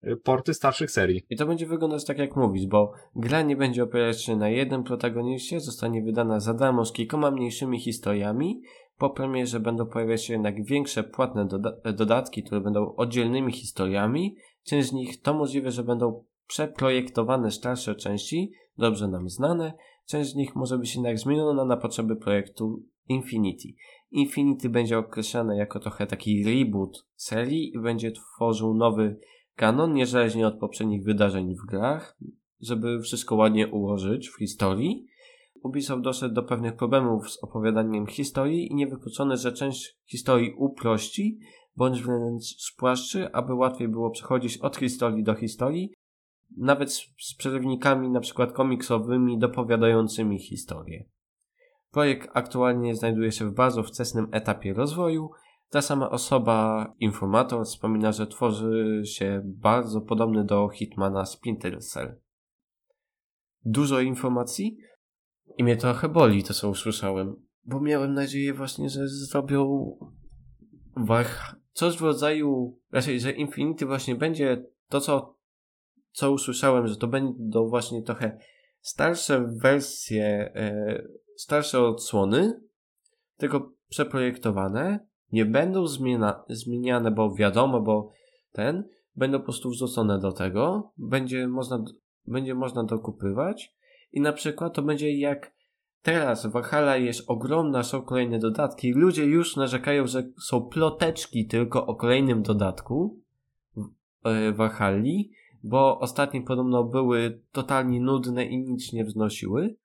Y, 0.07 0.17
porty 0.17 0.55
starszych 0.55 0.91
serii. 0.91 1.27
I 1.31 1.37
to 1.37 1.47
będzie 1.47 1.67
wyglądać 1.67 2.05
tak 2.05 2.19
jak 2.19 2.37
mówisz, 2.37 2.67
bo 2.67 2.93
gra 3.17 3.43
nie 3.43 3.57
będzie 3.57 3.83
opierać 3.83 4.25
się 4.25 4.37
na 4.37 4.49
jednym 4.49 4.85
protagoniście, 4.85 5.61
zostanie 5.61 6.03
wydana 6.03 6.41
za 6.41 6.55
darmo 6.55 6.85
z 6.85 6.93
kilkoma 6.93 7.31
mniejszymi 7.31 7.81
historiami. 7.81 8.63
Po 8.99 9.11
premierze 9.11 9.61
będą 9.61 9.87
pojawiać 9.87 10.25
się 10.25 10.33
jednak 10.33 10.65
większe 10.65 11.05
płatne 11.05 11.47
doda 11.47 11.73
dodatki, 11.93 12.43
które 12.43 12.61
będą 12.61 12.95
oddzielnymi 12.97 13.53
historiami. 13.53 14.37
Część 14.65 14.89
z 14.89 14.93
nich 14.93 15.23
to 15.23 15.35
możliwe, 15.35 15.71
że 15.71 15.85
będą 15.85 16.25
przeprojektowane 16.47 17.51
starsze 17.51 17.95
części, 17.95 18.53
dobrze 18.79 19.09
nam 19.09 19.29
znane. 19.29 19.73
Część 20.07 20.31
z 20.31 20.35
nich 20.35 20.57
może 20.57 20.79
być 20.79 20.95
jednak 20.95 21.19
zmieniona 21.19 21.65
na 21.65 21.77
potrzeby 21.77 22.17
projektu 22.17 22.83
Infinity. 23.09 23.69
Infinity 24.11 24.69
będzie 24.69 24.99
określane 24.99 25.57
jako 25.57 25.81
trochę 25.81 26.07
taki 26.07 26.45
reboot 26.45 27.07
serii 27.17 27.75
i 27.75 27.81
będzie 27.81 28.13
tworzył 28.13 28.75
nowy 28.75 29.21
kanon, 29.55 29.95
niezależnie 29.95 30.47
od 30.47 30.59
poprzednich 30.59 31.05
wydarzeń 31.05 31.55
w 31.55 31.71
grach, 31.71 32.19
żeby 32.61 33.01
wszystko 33.03 33.37
ładnie 33.37 33.69
ułożyć 33.69 34.29
w 34.29 34.39
historii. 34.39 35.07
Ubisoft 35.63 36.03
doszedł 36.03 36.35
do 36.35 36.43
pewnych 36.43 36.77
problemów 36.77 37.31
z 37.31 37.43
opowiadaniem 37.43 38.07
historii 38.07 38.73
i 38.73 38.75
niewykluczone, 38.75 39.37
że 39.37 39.53
część 39.53 39.99
historii 40.07 40.55
uprości, 40.57 41.39
bądź 41.77 42.03
wręcz 42.03 42.45
spłaszczy, 42.45 43.33
aby 43.33 43.55
łatwiej 43.55 43.89
było 43.89 44.11
przechodzić 44.11 44.59
od 44.59 44.77
historii 44.77 45.25
do 45.25 45.35
historii, 45.35 45.93
nawet 46.57 46.93
z, 46.93 47.35
przerywnikami 47.39 48.11
na 48.11 48.21
przykład 48.21 48.53
komiksowymi 48.53 49.39
dopowiadającymi 49.39 50.39
historię. 50.39 51.09
Projekt 51.91 52.31
aktualnie 52.35 52.95
znajduje 52.95 53.33
się 53.33 53.51
w 53.51 53.55
bardzo 53.55 53.83
wczesnym 53.83 54.29
etapie 54.33 54.75
rozwoju 54.75 55.31
ta 55.71 55.83
sama 55.83 56.11
osoba, 56.11 56.87
informator, 57.01 57.65
wspomina, 57.65 58.13
że 58.13 58.27
tworzy 58.27 59.03
się 59.05 59.43
bardzo 59.45 60.01
podobny 60.01 60.45
do 60.45 60.69
Hitmana 60.69 61.27
Splinter 61.27 61.81
Cell. 61.81 62.21
Dużo 63.65 64.01
informacji 64.01 64.79
i 65.57 65.65
mnie 65.65 65.77
trochę 65.77 66.09
boli 66.09 66.45
to, 66.45 66.55
co 66.55 66.69
usłyszałem, 66.69 67.37
bo 67.65 67.81
miałem 67.81 68.15
nadzieję 68.15 68.55
właśnie, 68.55 68.91
że 68.91 69.09
zrobią 69.09 69.97
coś 71.73 71.97
w 71.97 72.03
rodzaju, 72.03 72.79
raczej, 72.93 73.21
że 73.21 73.33
Infinity 73.33 73.87
właśnie 73.87 74.15
będzie 74.15 74.65
to, 74.89 75.01
co, 75.01 75.37
co 76.13 76.33
usłyszałem, 76.33 76.87
że 76.87 76.97
to 76.97 77.07
będą 77.07 77.69
właśnie 77.69 78.03
trochę 78.03 78.39
starsze 78.81 79.51
wersje, 79.63 80.53
e, 80.55 81.03
starsze 81.37 81.81
odsłony, 81.81 82.61
tylko 83.37 83.73
przeprojektowane, 83.89 85.07
nie 85.33 85.45
będą 85.45 85.87
zmiena, 85.87 86.45
zmieniane, 86.49 87.11
bo 87.11 87.35
wiadomo, 87.35 87.81
bo 87.81 88.11
ten, 88.53 88.89
będą 89.17 89.39
po 89.39 89.45
prostu 89.45 89.71
wrzucone 89.71 90.19
do 90.19 90.33
tego, 90.33 90.93
będzie 90.97 91.49
można, 91.49 91.85
będzie 92.27 92.55
można 92.55 92.85
dokupywać 92.85 93.78
i 94.13 94.21
na 94.21 94.33
przykład 94.33 94.75
to 94.75 94.83
będzie 94.83 95.19
jak 95.19 95.53
teraz 96.03 96.47
Valhalla 96.47 96.97
jest 96.97 97.31
ogromna, 97.31 97.83
są 97.83 98.03
kolejne 98.03 98.39
dodatki, 98.39 98.93
ludzie 98.93 99.25
już 99.25 99.57
narzekają, 99.57 100.07
że 100.07 100.23
są 100.41 100.63
ploteczki 100.63 101.47
tylko 101.47 101.87
o 101.87 101.95
kolejnym 101.95 102.43
dodatku 102.43 103.21
w 103.77 104.57
Valhalli, 104.57 105.33
bo 105.63 105.99
ostatnie 105.99 106.43
podobno 106.43 106.85
były 106.85 107.43
totalnie 107.53 108.01
nudne 108.01 108.45
i 108.45 108.59
nic 108.59 108.93
nie 108.93 109.05
wznosiły. 109.05 109.77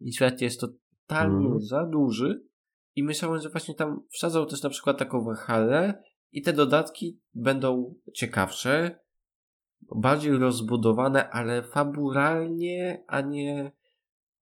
I 0.00 0.12
świat 0.12 0.40
jest 0.40 0.60
totalnie 0.60 1.46
mm. 1.46 1.60
za 1.60 1.86
duży, 1.86 2.48
i 2.98 3.02
myślałem, 3.02 3.40
że 3.40 3.50
właśnie 3.50 3.74
tam 3.74 4.02
wsadzą 4.10 4.46
też 4.46 4.62
na 4.62 4.70
przykład 4.70 4.98
taką 4.98 5.24
Valhalla 5.24 5.94
i 6.32 6.42
te 6.42 6.52
dodatki 6.52 7.20
będą 7.34 7.94
ciekawsze, 8.14 8.98
bardziej 9.96 10.38
rozbudowane, 10.38 11.30
ale 11.30 11.62
fabularnie, 11.62 13.04
a 13.06 13.20
nie 13.20 13.72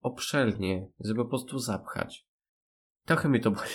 obszernie, 0.01 0.91
żeby 0.99 1.23
po 1.23 1.29
prostu 1.29 1.59
zapchać. 1.59 2.25
Trochę 3.05 3.29
mi 3.29 3.41
to 3.41 3.51
boli. 3.51 3.69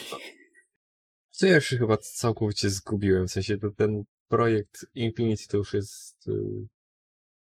Co 1.31 1.47
ja 1.47 1.61
się 1.61 1.79
chyba 1.79 1.97
całkowicie 1.97 2.71
zgubiłem, 2.71 3.29
w 3.29 3.31
sensie 3.31 3.57
ten 3.77 4.05
projekt 4.29 4.87
Infinity 4.95 5.49
to 5.49 5.57
już 5.57 5.75
jest... 5.75 6.29
y, 6.29 6.69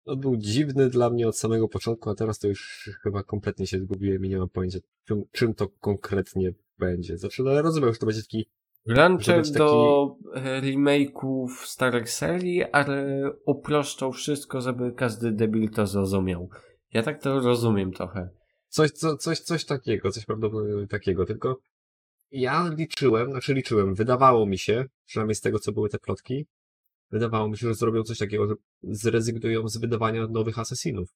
On 0.05 0.19
był 0.19 0.37
dziwny 0.37 0.89
dla 0.89 1.09
mnie 1.09 1.27
od 1.27 1.37
samego 1.37 1.67
początku, 1.67 2.09
a 2.09 2.15
teraz 2.15 2.39
to 2.39 2.47
już 2.47 2.89
chyba 3.03 3.23
kompletnie 3.23 3.67
się 3.67 3.79
zgubiłem 3.79 4.25
i 4.25 4.29
nie 4.29 4.37
mam 4.37 4.49
pojęcia, 4.49 4.79
czym, 5.05 5.23
czym 5.31 5.53
to 5.53 5.67
konkretnie 5.69 6.53
będzie. 6.77 7.17
Znaczy, 7.17 7.43
no 7.43 7.51
ja 7.51 7.61
rozumiem, 7.61 7.93
że 7.93 7.99
to 7.99 8.05
będzie 8.05 8.21
taki 8.21 8.49
Launcher 8.85 9.43
taki- 9.43 9.53
do 9.57 10.15
e, 10.35 10.61
remake'ów 10.61 11.47
starych 11.65 12.09
serii, 12.09 12.63
ale 12.63 13.23
uproszczą 13.45 14.11
wszystko, 14.11 14.61
żeby 14.61 14.91
każdy 14.91 15.31
debil 15.31 15.69
to 15.69 15.87
zrozumiał. 15.87 16.49
Ja 16.93 17.03
tak 17.03 17.21
to 17.21 17.39
rozumiem 17.39 17.91
trochę. 17.91 18.29
Coś, 18.67 18.91
co, 18.91 19.17
coś, 19.17 19.39
coś 19.39 19.65
takiego, 19.65 20.11
coś 20.11 20.25
prawdopodobnie 20.25 20.87
takiego, 20.87 21.25
tylko 21.25 21.59
ja 22.31 22.69
liczyłem, 22.77 23.31
znaczy 23.31 23.53
liczyłem, 23.53 23.95
wydawało 23.95 24.45
mi 24.45 24.57
się, 24.57 24.85
przynajmniej 25.05 25.35
z 25.35 25.41
tego, 25.41 25.59
co 25.59 25.71
były 25.71 25.89
te 25.89 25.99
plotki, 25.99 26.45
wydawało 27.11 27.49
mi 27.49 27.57
się, 27.57 27.67
że 27.67 27.73
zrobią 27.73 28.03
coś 28.03 28.17
takiego, 28.17 28.47
że 28.47 28.53
zrezygnują 28.83 29.67
z 29.67 29.77
wydawania 29.77 30.27
nowych 30.27 30.59
Assassinów. 30.59 31.09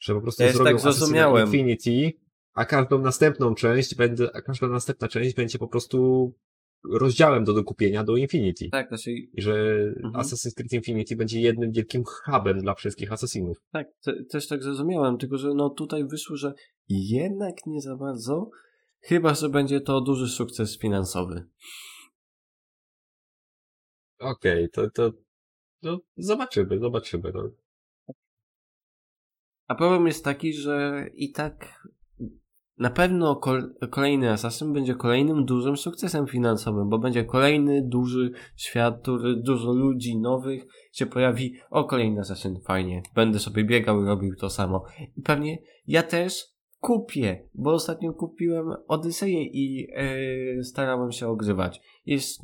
Że 0.00 0.14
po 0.14 0.20
prostu 0.20 0.42
Ja 0.42 0.52
zrobią 0.52 0.78
tak 0.78 1.46
Infinity, 1.46 2.12
a 2.54 2.64
każdą 2.64 2.98
następną 2.98 3.54
część 3.54 3.94
będzie, 3.94 4.36
a 4.36 4.42
każda 4.42 4.68
następna 4.68 5.08
część 5.08 5.34
będzie 5.34 5.58
po 5.58 5.68
prostu 5.68 6.32
rozdziałem 6.92 7.44
do 7.44 7.52
dokupienia 7.54 8.04
do 8.04 8.16
Infinity. 8.16 8.68
Tak, 8.70 8.88
znaczy, 8.88 9.10
I 9.12 9.42
że 9.42 9.52
Mhm. 10.04 10.14
Assassin's 10.14 10.54
Creed 10.54 10.72
Infinity 10.72 11.16
będzie 11.16 11.40
jednym 11.40 11.72
wielkim 11.72 12.02
hubem 12.04 12.58
dla 12.58 12.74
wszystkich 12.74 13.12
Assassinów. 13.12 13.58
tak, 13.72 13.86
te, 14.04 14.24
też 14.24 14.48
tak 14.48 14.62
zrozumiałem, 14.62 15.18
tylko 15.18 15.38
że 15.38 15.54
no 15.54 15.70
tutaj 15.70 16.04
wyszło, 16.04 16.36
że 16.36 16.52
jednak 16.88 17.54
nie 17.66 17.80
za 17.80 17.96
bardzo, 17.96 18.50
chyba, 19.00 19.34
że 19.34 19.48
będzie 19.48 19.80
to 19.80 20.00
duży 20.00 20.28
sukces 20.28 20.78
finansowy. 20.78 21.44
Okej, 24.18 24.68
to, 24.70 24.90
to, 24.90 25.12
no, 25.82 25.98
zobaczymy, 26.16 26.78
zobaczymy. 26.78 27.32
No. 27.34 27.50
A 29.68 29.74
problem 29.74 30.06
jest 30.06 30.24
taki, 30.24 30.52
że 30.52 31.06
i 31.14 31.32
tak 31.32 31.82
na 32.78 32.90
pewno 32.90 33.36
kol- 33.36 33.74
kolejny 33.90 34.30
Assassin 34.30 34.72
będzie 34.72 34.94
kolejnym 34.94 35.44
dużym 35.44 35.76
sukcesem 35.76 36.26
finansowym, 36.26 36.88
bo 36.88 36.98
będzie 36.98 37.24
kolejny 37.24 37.82
duży 37.82 38.32
świat, 38.56 39.02
który 39.02 39.36
dużo 39.36 39.72
ludzi 39.72 40.18
nowych 40.18 40.66
się 40.92 41.06
pojawi. 41.06 41.54
O, 41.70 41.84
kolejny 41.84 42.20
Assassin, 42.20 42.60
fajnie. 42.66 43.02
Będę 43.14 43.38
sobie 43.38 43.64
biegał 43.64 44.02
i 44.02 44.06
robił 44.06 44.36
to 44.36 44.50
samo. 44.50 44.84
I 45.16 45.22
pewnie 45.22 45.58
ja 45.86 46.02
też 46.02 46.44
kupię, 46.80 47.48
bo 47.54 47.72
ostatnio 47.72 48.12
kupiłem 48.12 48.66
Odyseję 48.88 49.44
i 49.44 49.88
e, 49.94 50.64
starałem 50.64 51.12
się 51.12 51.28
ogrywać. 51.28 51.80
Jest, 52.06 52.40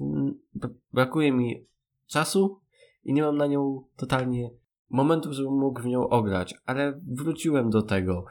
brakuje 0.93 1.32
mi 1.32 1.66
czasu 2.07 2.61
i 3.05 3.12
nie 3.12 3.22
mam 3.22 3.37
na 3.37 3.47
nią 3.47 3.85
totalnie 3.97 4.51
momentów, 4.91 5.32
żebym 5.32 5.53
mógł 5.53 5.82
w 5.82 5.87
nią 5.87 6.09
ograć, 6.09 6.55
ale 6.66 7.01
wróciłem 7.07 7.70
do 7.70 7.82
tego. 7.82 8.24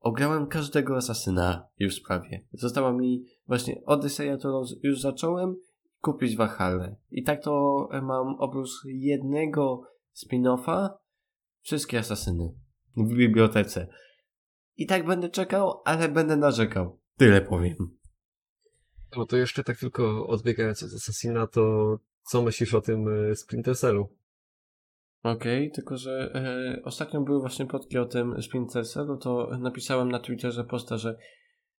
Ograłem 0.00 0.46
każdego 0.46 0.96
asasyna 0.96 1.68
już 1.78 2.00
prawie. 2.00 2.44
Została 2.52 2.92
mi 2.92 3.24
właśnie 3.46 3.82
Odyseja, 3.86 4.36
roz- 4.44 4.76
już 4.82 5.00
zacząłem 5.00 5.56
kupić 6.00 6.36
Valhalla. 6.36 6.88
I 7.10 7.22
tak 7.22 7.42
to 7.42 7.88
e, 7.92 8.02
mam 8.02 8.34
oprócz 8.38 8.70
jednego 8.84 9.82
spin-offa 10.14 10.88
wszystkie 11.60 11.98
asasyny 11.98 12.54
w 12.96 13.14
bibliotece. 13.14 13.86
I 14.76 14.86
tak 14.86 15.06
będę 15.06 15.28
czekał, 15.28 15.82
ale 15.84 16.08
będę 16.08 16.36
narzekał. 16.36 16.98
Tyle 17.16 17.40
powiem. 17.40 17.76
No 19.16 19.26
to 19.26 19.36
jeszcze 19.36 19.64
tak 19.64 19.78
tylko 19.78 20.26
odbiegając 20.26 20.82
od 20.82 20.92
Assassina, 20.94 21.46
to 21.46 21.96
co 22.22 22.42
myślisz 22.42 22.74
o 22.74 22.80
tym 22.80 23.08
y, 23.30 23.36
Splinter 23.36 23.76
Cellu? 23.76 24.08
Okej, 25.22 25.70
tylko 25.70 25.96
że 25.96 26.30
e, 26.34 26.82
ostatnio 26.84 27.20
były 27.20 27.40
właśnie 27.40 27.66
plotki 27.66 27.98
o 27.98 28.04
tym 28.04 28.42
Splinter 28.42 28.86
Cellu, 28.86 29.16
to 29.16 29.50
napisałem 29.58 30.10
na 30.10 30.18
Twitterze 30.18 30.64
posta, 30.64 30.96
że 30.96 31.16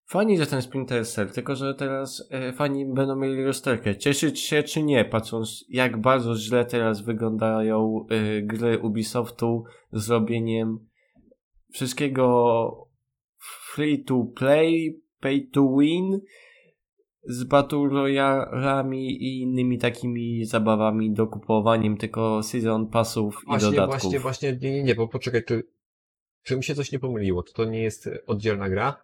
fani 0.06 0.38
za 0.38 0.46
ten 0.46 0.62
Splinter 0.62 1.08
Cell, 1.08 1.32
tylko 1.32 1.56
że 1.56 1.76
teraz 1.76 2.28
e, 2.32 2.54
fani 2.54 2.86
będą 2.94 3.16
mieli 3.16 3.46
rozterkę. 3.46 3.98
Cieszyć 3.98 4.40
się 4.40 4.64
czy 4.64 4.84
nie, 4.84 5.06
patrząc 5.06 5.66
jak 5.70 6.02
bardzo 6.02 6.36
źle 6.36 6.66
teraz 6.66 7.02
wyglądają 7.02 8.06
e, 8.10 8.42
gry 8.42 8.80
Ubisoftu 8.80 9.64
z 9.92 10.10
robieniem 10.10 10.88
wszystkiego 11.74 12.88
free 13.74 14.04
to 14.04 14.26
play, 14.36 15.02
pay 15.20 15.50
to 15.54 15.76
win, 15.80 16.20
z 17.24 17.44
Battle 17.44 17.90
Royalami 17.90 19.24
i 19.24 19.42
innymi 19.42 19.78
takimi 19.78 20.46
zabawami, 20.46 21.14
dokupowaniem 21.14 21.98
tylko 21.98 22.44
season 22.44 22.88
passów 22.88 23.42
i 23.44 23.46
Właśnie, 23.46 23.72
dodatków. 23.72 24.02
właśnie, 24.02 24.20
właśnie, 24.20 24.58
nie, 24.62 24.72
nie, 24.72 24.84
nie, 24.84 24.96
bo 24.96 25.08
poczekaj, 25.08 25.44
czy, 25.44 25.64
czy 26.44 26.58
mi 26.58 26.64
się 26.64 26.76
coś 26.76 26.92
nie 26.92 27.00
pomyliło? 27.00 27.44
To, 27.44 27.54
to 27.54 27.66
nie 27.66 27.84
jest 27.84 28.10
oddzielna 28.28 28.70
gra? 28.70 29.04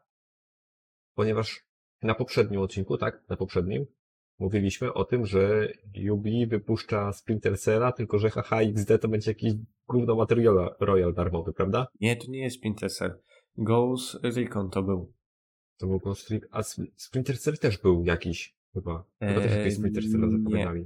Ponieważ 1.15 1.63
na 2.01 2.15
poprzednim 2.15 2.61
odcinku, 2.61 2.97
tak, 2.97 3.23
na 3.29 3.37
poprzednim, 3.37 3.85
mówiliśmy 4.39 4.93
o 4.93 5.05
tym, 5.05 5.25
że 5.25 5.67
Ubi 6.11 6.47
wypuszcza 6.47 7.13
Splinter 7.13 7.59
Cella, 7.59 7.91
tylko 7.91 8.19
że 8.19 8.29
HHXD 8.29 8.99
to 8.99 9.07
będzie 9.07 9.31
jakiś 9.31 9.53
gówno 9.87 10.15
materiał 10.15 10.55
Royal 10.79 11.13
darmowy, 11.13 11.53
prawda? 11.53 11.87
Nie, 12.01 12.15
to 12.15 12.31
nie 12.31 12.39
jest 12.39 12.55
Splinter 12.55 12.91
Cell. 12.91 13.19
Ghost 13.57 14.17
Recon 14.23 14.69
to 14.69 14.83
był. 14.83 15.13
To 15.77 15.87
był 15.87 15.99
Ghost 15.99 16.29
a 16.51 16.59
Sp- 16.69 16.91
Splinter 16.95 17.39
Cell 17.39 17.57
też 17.57 17.77
był 17.77 18.03
jakiś, 18.05 18.55
chyba. 18.73 19.03
Chyba 19.19 19.41
też 19.41 19.51
jakieś 19.51 19.75
Splinter 19.75 20.03
Cella 20.11 20.27
nie. 20.27 20.37
zapowiadali. 20.37 20.85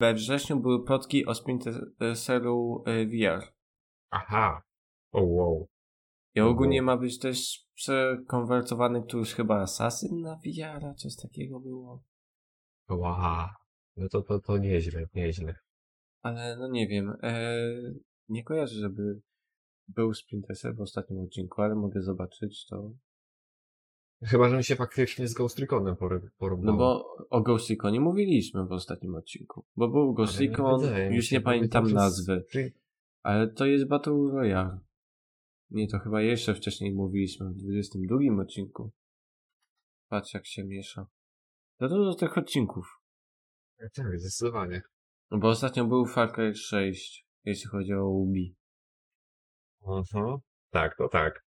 We 0.00 0.14
wrześniu 0.14 0.60
były 0.60 0.84
plotki 0.84 1.26
o 1.26 1.34
Splinter 1.34 1.74
Cellu 2.16 2.84
e, 2.86 3.06
VR. 3.06 3.52
Aha. 4.10 4.62
O 5.12 5.22
wow. 5.22 5.68
I 6.34 6.40
ogólnie 6.40 6.78
Mhm. 6.78 6.84
ma 6.84 7.02
być 7.02 7.18
też 7.18 7.66
przekonwertowany 7.74 9.02
któryś 9.02 9.32
chyba 9.34 9.60
Assassin 9.60 10.20
na 10.20 10.36
VR, 10.36 10.94
coś 10.96 11.16
takiego 11.16 11.60
było. 11.60 12.02
Wow. 12.88 13.46
No 13.96 14.08
to, 14.08 14.22
to, 14.22 14.38
to 14.40 14.58
nieźle, 14.58 15.06
nieźle. 15.14 15.54
Ale 16.22 16.56
no 16.56 16.68
nie 16.68 16.88
wiem, 16.88 17.16
e, 17.22 17.60
nie 18.28 18.44
kojarzę, 18.44 18.74
żeby 18.80 19.20
był 19.88 20.14
Splinter 20.14 20.56
Cell 20.56 20.74
w 20.74 20.80
ostatnim 20.80 21.20
odcinku, 21.20 21.62
ale 21.62 21.74
mogę 21.74 22.02
zobaczyć 22.02 22.66
to. 22.66 22.90
Chyba, 24.22 24.48
że 24.48 24.56
mi 24.56 24.64
się 24.64 24.76
faktycznie 24.76 25.28
z 25.28 25.34
Ghost 25.34 25.58
Reconem 25.58 25.96
porównało. 26.38 26.72
No 26.72 26.78
bo 26.78 27.16
o 27.30 27.40
Ghost 27.40 27.70
Reconie 27.70 28.00
mówiliśmy 28.00 28.66
w 28.66 28.72
ostatnim 28.72 29.14
odcinku. 29.14 29.64
Bo 29.76 29.88
był 29.88 30.14
Ghost 30.14 30.40
Recon, 30.40 30.80
już 31.10 31.30
nie 31.30 31.40
pamiętam 31.40 31.82
to 31.82 31.88
jest- 31.88 31.94
nazwy. 31.94 32.44
Ale 33.22 33.48
to 33.48 33.66
jest 33.66 33.88
Battle 33.88 34.30
Royale. 34.32 34.78
Nie, 35.70 35.88
to 35.88 35.98
chyba 35.98 36.22
jeszcze 36.22 36.54
wcześniej 36.54 36.94
mówiliśmy, 36.94 37.50
w 37.50 37.54
22 37.56 38.42
odcinku. 38.42 38.90
Patrz 40.08 40.34
jak 40.34 40.46
się 40.46 40.64
miesza. 40.64 41.06
Za 41.80 41.88
dużo 41.88 42.14
tych 42.14 42.38
odcinków. 42.38 43.00
Tak, 43.94 44.18
zdecydowanie. 44.20 44.82
No 45.30 45.38
bo 45.38 45.48
ostatnio 45.48 45.84
był 45.84 46.06
Far 46.06 46.32
Cry 46.32 46.54
6, 46.54 47.26
jeśli 47.44 47.70
chodzi 47.70 47.94
o 47.94 48.08
Ubi. 48.08 48.56
Mhm. 49.86 50.38
Tak, 50.70 50.96
to 50.96 51.08
tak. 51.08 51.44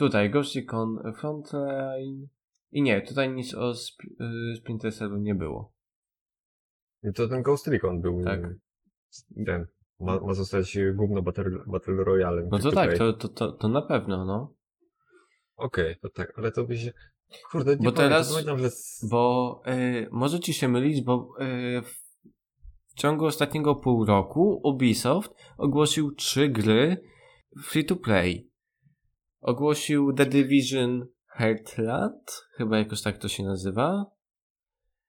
Tutaj 0.00 0.30
Ghost 0.30 0.56
Recon 0.56 1.12
Frontline. 1.16 2.28
I 2.72 2.82
nie, 2.82 3.02
tutaj 3.02 3.32
nic 3.32 3.54
o 3.54 3.70
sp 3.84 3.96
y, 4.20 4.56
Splinter 4.56 4.94
Cellu 4.94 5.16
nie 5.16 5.34
było. 5.34 5.72
I 7.02 7.12
to 7.12 7.28
ten 7.28 7.42
Ghost 7.42 7.66
Recon 7.66 8.00
był. 8.00 8.24
Tak. 8.24 8.40
Ten. 9.46 9.66
Ma, 10.00 10.20
ma 10.20 10.34
zostać 10.34 10.78
gówno 10.94 11.22
Battle, 11.22 11.50
Battle 11.66 11.94
Royale. 11.94 12.48
No 12.50 12.58
to 12.58 12.72
tak, 12.72 12.98
to, 12.98 13.12
to, 13.12 13.28
to, 13.28 13.52
to 13.52 13.68
na 13.68 13.82
pewno, 13.82 14.24
no. 14.24 14.54
Okej, 15.56 15.96
to 16.02 16.08
tak, 16.08 16.38
ale 16.38 16.52
to 16.52 16.64
by 16.64 16.78
się... 16.78 16.92
Kurde, 17.50 17.70
nie 17.70 17.76
Bo 17.76 17.92
pamiętam, 17.92 18.08
teraz- 18.08 18.32
Pamiętam, 18.32 18.58
że... 18.58 18.70
Bo 19.10 19.62
y, 19.66 20.08
może 20.10 20.40
ci 20.40 20.54
się 20.54 20.68
mylić, 20.68 21.02
bo 21.04 21.28
y, 21.40 21.82
w 22.86 22.94
ciągu 22.94 23.26
ostatniego 23.26 23.74
pół 23.74 24.04
roku 24.04 24.60
Ubisoft 24.64 25.34
ogłosił 25.58 26.14
trzy 26.14 26.48
gry 26.48 26.96
free 27.62 27.84
to 27.84 27.96
play. 27.96 28.49
Ogłosił 29.40 30.12
The 30.12 30.26
Division 30.26 31.06
Heartland, 31.26 32.46
chyba 32.52 32.78
jakoś 32.78 33.02
tak 33.02 33.18
to 33.18 33.28
się 33.28 33.42
nazywa. 33.42 34.06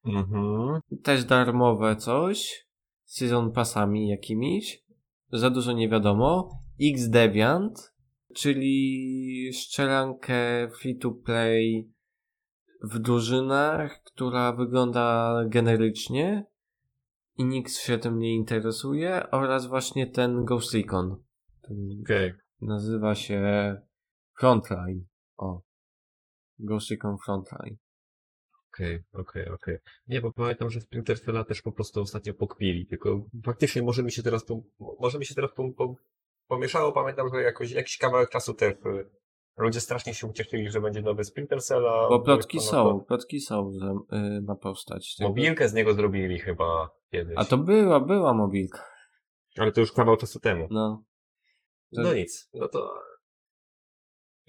Mhm. 0.05 0.79
Też 1.03 1.25
darmowe 1.25 1.95
coś, 1.95 2.67
z 3.05 3.17
season 3.17 3.51
passami 3.51 4.07
jakimiś. 4.07 4.83
Za 5.31 5.49
dużo 5.49 5.71
nie 5.71 5.89
wiadomo. 5.89 6.49
X 6.81 7.09
Deviant, 7.09 7.93
czyli 8.35 9.53
strzelankę 9.53 10.69
free 10.79 10.97
to 10.97 11.11
play 11.11 11.91
w 12.83 12.99
drużynach, 12.99 14.03
która 14.03 14.53
wygląda 14.53 15.35
generycznie 15.47 16.45
i 17.37 17.45
nikt 17.45 17.73
się 17.73 17.97
tym 17.97 18.19
nie 18.19 18.35
interesuje, 18.35 19.31
oraz 19.31 19.67
właśnie 19.67 20.07
ten 20.07 20.45
Ghost 20.45 20.73
Recon. 20.73 21.23
Okej. 22.03 22.33
nazywa 22.61 23.15
się 23.15 23.41
Frontline. 24.39 25.05
O. 25.37 25.61
Ghost 26.59 26.91
Recon 26.91 27.17
Frontline. 27.25 27.77
Okej, 28.73 29.03
okej, 29.13 29.49
okej. 29.49 29.77
Nie, 30.07 30.21
bo 30.21 30.31
pamiętam, 30.33 30.69
że 30.69 30.81
Splinter 30.81 31.21
Cella 31.21 31.43
też 31.43 31.61
po 31.61 31.71
prostu 31.71 32.01
ostatnio 32.01 32.33
pokpili, 32.33 32.87
tylko 32.87 33.25
faktycznie 33.45 33.81
może 33.81 34.03
mi 34.03 34.11
się 34.11 34.23
teraz, 34.23 34.45
może 34.99 35.19
mi 35.19 35.25
się 35.25 35.35
teraz 35.35 35.51
po, 35.55 35.71
po, 35.71 35.95
pomieszało, 36.47 36.91
pamiętam, 36.91 37.29
że 37.33 37.41
jakoś, 37.41 37.71
jakiś 37.71 37.97
kawałek 37.97 38.29
czasu 38.29 38.53
też 38.53 38.73
y, 38.73 39.09
ludzie 39.57 39.79
strasznie 39.81 40.13
się 40.13 40.27
ucieszyli, 40.27 40.71
że 40.71 40.81
będzie 40.81 41.01
nowy 41.01 41.23
Splinter 41.23 41.61
Cella. 41.61 42.09
Bo 42.09 42.19
plotki 42.19 42.57
no, 42.57 42.63
są, 42.63 43.05
plotki 43.07 43.39
są, 43.39 43.71
że 43.79 44.17
y, 44.17 44.41
ma 44.41 44.55
powstać. 44.55 45.15
Mobilkę 45.19 45.69
z 45.69 45.73
niego 45.73 45.93
zrobili 45.93 46.39
chyba 46.39 46.89
kiedyś. 47.11 47.33
A 47.37 47.45
to 47.45 47.57
była, 47.57 47.99
była 47.99 48.33
mobilka. 48.33 48.85
Ale 49.57 49.71
to 49.71 49.81
już 49.81 49.91
kawał 49.91 50.17
czasu 50.17 50.39
temu. 50.39 50.67
No. 50.71 51.03
To- 51.95 52.01
No 52.01 52.13
nic, 52.13 52.49
no 52.53 52.67
to 52.67 52.93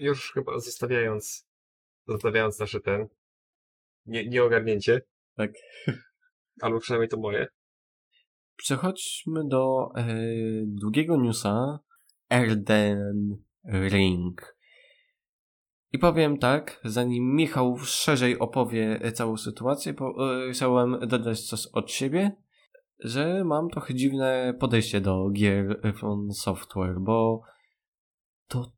już 0.03 0.33
chyba 0.33 0.59
zostawiając, 0.59 1.49
zostawiając 2.07 2.59
nasze 2.59 2.81
ten 2.81 3.09
nie, 4.07 4.29
nieogarnięcie. 4.29 5.03
Tak. 5.37 5.51
Albo 6.63 6.81
przynajmniej 6.81 7.09
to 7.09 7.17
moje. 7.17 7.47
Przechodźmy 8.57 9.49
do 9.49 9.93
e, 9.97 10.17
drugiego 10.67 11.17
newsa. 11.17 11.79
Elden 12.29 13.37
Ring. 13.65 14.57
I 15.93 15.99
powiem 15.99 16.39
tak, 16.39 16.81
zanim 16.85 17.35
Michał 17.35 17.79
szerzej 17.79 18.39
opowie 18.39 19.13
całą 19.13 19.37
sytuację, 19.37 19.95
po, 19.95 20.35
e, 20.47 20.53
chciałem 20.53 20.99
dodać 21.09 21.41
coś 21.41 21.67
od 21.73 21.91
siebie, 21.91 22.37
że 22.99 23.45
mam 23.45 23.69
trochę 23.69 23.95
dziwne 23.95 24.55
podejście 24.61 25.01
do 25.01 25.31
gier 25.31 25.81
From 25.99 26.33
Software, 26.33 27.01
bo 27.01 27.43
to 28.49 28.73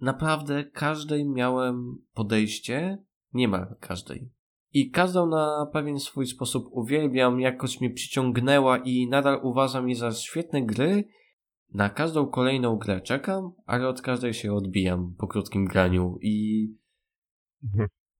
naprawdę 0.00 0.64
każdej 0.64 1.28
miałem 1.28 1.98
podejście, 2.14 2.98
nie 3.32 3.48
ma 3.48 3.66
każdej. 3.80 4.30
I 4.72 4.90
każdą 4.90 5.26
na 5.26 5.66
pewien 5.72 5.98
swój 5.98 6.26
sposób 6.26 6.68
uwielbiam, 6.70 7.40
jakoś 7.40 7.80
mnie 7.80 7.90
przyciągnęła 7.90 8.78
i 8.78 9.08
nadal 9.08 9.40
uważam 9.42 9.88
je 9.88 9.96
za 9.96 10.12
świetne 10.12 10.62
gry. 10.62 11.04
Na 11.74 11.90
każdą 11.90 12.26
kolejną 12.26 12.76
grę 12.76 13.00
czekam, 13.00 13.52
ale 13.66 13.88
od 13.88 14.02
każdej 14.02 14.34
się 14.34 14.52
odbijam 14.52 15.14
po 15.18 15.26
krótkim 15.26 15.64
graniu 15.64 16.18
i 16.20 16.68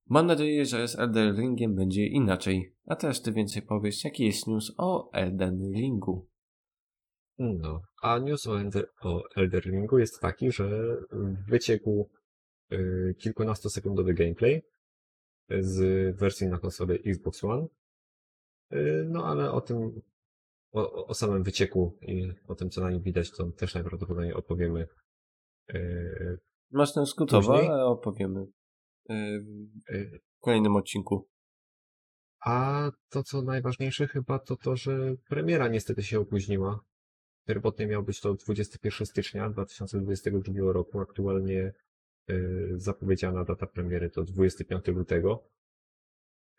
mam 0.08 0.26
nadzieję, 0.26 0.64
że 0.64 0.88
z 0.88 0.98
Elden 0.98 1.36
Ringiem 1.36 1.74
będzie 1.74 2.06
inaczej. 2.06 2.74
A 2.86 2.96
teraz 2.96 3.22
ty 3.22 3.32
więcej 3.32 3.62
powiesz, 3.62 4.04
jaki 4.04 4.24
jest 4.24 4.46
news 4.46 4.74
o 4.78 5.12
Elden 5.12 5.72
Ringu. 5.74 6.28
No, 7.38 7.82
a 8.02 8.18
news 8.18 8.46
o, 8.46 8.60
Ender, 8.60 8.88
o 9.02 9.22
Elder 9.36 9.62
Ringu 9.62 9.98
jest 9.98 10.20
taki, 10.20 10.52
że 10.52 10.96
wyciekł 11.48 12.10
y, 12.72 13.14
kilkunastosekundowy 13.18 14.14
gameplay 14.14 14.62
z 15.60 16.16
wersji 16.16 16.46
na 16.46 16.58
konsolę 16.58 16.94
Xbox 16.94 17.44
One. 17.44 17.66
Y, 18.72 19.06
no 19.08 19.24
ale 19.26 19.52
o 19.52 19.60
tym, 19.60 20.00
o, 20.72 21.06
o 21.06 21.14
samym 21.14 21.42
wycieku 21.42 21.98
i 22.02 22.32
o 22.48 22.54
tym, 22.54 22.70
co 22.70 22.80
na 22.80 22.90
nim 22.90 23.02
widać, 23.02 23.30
to 23.30 23.46
też 23.46 23.74
najprawdopodobniej 23.74 24.32
opowiemy. 24.34 24.86
y, 25.74 26.38
Masz 26.70 26.94
ten 26.94 27.04
Później? 27.28 27.68
ale 27.68 27.84
opowiemy 27.84 28.46
y, 29.10 29.14
y, 29.90 30.20
w 30.36 30.40
kolejnym 30.40 30.76
odcinku. 30.76 31.28
A 32.44 32.90
to, 33.08 33.22
co 33.22 33.42
najważniejsze 33.42 34.06
chyba, 34.06 34.38
to 34.38 34.56
to, 34.56 34.76
że 34.76 35.14
premiera 35.28 35.68
niestety 35.68 36.02
się 36.02 36.20
opóźniła. 36.20 36.80
Pierwotnie 37.46 37.86
miał 37.86 38.02
być 38.02 38.20
to 38.20 38.34
21 38.34 39.06
stycznia 39.06 39.50
2022 39.50 40.72
roku. 40.72 41.00
Aktualnie 41.00 41.72
y, 42.30 42.72
zapowiedziana 42.76 43.44
data 43.44 43.66
premiery 43.66 44.10
to 44.10 44.24
25 44.24 44.86
lutego. 44.86 45.48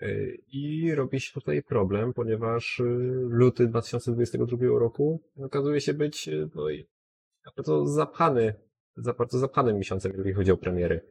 Y, 0.01 0.37
I 0.47 0.95
robi 0.95 1.19
się 1.19 1.33
tutaj 1.33 1.63
problem, 1.63 2.13
ponieważ 2.13 2.79
y, 2.79 2.83
luty 3.29 3.67
2022 3.67 4.57
roku 4.79 5.23
okazuje 5.37 5.81
się 5.81 5.93
być 5.93 6.29
no, 6.55 7.51
bardzo 7.57 7.87
zapchany, 7.87 8.53
za 8.95 9.13
bardzo 9.13 9.39
zapchanym 9.39 9.77
miesiącem, 9.77 10.11
jeżeli 10.11 10.33
chodzi 10.33 10.51
o 10.51 10.57
premiery. 10.57 11.01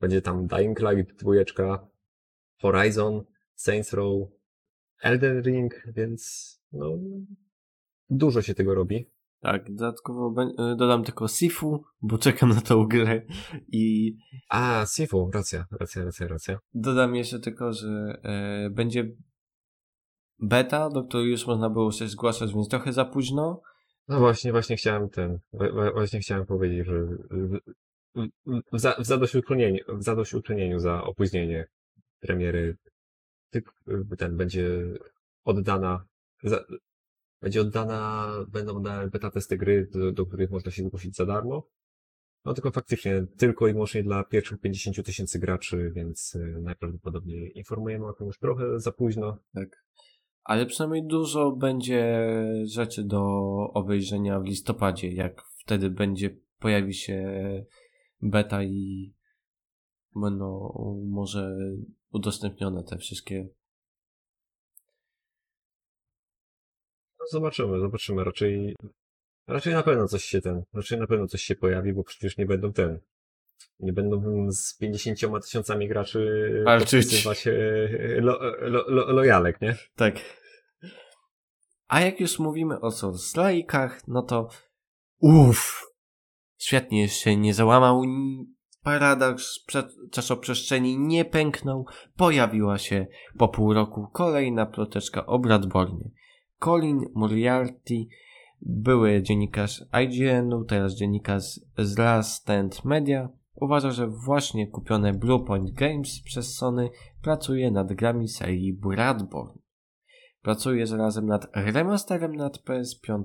Będzie 0.00 0.22
tam 0.22 0.46
Dying 0.46 0.80
Light 0.80 1.16
2, 1.16 1.88
Horizon, 2.60 3.24
Saints 3.54 3.92
Row, 3.92 4.28
Elden 5.02 5.42
Ring, 5.42 5.82
więc 5.86 6.52
no, 6.72 6.98
dużo 8.10 8.42
się 8.42 8.54
tego 8.54 8.74
robi. 8.74 9.13
Tak, 9.44 9.74
dodatkowo 9.74 10.42
y, 10.42 10.76
dodam 10.76 11.04
tylko 11.04 11.28
Sifu, 11.28 11.84
bo 12.02 12.18
czekam 12.18 12.48
na 12.48 12.60
tą 12.60 12.86
grę 12.86 13.22
i 13.68 14.14
A, 14.48 14.84
Sifu, 14.96 15.30
racja, 15.34 15.64
racja, 15.80 16.04
racja, 16.04 16.28
racja. 16.28 16.58
dodam 16.74 17.14
jeszcze 17.16 17.40
tylko, 17.40 17.72
że 17.72 18.20
e, 18.22 18.70
będzie 18.70 19.12
beta, 20.38 20.88
do 20.90 21.04
której 21.04 21.30
już 21.30 21.46
można 21.46 21.70
było 21.70 21.92
się 21.92 22.08
zgłaszać, 22.08 22.54
więc 22.54 22.68
trochę 22.68 22.92
za 22.92 23.04
późno. 23.04 23.60
No 24.08 24.18
właśnie, 24.18 24.52
właśnie 24.52 24.76
chciałem 24.76 25.08
ten, 25.08 25.38
właśnie 25.94 26.20
chciałem 26.20 26.46
powiedzieć, 26.46 26.86
że 26.86 27.00
w, 28.72 28.78
za- 28.78 28.96
w 28.98 29.06
zadośćuczynieniu, 29.06 29.78
w 29.88 30.02
zadośćuczynieniu 30.02 30.78
za 30.78 31.02
opóźnienie 31.02 31.66
premiery 32.20 32.76
ten 34.18 34.36
będzie 34.36 34.68
oddana, 35.44 36.04
za, 36.42 36.64
będzie 37.44 37.60
oddana, 37.60 38.30
będą 38.48 38.76
oddane 38.76 39.10
beta 39.10 39.30
testy 39.30 39.56
gry, 39.56 39.88
do, 39.92 40.12
do 40.12 40.26
których 40.26 40.50
można 40.50 40.70
się 40.70 40.82
zgłosić 40.82 41.16
za 41.16 41.26
darmo. 41.26 41.68
No 42.44 42.54
tylko 42.54 42.70
faktycznie 42.70 43.26
tylko 43.36 43.68
i 43.68 43.72
wyłącznie 43.72 44.02
dla 44.02 44.24
pierwszych 44.24 44.60
50 44.60 45.06
tysięcy 45.06 45.38
graczy, 45.38 45.92
więc 45.94 46.34
y, 46.34 46.58
najprawdopodobniej 46.62 47.58
informujemy 47.58 48.06
o 48.06 48.12
tym 48.12 48.26
już 48.26 48.38
trochę 48.38 48.80
za 48.80 48.92
późno. 48.92 49.38
Tak. 49.54 49.84
Ale 50.44 50.66
przynajmniej 50.66 51.06
dużo 51.06 51.52
będzie 51.52 52.28
rzeczy 52.64 53.04
do 53.04 53.22
obejrzenia 53.74 54.40
w 54.40 54.44
listopadzie, 54.44 55.12
jak 55.12 55.42
wtedy 55.42 55.90
będzie, 55.90 56.36
pojawi 56.58 56.94
się 56.94 57.24
beta 58.22 58.62
i 58.62 59.12
będą 60.16 60.72
może 61.10 61.56
udostępnione 62.10 62.84
te 62.84 62.98
wszystkie 62.98 63.48
zobaczymy, 67.30 67.80
zobaczymy. 67.80 68.24
Raczej, 68.24 68.76
raczej 69.48 69.72
na 69.72 69.82
pewno 69.82 70.08
coś 70.08 70.24
się 70.24 70.40
ten, 70.40 70.62
raczej 70.74 70.98
na 70.98 71.06
pewno 71.06 71.26
coś 71.26 71.42
się 71.42 71.54
pojawi, 71.54 71.92
bo 71.92 72.04
przecież 72.04 72.36
nie 72.36 72.46
będą 72.46 72.72
ten, 72.72 73.00
nie 73.80 73.92
będą 73.92 74.22
z 74.52 74.76
50 74.78 75.20
tysiącami 75.44 75.88
graczy 75.88 76.50
Walczyć. 76.64 77.04
podpisywać 77.04 77.46
e, 77.46 77.52
lo, 78.20 78.38
lo, 78.60 78.84
lo, 78.88 79.12
lojalek, 79.12 79.60
nie? 79.60 79.76
Tak. 79.96 80.14
A 81.88 82.00
jak 82.00 82.20
już 82.20 82.38
mówimy 82.38 82.80
o 82.80 82.88
Souls-like'ach, 82.88 83.90
no 84.08 84.22
to 84.22 84.48
uff, 85.20 85.82
świetnie 86.58 87.08
się 87.08 87.36
nie 87.36 87.54
załamał, 87.54 88.02
paradoks 88.82 89.64
prze- 89.68 89.88
czasoprzestrzeni 90.12 90.98
nie 90.98 91.24
pęknął, 91.24 91.86
pojawiła 92.16 92.78
się 92.78 93.06
po 93.38 93.48
pół 93.48 93.74
roku 93.74 94.08
kolejna 94.12 94.66
ploteczka 94.66 95.26
o 95.26 95.38
Bradbornie. 95.38 96.10
Colin 96.64 97.04
Moriarty, 97.14 98.06
były 98.62 99.22
dziennikarz 99.22 99.84
IGN-u, 100.04 100.64
teraz 100.64 100.94
dziennikarz 100.94 101.60
z 101.78 101.98
Last 101.98 102.32
Stand 102.32 102.84
Media, 102.84 103.28
uważa, 103.54 103.90
że 103.90 104.08
właśnie 104.08 104.66
kupione 104.66 105.12
Bluepoint 105.12 105.70
Games 105.70 106.22
przez 106.24 106.56
Sony 106.56 106.90
pracuje 107.22 107.70
nad 107.70 107.92
grami 107.92 108.28
serii 108.28 108.72
Bradborn. 108.72 109.58
Pracuje 110.42 110.86
zarazem 110.86 111.26
nad 111.26 111.46
remasterem 111.54 112.36
nad 112.36 112.58
PS5, 112.58 113.22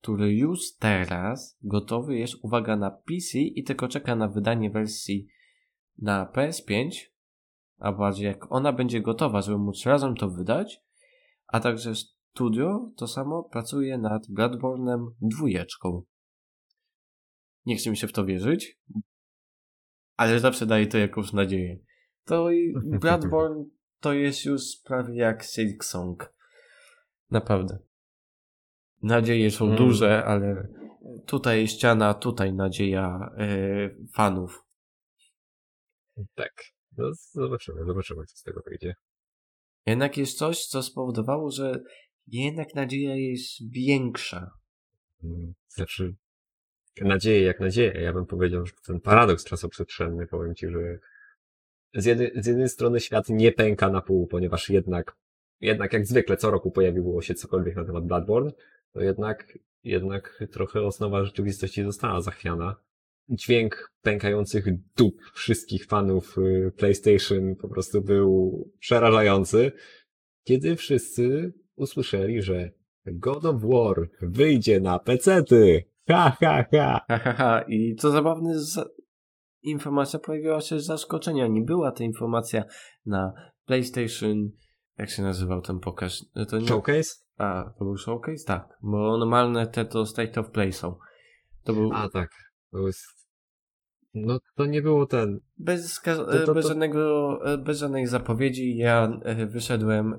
który 0.00 0.34
już 0.34 0.76
teraz 0.78 1.58
gotowy 1.62 2.18
jest, 2.18 2.34
uwaga, 2.42 2.76
na 2.76 2.90
PC 2.90 3.38
i 3.38 3.64
tylko 3.64 3.88
czeka 3.88 4.16
na 4.16 4.28
wydanie 4.28 4.70
wersji 4.70 5.28
na 5.98 6.32
PS5, 6.34 6.90
a 7.78 7.92
bardziej 7.92 8.26
jak 8.26 8.52
ona 8.52 8.72
będzie 8.72 9.00
gotowa, 9.00 9.42
żeby 9.42 9.58
móc 9.58 9.86
razem 9.86 10.16
to 10.16 10.30
wydać, 10.30 10.84
a 11.46 11.60
także 11.60 11.94
studio 12.34 12.92
to 12.96 13.06
samo 13.06 13.42
pracuje 13.42 13.98
nad 13.98 14.22
Bloodborne'em 14.28 15.10
dwójeczką. 15.20 16.02
Nie 17.66 17.76
chcę 17.76 17.90
mi 17.90 17.96
się 17.96 18.06
w 18.08 18.12
to 18.12 18.24
wierzyć, 18.24 18.78
ale 20.16 20.40
zawsze 20.40 20.66
daje 20.66 20.86
to 20.86 20.98
jakąś 20.98 21.32
nadzieję. 21.32 21.78
To 22.24 22.50
i 22.50 22.74
Bloodborne 23.02 23.64
to 24.00 24.12
jest 24.12 24.44
już 24.44 24.62
prawie 24.84 25.14
jak 25.14 25.44
Silk 25.44 25.84
Song. 25.84 26.34
Naprawdę. 27.30 27.78
Nadzieje 29.02 29.50
są 29.50 29.64
Mm. 29.64 29.76
duże, 29.76 30.24
ale 30.24 30.68
tutaj 31.26 31.68
ściana, 31.68 32.14
tutaj 32.14 32.54
nadzieja 32.54 33.30
e, 33.38 33.90
fanów. 34.14 34.64
Tak. 36.34 36.52
No, 36.96 37.04
zobaczymy, 37.32 37.84
zobaczymy, 37.84 38.26
co 38.26 38.36
z 38.36 38.42
tego 38.42 38.60
wyjdzie. 38.66 38.94
Jednak 39.86 40.16
jest 40.16 40.38
coś, 40.38 40.66
co 40.66 40.82
spowodowało, 40.82 41.50
że 41.50 41.82
jednak 42.30 42.74
nadzieja 42.74 43.16
jest 43.16 43.72
większa. 43.72 44.50
Mm, 45.24 45.54
Znaczy, 45.68 46.14
nadzieję 47.00 47.42
jak 47.42 47.60
nadzieję. 47.60 48.00
Ja 48.02 48.12
bym 48.12 48.26
powiedział, 48.26 48.66
że 48.66 48.72
ten 48.86 49.00
paradoks 49.00 49.44
czasoprzestrzenny, 49.44 50.26
powiem 50.26 50.54
ci, 50.54 50.68
że 50.68 50.98
z, 51.94 52.04
jednej, 52.04 52.32
z 52.34 52.46
jednej 52.46 52.68
strony 52.68 53.00
świat 53.00 53.28
nie 53.28 53.52
pęka 53.52 53.88
na 53.88 54.00
pół, 54.00 54.26
ponieważ 54.26 54.70
jednak, 54.70 55.16
jednak 55.60 55.92
jak 55.92 56.06
zwykle 56.06 56.36
co 56.36 56.50
roku 56.50 56.70
pojawiło 56.70 57.22
się 57.22 57.34
cokolwiek 57.34 57.76
na 57.76 57.84
temat 57.84 58.06
Bloodborne, 58.06 58.50
to 58.92 59.00
jednak, 59.00 59.58
jednak 59.84 60.44
trochę 60.52 60.82
osnowa 60.82 61.24
rzeczywistości 61.24 61.84
została 61.84 62.20
zachwiana. 62.20 62.76
Dźwięk 63.28 63.92
pękających 64.02 64.64
dup 64.96 65.14
wszystkich 65.34 65.86
fanów 65.86 66.38
y, 66.38 66.72
PlayStation 66.76 67.56
po 67.56 67.68
prostu 67.68 68.02
był 68.02 68.70
przerażający, 68.78 69.72
kiedy 70.44 70.76
wszyscy 70.76 71.52
usłyszeli, 71.80 72.42
że 72.42 72.70
God 73.06 73.44
of 73.44 73.56
War 73.62 74.08
wyjdzie 74.22 74.80
na 74.80 74.98
pecety. 74.98 75.84
Ha, 76.08 76.36
ha, 76.40 76.64
ha. 76.72 77.00
Ha, 77.08 77.18
ha, 77.18 77.32
ha. 77.32 77.64
I 77.68 77.94
co 77.96 78.10
zabawne, 78.10 78.58
za... 78.58 78.84
informacja 79.62 80.18
pojawiła 80.18 80.60
się 80.60 80.80
z 80.80 80.86
zaskoczenia. 80.86 81.46
Nie 81.46 81.62
była 81.62 81.92
ta 81.92 82.04
informacja 82.04 82.64
na 83.06 83.32
PlayStation. 83.64 84.50
Jak 84.98 85.10
się 85.10 85.22
nazywał 85.22 85.62
ten 85.62 85.80
pokaz? 85.80 86.24
To 86.48 86.58
nie... 86.58 86.66
Showcase? 86.66 87.10
A, 87.38 87.72
to 87.78 87.84
był 87.84 87.96
showcase? 87.96 88.44
Tak. 88.46 88.68
Bo 88.82 89.18
normalne 89.18 89.66
te 89.66 89.84
to 89.84 90.06
State 90.06 90.40
of 90.40 90.50
Play 90.50 90.72
są. 90.72 90.96
To 91.64 91.72
był... 91.72 91.90
A, 91.92 92.08
tak. 92.08 92.30
To 92.72 92.86
jest... 92.86 93.04
No 94.14 94.40
to 94.56 94.66
nie 94.66 94.82
było 94.82 95.06
ten. 95.06 95.40
Bez, 95.58 96.00
To- 96.00 96.46
to- 96.46 96.54
bez, 96.54 96.66
Żadnego, 96.66 97.38
e, 97.52 97.58
bez 97.58 97.78
żadnej 97.78 98.06
zapowiedzi 98.06 98.76
ja 98.76 99.20
e, 99.22 99.46
wyszedłem 99.46 100.14
e, 100.14 100.18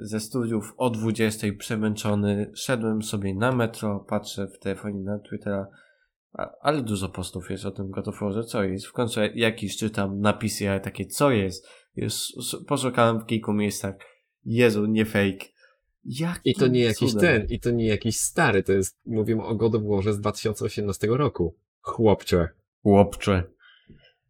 ze 0.00 0.20
studiów 0.20 0.74
o 0.76 0.90
20 0.90 1.46
przemęczony, 1.58 2.50
szedłem 2.54 3.02
sobie 3.02 3.34
na 3.34 3.52
metro, 3.52 4.04
patrzę 4.08 4.46
w 4.48 4.58
telefonie 4.58 5.00
na 5.00 5.18
Twittera, 5.18 5.66
ale 6.60 6.82
dużo 6.82 7.08
postów 7.08 7.50
jest 7.50 7.64
o 7.64 7.70
tym 7.70 7.90
God 7.90 8.08
of 8.08 8.20
Warze, 8.20 8.44
co 8.44 8.64
jest. 8.64 8.86
W 8.86 8.92
końcu 8.92 9.20
jakiś 9.34 9.76
czytam 9.76 10.20
napisy, 10.20 10.70
ale 10.70 10.80
takie 10.80 11.06
co 11.06 11.30
jest. 11.30 11.68
Już 11.96 12.32
poszukałem 12.66 13.20
w 13.20 13.26
kilku 13.26 13.52
miejscach. 13.52 13.94
Jezu, 14.44 14.86
nie 14.86 15.04
fake. 15.04 15.46
Jakim 16.04 16.40
I 16.44 16.54
to 16.54 16.66
nie 16.66 16.80
jakiś 16.80 17.12
cudem? 17.12 17.20
ten, 17.20 17.46
i 17.50 17.60
to 17.60 17.70
nie 17.70 17.86
jakiś 17.86 18.16
stary, 18.16 18.62
to 18.62 18.72
jest, 18.72 18.98
mówimy 19.06 19.42
o 19.42 19.54
God 19.54 19.74
of 19.74 19.82
Warze 19.82 20.12
z 20.12 20.20
2018 20.20 21.06
roku. 21.06 21.56
Chłopcze, 21.80 22.48
Chłopcze. 22.86 23.42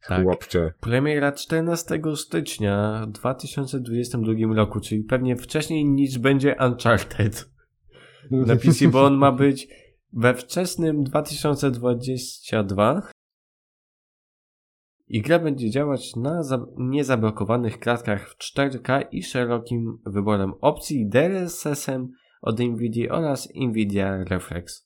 Tak. 0.09 0.23
chłopcze. 0.23 0.73
Premiera 0.81 1.33
14 1.33 2.01
stycznia 2.17 3.07
2022 3.09 4.55
roku, 4.55 4.81
czyli 4.81 5.05
pewnie 5.05 5.37
wcześniej 5.37 5.85
niż 5.85 6.19
będzie 6.19 6.57
Uncharted 6.61 7.51
na 8.31 8.57
PC, 8.57 8.89
bo 8.89 9.05
on 9.05 9.17
ma 9.17 9.33
być 9.33 9.69
we 10.13 10.35
wczesnym 10.35 11.05
2022 11.05 13.03
i 15.09 15.23
gra 15.23 15.39
będzie 15.39 15.71
działać 15.71 16.17
na 16.17 16.43
za- 16.43 16.67
niezablokowanych 16.77 17.79
klatkach 17.79 18.29
w 18.29 18.39
4K 18.39 19.05
i 19.11 19.23
szerokim 19.23 19.99
wyborem 20.07 20.53
opcji 20.61 21.09
DLSS-em 21.09 22.09
od 22.43 22.61
NVIDIA 22.61 23.13
oraz 23.13 23.49
NVIDIA 23.55 24.25
Reflex. 24.25 24.86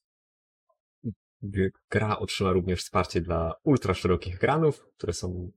Gra 1.91 2.18
otrzyma 2.18 2.53
również 2.53 2.80
wsparcie 2.80 3.20
dla 3.20 3.55
ultra 3.64 3.95
szerokich 3.95 4.34
ekranów, 4.34 4.86
które 4.97 5.12
są, 5.12 5.51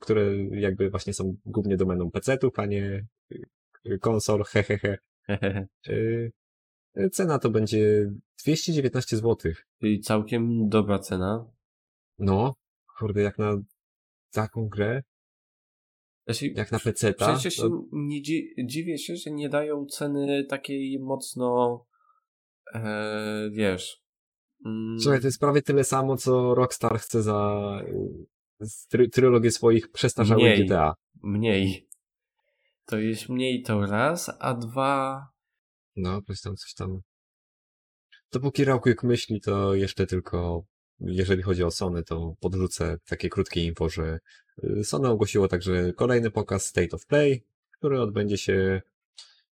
które 0.00 0.36
jakby 0.46 0.90
właśnie 0.90 1.14
są 1.14 1.36
głównie 1.44 1.76
domeną 1.76 2.10
PC-ów, 2.10 2.58
a 2.58 2.66
nie 2.66 3.06
y, 3.86 3.98
konsol, 4.00 4.44
hehehe. 4.44 4.98
Y, 5.88 7.10
Cena 7.12 7.38
to 7.38 7.50
będzie 7.50 8.10
219 8.44 9.16
zł. 9.16 9.52
czyli 9.80 10.00
całkiem 10.00 10.68
dobra 10.68 10.98
cena. 10.98 11.50
No, 12.18 12.54
kurde, 12.98 13.22
jak 13.22 13.38
na 13.38 13.56
taką 14.32 14.68
grę, 14.68 15.02
Znaczy, 16.26 16.46
jak 16.46 16.72
na 16.72 16.78
PC-ta, 16.78 17.32
Przecież 17.34 17.54
się 17.54 17.62
to, 17.62 17.84
nie 17.92 18.22
dzi- 18.22 18.54
dziwię 18.64 18.98
się, 18.98 19.16
że 19.16 19.30
nie 19.30 19.48
dają 19.48 19.86
ceny 19.86 20.44
takiej 20.44 20.98
mocno, 20.98 21.86
e, 22.74 23.50
wiesz. 23.52 23.99
Mm, 24.64 25.00
słuchaj, 25.00 25.20
to 25.20 25.26
jest 25.26 25.40
prawie 25.40 25.62
tyle 25.62 25.84
samo, 25.84 26.16
co 26.16 26.54
Rockstar 26.54 26.98
chce 26.98 27.22
za 27.22 27.60
y, 28.62 28.66
try, 28.88 29.08
trylogię 29.08 29.50
swoich 29.50 29.92
przestarzałych 29.92 30.44
Mniej. 30.44 30.66
GTA. 30.66 30.94
Mniej. 31.22 31.88
To 32.84 32.98
jest 32.98 33.28
mniej 33.28 33.62
to 33.62 33.80
raz, 33.80 34.30
a 34.38 34.54
dwa. 34.54 35.26
No, 35.96 36.22
coś 36.22 36.40
tam, 36.40 36.56
coś 36.56 36.74
tam. 36.74 37.00
Dopóki 38.32 38.64
Rałkujek 38.64 39.02
myśli, 39.02 39.40
to 39.40 39.74
jeszcze 39.74 40.06
tylko, 40.06 40.64
jeżeli 41.00 41.42
chodzi 41.42 41.64
o 41.64 41.70
Sony, 41.70 42.02
to 42.02 42.34
podrzucę 42.40 42.98
takie 43.08 43.28
krótkie 43.28 43.64
info, 43.64 43.88
że 43.88 44.18
y, 44.64 44.84
Sony 44.84 45.08
ogłosiło 45.08 45.48
także 45.48 45.92
kolejny 45.92 46.30
pokaz 46.30 46.66
State 46.66 46.96
of 46.96 47.06
Play, 47.06 47.44
który 47.70 48.00
odbędzie 48.00 48.38
się 48.38 48.82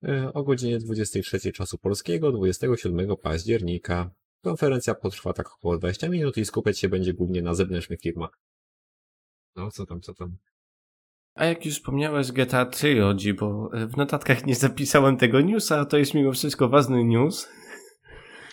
y, 0.04 0.34
o 0.34 0.43
godzinie 0.43 0.80
23 0.80 1.52
czasu 1.52 1.78
polskiego, 1.78 2.32
27 2.32 3.18
października. 3.18 4.12
Konferencja 4.42 4.96
potrwa 4.96 5.34
tak 5.34 5.54
około 5.54 5.78
20 5.78 6.10
minut 6.10 6.38
i 6.38 6.46
skupiać 6.46 6.80
się 6.80 6.89
będzie 6.89 7.14
głównie 7.14 7.42
na 7.42 7.54
zewnętrznych 7.54 8.02
firmach. 8.02 8.39
No, 9.56 9.72
co 9.72 9.86
tam, 9.86 10.02
co 10.02 10.14
tam? 10.14 10.38
A 11.36 11.46
jak 11.46 11.66
już 11.66 11.76
wspomniałeś 11.76 12.32
GTA 12.32 12.66
Trilogy, 12.66 13.34
bo 13.34 13.70
e, 13.74 13.88
w 13.88 13.98
notatkach 13.98 14.46
nie 14.46 14.56
zapisałem 14.56 15.18
tego 15.18 15.42
newsa, 15.42 15.80
a 15.80 15.86
to 15.86 15.98
jest 15.98 16.14
mimo 16.14 16.32
wszystko 16.32 16.70
ważny 16.70 17.04
news, 17.04 17.50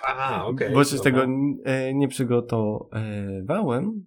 Aha, 0.07 0.45
okej. 0.47 0.75
bo 0.75 0.85
się 0.85 0.99
z 0.99 1.03
tego 1.03 1.27
e, 1.65 1.95
nie 1.95 2.09
przygotowałem, 2.09 4.07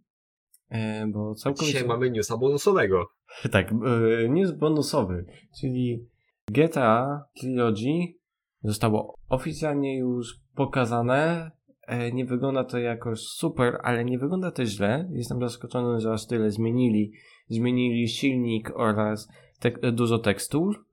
e, 0.69 1.07
bo 1.07 1.35
całkowicie... 1.35 1.73
Dzisiaj 1.73 1.87
mamy 1.87 2.11
newsa 2.11 2.37
bonusowego. 2.37 3.07
Tak, 3.51 3.71
news 4.29 4.51
bonusowy, 4.51 5.25
czyli 5.59 6.07
GTA 6.47 7.25
Trilogy 7.39 8.13
zostało 8.63 9.17
oficjalnie 9.29 9.97
już 9.97 10.39
pokazane. 10.55 11.51
E, 11.87 12.11
Nie 12.11 12.25
wygląda 12.25 12.63
to 12.63 12.77
jakoś 12.79 13.19
super, 13.19 13.79
ale 13.83 14.05
nie 14.05 14.19
wygląda 14.19 14.51
to 14.51 14.65
źle. 14.65 15.09
Jestem 15.11 15.39
zaskoczony, 15.39 15.99
że 15.99 16.11
aż 16.13 16.27
tyle 16.27 16.51
zmienili. 16.51 17.11
Zmienili 17.47 18.07
silnik 18.07 18.71
oraz 18.75 19.27
tek- 19.61 19.91
dużo 19.91 20.19
tekstur. 20.19 20.85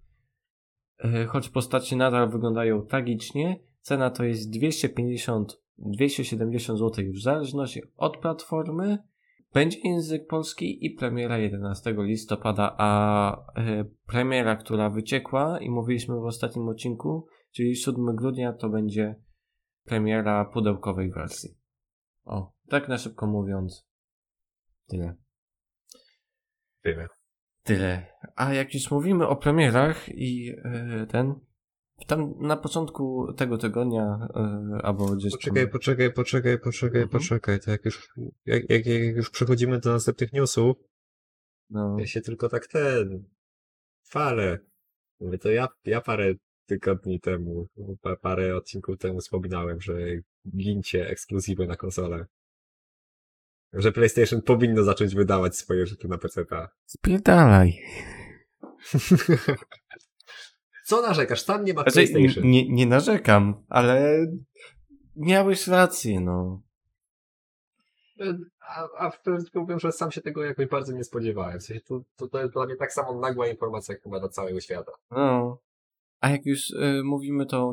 E, 1.05 1.25
Choć 1.25 1.49
postacie 1.49 1.97
nadal 1.97 2.31
wyglądają 2.31 2.83
tragicznie. 2.83 3.61
Cena 3.81 4.11
to 4.11 4.25
jest 4.25 4.51
250, 4.51 5.61
270 5.79 6.79
zł 6.79 7.05
w 7.15 7.23
zależności 7.23 7.81
od 7.97 8.17
platformy. 8.17 8.99
Będzie 9.55 9.79
język 9.85 10.27
polski 10.27 10.87
i 10.87 10.91
premiera 10.91 11.39
11 11.39 11.95
listopada, 11.99 12.75
a 12.79 13.33
e, 13.57 13.85
premiera, 14.07 14.57
która 14.57 14.91
wyciekła 14.91 15.59
i 15.61 15.71
mówiliśmy 15.71 16.15
w 16.21 16.25
ostatnim 16.25 16.69
odcinku, 16.69 17.27
czyli 17.53 17.77
7 17.77 18.17
grudnia, 18.17 18.53
to 18.53 18.69
będzie 18.69 19.15
premiera 19.89 20.45
pudełkowej 20.45 21.11
wersji. 21.11 21.51
O, 22.25 22.53
tak 22.69 22.89
na 22.89 22.99
szybko 22.99 23.27
mówiąc. 23.27 23.87
Tyle. 24.87 25.15
Tyle. 26.83 27.09
Tyle. 27.63 28.07
A 28.37 28.55
jak 28.55 28.75
już 28.75 28.91
mówimy 28.91 29.27
o 29.29 29.37
premierach 29.37 30.09
i 30.09 30.55
e, 30.65 31.07
ten. 31.07 31.35
Tam 32.07 32.35
na 32.41 32.57
początku 32.57 33.33
tego 33.37 33.59
tygodnia, 33.59 34.29
e, 34.35 34.79
albo 34.83 35.07
gdzieś. 35.17 35.33
tam- 35.33 35.39
Poczekaj, 35.41 35.69
poczekaj, 35.71 36.13
poczekaj, 36.13 36.59
poczekaj, 36.59 37.03
Mhm. 37.03 37.09
poczekaj. 37.23 37.61
To 37.61 37.71
jak 37.71 37.85
już, 37.85 38.09
jak, 38.47 38.71
jak, 38.71 38.87
jak 38.87 39.17
już 39.17 39.31
przechodzimy 39.31 39.81
do 39.81 39.93
następnych 39.93 40.33
newsów, 40.33 40.77
No, 41.71 41.97
ja 41.99 42.07
się 42.07 42.21
tylko 42.21 42.49
tak 42.49 42.67
ten. 42.67 43.25
Mówię, 45.21 45.39
to 45.39 45.51
ja, 45.51 45.69
ja 45.85 46.01
parę 46.01 46.35
tygodni 46.69 47.21
temu, 47.21 47.67
pa, 48.03 48.17
parę 48.17 48.57
odcinków 48.57 48.99
temu 48.99 49.21
wspominałem, 49.21 49.81
że 49.81 49.95
gincie 50.57 51.09
ekskluzywy 51.09 51.67
na 51.67 51.77
konsolę. 51.77 52.27
Że 53.73 53.93
PlayStation 53.93 54.43
powinno 54.43 54.83
zacząć 54.83 55.15
wydawać 55.15 55.57
swoje 55.57 55.87
rzeczy 55.87 56.09
na 56.09 56.19
PC-ta. 56.19 56.69
spierdalaj. 56.87 57.79
Co 60.85 61.03
narzekasz? 61.03 61.45
Tam 61.45 61.65
nie 61.65 61.75
ma 61.75 61.83
Znaczy, 61.83 61.95
PlayStation. 61.95 62.51
nie, 62.51 62.69
nie 62.69 62.87
narzekam, 62.87 63.65
ale 63.69 64.19
miałeś 65.17 65.67
rację, 65.67 66.21
no. 66.21 66.63
A, 68.61 68.89
a 68.99 69.11
wtedy 69.11 69.51
powiem, 69.53 69.79
że 69.79 69.93
sam 69.93 70.11
się 70.11 70.21
tego 70.21 70.45
jakoś 70.45 70.67
bardzo 70.67 70.93
nie 70.93 71.05
spodziewałem. 71.05 71.61
W 71.61 71.63
sensie 71.63 71.81
to, 71.85 72.01
to, 72.17 72.29
to 72.29 72.41
jest 72.41 72.53
dla 72.53 72.67
mnie 72.67 72.77
tak 72.77 72.93
samo 72.93 73.21
nagła 73.21 73.49
informacja, 73.49 73.95
jak 73.95 74.03
chyba 74.03 74.21
dla 74.21 74.29
całego 74.29 74.61
świata. 74.61 74.93
no. 75.11 75.59
A 76.21 76.31
jak 76.31 76.47
już 76.47 76.71
y, 76.71 77.03
mówimy, 77.05 77.47
to 77.47 77.73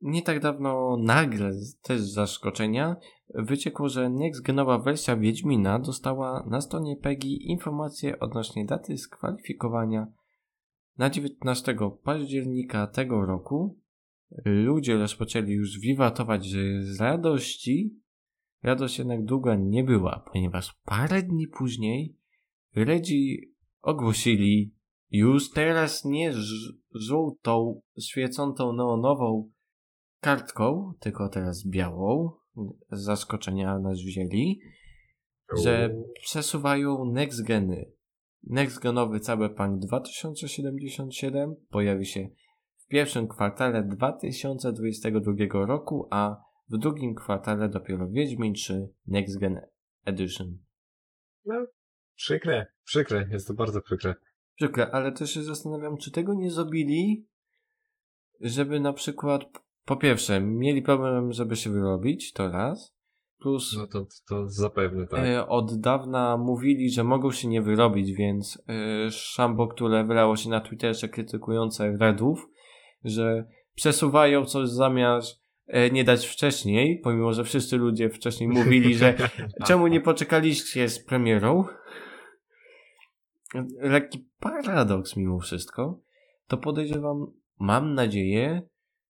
nie 0.00 0.22
tak 0.22 0.40
dawno 0.40 0.96
nagle, 0.96 1.52
też 1.82 2.00
z 2.00 2.12
zaskoczenia, 2.12 2.96
wyciekło, 3.34 3.88
że 3.88 4.10
next-genowa 4.10 4.84
wersja 4.84 5.16
Wiedźmina 5.16 5.78
dostała 5.78 6.46
na 6.50 6.60
stronie 6.60 6.96
PEGI 6.96 7.50
informacje 7.50 8.18
odnośnie 8.18 8.64
daty 8.64 8.98
skwalifikowania 8.98 10.06
na 10.98 11.10
19 11.10 11.76
października 12.04 12.86
tego 12.86 13.26
roku. 13.26 13.78
Ludzie 14.44 14.96
rozpoczęli 14.96 15.52
już 15.52 15.78
wiwatować 15.78 16.46
z 16.80 17.00
radości. 17.00 18.00
Radość 18.62 18.98
jednak 18.98 19.24
długa 19.24 19.54
nie 19.54 19.84
była, 19.84 20.24
ponieważ 20.32 20.80
parę 20.84 21.22
dni 21.22 21.48
później 21.48 22.16
Reggie 22.74 23.36
ogłosili 23.82 24.73
już 25.14 25.50
teraz 25.50 26.04
nie 26.04 26.32
żółtą, 26.94 27.80
świecącą 28.00 28.72
neonową 28.72 29.50
kartką, 30.20 30.92
tylko 31.00 31.28
teraz 31.28 31.66
białą. 31.66 32.30
Z 32.92 33.02
zaskoczenia 33.02 33.78
nas 33.78 33.98
wzięli, 33.98 34.60
że 35.62 35.94
przesuwają 36.22 37.04
next 37.04 37.42
geny. 37.42 37.92
Next 38.42 38.78
genowy 38.78 39.20
Cyberpunk 39.20 39.80
2077 39.80 41.54
pojawi 41.70 42.06
się 42.06 42.28
w 42.76 42.86
pierwszym 42.86 43.28
kwartale 43.28 43.82
2022 43.82 45.66
roku, 45.66 46.08
a 46.10 46.36
w 46.68 46.78
drugim 46.78 47.14
kwartale 47.14 47.68
dopiero 47.68 48.08
Wiedźmin 48.08 48.54
3 48.54 48.88
Next 49.06 49.38
Gen 49.38 49.60
Edition. 50.04 50.58
No, 51.44 51.66
przykre, 52.14 52.66
przykre, 52.84 53.28
jest 53.30 53.48
to 53.48 53.54
bardzo 53.54 53.80
przykre. 53.80 54.14
Przykre, 54.54 54.90
ale 54.90 55.12
też 55.12 55.34
się 55.34 55.42
zastanawiam, 55.42 55.96
czy 55.96 56.10
tego 56.10 56.34
nie 56.34 56.50
zrobili, 56.50 57.26
żeby 58.40 58.80
na 58.80 58.92
przykład, 58.92 59.42
po 59.84 59.96
pierwsze, 59.96 60.40
mieli 60.40 60.82
problem, 60.82 61.32
żeby 61.32 61.56
się 61.56 61.70
wyrobić, 61.70 62.32
to 62.32 62.48
raz, 62.48 62.94
plus... 63.38 63.76
No 63.76 63.86
to, 63.86 64.06
to 64.28 64.48
zapewne 64.48 65.06
tak. 65.06 65.26
E, 65.26 65.46
od 65.48 65.80
dawna 65.80 66.36
mówili, 66.36 66.90
że 66.90 67.04
mogą 67.04 67.30
się 67.30 67.48
nie 67.48 67.62
wyrobić, 67.62 68.12
więc 68.12 68.62
e, 68.68 69.10
szambo, 69.10 69.68
które 69.68 70.04
wylało 70.04 70.36
się 70.36 70.50
na 70.50 70.60
Twitterze 70.60 71.08
krytykujące 71.08 71.96
Redów, 72.00 72.48
że 73.04 73.44
przesuwają 73.74 74.44
coś 74.44 74.68
zamiast 74.68 75.42
e, 75.66 75.90
nie 75.90 76.04
dać 76.04 76.26
wcześniej, 76.26 77.00
pomimo, 77.04 77.32
że 77.32 77.44
wszyscy 77.44 77.76
ludzie 77.76 78.10
wcześniej 78.10 78.48
mówili, 78.48 78.94
że 78.94 79.14
czemu 79.66 79.86
nie 79.86 80.00
poczekaliście 80.00 80.88
z 80.88 81.04
premierą, 81.04 81.64
lekki 83.80 84.28
paradoks 84.40 85.16
mimo 85.16 85.38
wszystko, 85.38 86.00
to 86.46 86.56
podejrzewam, 86.56 87.26
mam 87.58 87.94
nadzieję, 87.94 88.62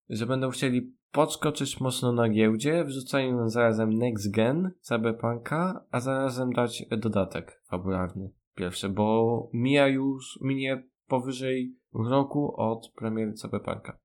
że 0.09 0.25
będą 0.25 0.49
chcieli 0.49 0.95
podskoczyć 1.11 1.79
mocno 1.79 2.11
na 2.11 2.29
giełdzie, 2.29 2.83
wrzucając 2.83 3.53
zarazem 3.53 3.93
Next 3.93 4.31
Gen 4.31 4.71
Cyberpunka, 4.79 5.85
a 5.91 5.99
zarazem 5.99 6.53
dać 6.53 6.85
dodatek 6.97 7.61
fabularny 7.69 8.31
pierwszy, 8.55 8.89
bo 8.89 9.49
mija 9.53 9.87
już, 9.87 10.39
minie 10.41 10.83
powyżej 11.07 11.75
roku 11.93 12.53
od 12.57 12.91
premiery 12.95 13.33
Cyberpunka. 13.33 13.99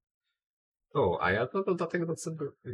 O, 0.95 1.19
a 1.23 1.33
ja 1.33 1.47
to 1.47 1.65
dodatek 1.65 2.07
do 2.07 2.15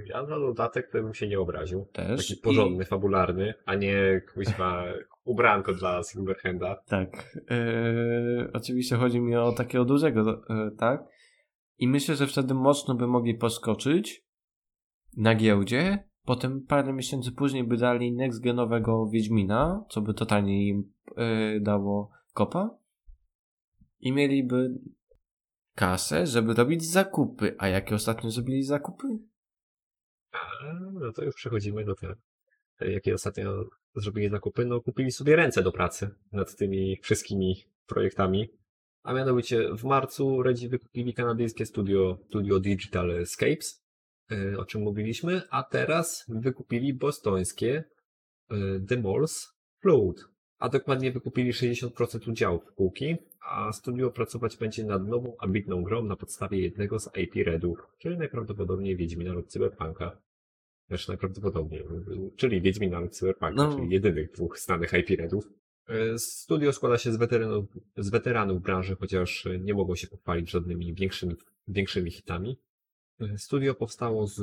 ja 0.06 0.22
na 0.22 0.38
dodatek 0.38 0.90
to 0.92 1.02
bym 1.02 1.14
się 1.14 1.28
nie 1.28 1.40
obraził. 1.40 1.86
Też. 1.92 2.28
Taki 2.28 2.40
porządny, 2.40 2.82
I... 2.82 2.86
fabularny, 2.86 3.54
a 3.64 3.74
nie 3.74 4.20
kuźwa 4.34 4.84
ubranko 5.26 5.74
dla 5.74 6.02
Silverhanda. 6.02 6.76
Tak. 6.86 7.36
Yy, 7.50 8.50
oczywiście 8.52 8.96
chodzi 8.96 9.20
mi 9.20 9.36
o 9.36 9.52
takiego 9.52 9.84
dużego, 9.84 10.42
yy, 10.48 10.70
tak? 10.78 11.04
I 11.78 11.88
myślę, 11.88 12.16
że 12.16 12.26
wtedy 12.26 12.54
mocno 12.54 12.94
by 12.94 13.06
mogli 13.06 13.34
poskoczyć 13.34 14.26
na 15.16 15.34
giełdzie, 15.34 16.08
potem 16.24 16.66
parę 16.66 16.92
miesięcy 16.92 17.32
później 17.32 17.64
by 17.64 17.76
dali 17.76 18.12
next 18.12 18.42
genowego 18.42 19.08
Wiedźmina, 19.08 19.84
co 19.88 20.00
by 20.00 20.14
totalnie 20.14 20.68
im 20.68 20.92
yy, 21.16 21.60
dało 21.60 22.10
kopa. 22.32 22.70
I 24.00 24.12
mieliby 24.12 24.78
kasę, 25.74 26.26
żeby 26.26 26.54
robić 26.54 26.84
zakupy. 26.84 27.54
A 27.58 27.68
jakie 27.68 27.94
ostatnio 27.94 28.30
zrobili 28.30 28.62
zakupy? 28.62 29.06
A, 30.32 30.38
no 30.92 31.12
to 31.12 31.24
już 31.24 31.34
przechodzimy 31.34 31.84
do 31.84 31.94
tego. 31.94 32.14
Jakie 32.80 33.14
ostatnio 33.14 33.64
zrobili 33.96 34.28
zakupy? 34.28 34.64
No 34.64 34.80
kupili 34.80 35.12
sobie 35.12 35.36
ręce 35.36 35.62
do 35.62 35.72
pracy 35.72 36.10
nad 36.32 36.56
tymi 36.56 36.98
wszystkimi 37.02 37.56
projektami. 37.86 38.48
A 39.02 39.12
mianowicie 39.12 39.76
w 39.76 39.84
marcu 39.84 40.42
Redzi 40.42 40.68
wykupili 40.68 41.14
kanadyjskie 41.14 41.66
studio, 41.66 42.18
studio 42.28 42.60
Digital 42.60 43.10
Escapes, 43.10 43.84
e, 44.30 44.58
o 44.58 44.64
czym 44.64 44.82
mówiliśmy, 44.82 45.42
a 45.50 45.62
teraz 45.62 46.24
wykupili 46.28 46.94
bostońskie 46.94 47.84
e, 48.50 48.56
The 48.88 48.96
Malls 48.96 49.52
Float, 49.80 50.16
a 50.58 50.68
dokładnie 50.68 51.12
wykupili 51.12 51.52
60% 51.52 52.30
udziałów 52.30 52.64
spółki, 52.72 53.16
a 53.50 53.72
studio 53.72 54.10
pracować 54.10 54.56
będzie 54.56 54.84
nad 54.84 55.08
nową, 55.08 55.36
ambitną 55.38 55.82
grą 55.82 56.04
na 56.04 56.16
podstawie 56.16 56.60
jednego 56.60 56.98
z 56.98 57.10
IP 57.16 57.46
Redów, 57.46 57.78
czyli 57.98 58.18
najprawdopodobniej 58.18 58.96
Wiedźmina 58.96 59.32
lub 59.32 59.46
Cyberpunka. 59.46 60.25
Znaczy 60.88 61.08
najprawdopodobniej, 61.08 61.84
czyli 62.36 62.60
Wiedźmina 62.60 63.00
lub 63.00 63.10
Cyberpunka, 63.10 63.54
no. 63.54 63.76
czyli 63.76 63.90
jedynych 63.90 64.32
dwóch 64.32 64.58
znanych 64.58 64.92
IP 64.92 65.20
Redów. 65.20 65.48
E, 65.88 66.18
studio 66.18 66.72
składa 66.72 66.98
się 66.98 67.12
z 67.12 67.16
weteranów, 67.16 67.66
z 67.96 68.10
weteranów 68.10 68.62
branży, 68.62 68.96
chociaż 68.96 69.48
nie 69.60 69.74
mogą 69.74 69.94
się 69.94 70.06
pochwalić 70.06 70.50
żadnymi 70.50 70.94
większymi, 70.94 71.34
większymi 71.68 72.10
hitami. 72.10 72.60
E, 73.20 73.38
studio 73.38 73.74
powstało 73.74 74.26
z 74.26 74.40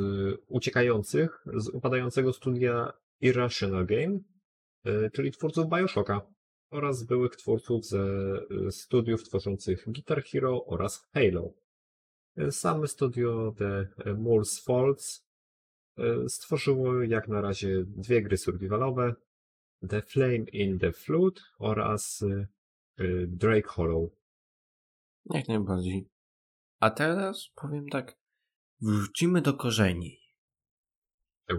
uciekających, 0.47 1.45
z 1.55 1.69
upadającego 1.69 2.33
studia 2.33 2.93
Irrational 3.21 3.85
Game, 3.85 4.19
e, 4.85 5.09
czyli 5.09 5.31
twórców 5.31 5.69
Bioshocka 5.69 6.21
oraz 6.71 7.03
byłych 7.03 7.35
twórców 7.35 7.85
ze 7.85 8.05
studiów 8.69 9.23
tworzących 9.23 9.83
Guitar 9.87 10.23
Hero 10.23 10.65
oraz 10.65 11.07
Halo. 11.13 11.53
Same 12.49 12.87
studio 12.87 13.55
The 13.57 13.87
Moors 14.15 14.63
Falls 14.63 15.25
stworzyło 16.27 17.03
jak 17.03 17.27
na 17.27 17.41
razie 17.41 17.83
dwie 17.85 18.21
gry 18.21 18.37
survivalowe, 18.37 19.15
The 19.89 20.01
Flame 20.01 20.45
in 20.53 20.79
the 20.79 20.91
Flood 20.91 21.41
oraz 21.59 22.23
Drake 23.27 23.67
Hollow. 23.67 24.09
Jak 25.33 25.47
najbardziej. 25.47 26.09
A 26.79 26.89
teraz 26.89 27.49
powiem 27.55 27.89
tak, 27.89 28.17
wrócimy 28.81 29.41
do 29.41 29.53
korzeni. 29.53 30.19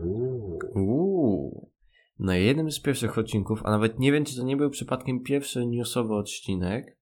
Uuu. 0.03 0.59
Uuu. 0.75 1.71
Na 2.19 2.37
jednym 2.37 2.71
z 2.71 2.81
pierwszych 2.81 3.19
odcinków, 3.19 3.61
a 3.65 3.71
nawet 3.71 3.99
nie 3.99 4.13
wiem, 4.13 4.25
czy 4.25 4.37
to 4.37 4.43
nie 4.43 4.57
był 4.57 4.71
przypadkiem 4.71 5.23
pierwszy 5.23 5.67
newsowy 5.67 6.15
odcinek, 6.15 6.99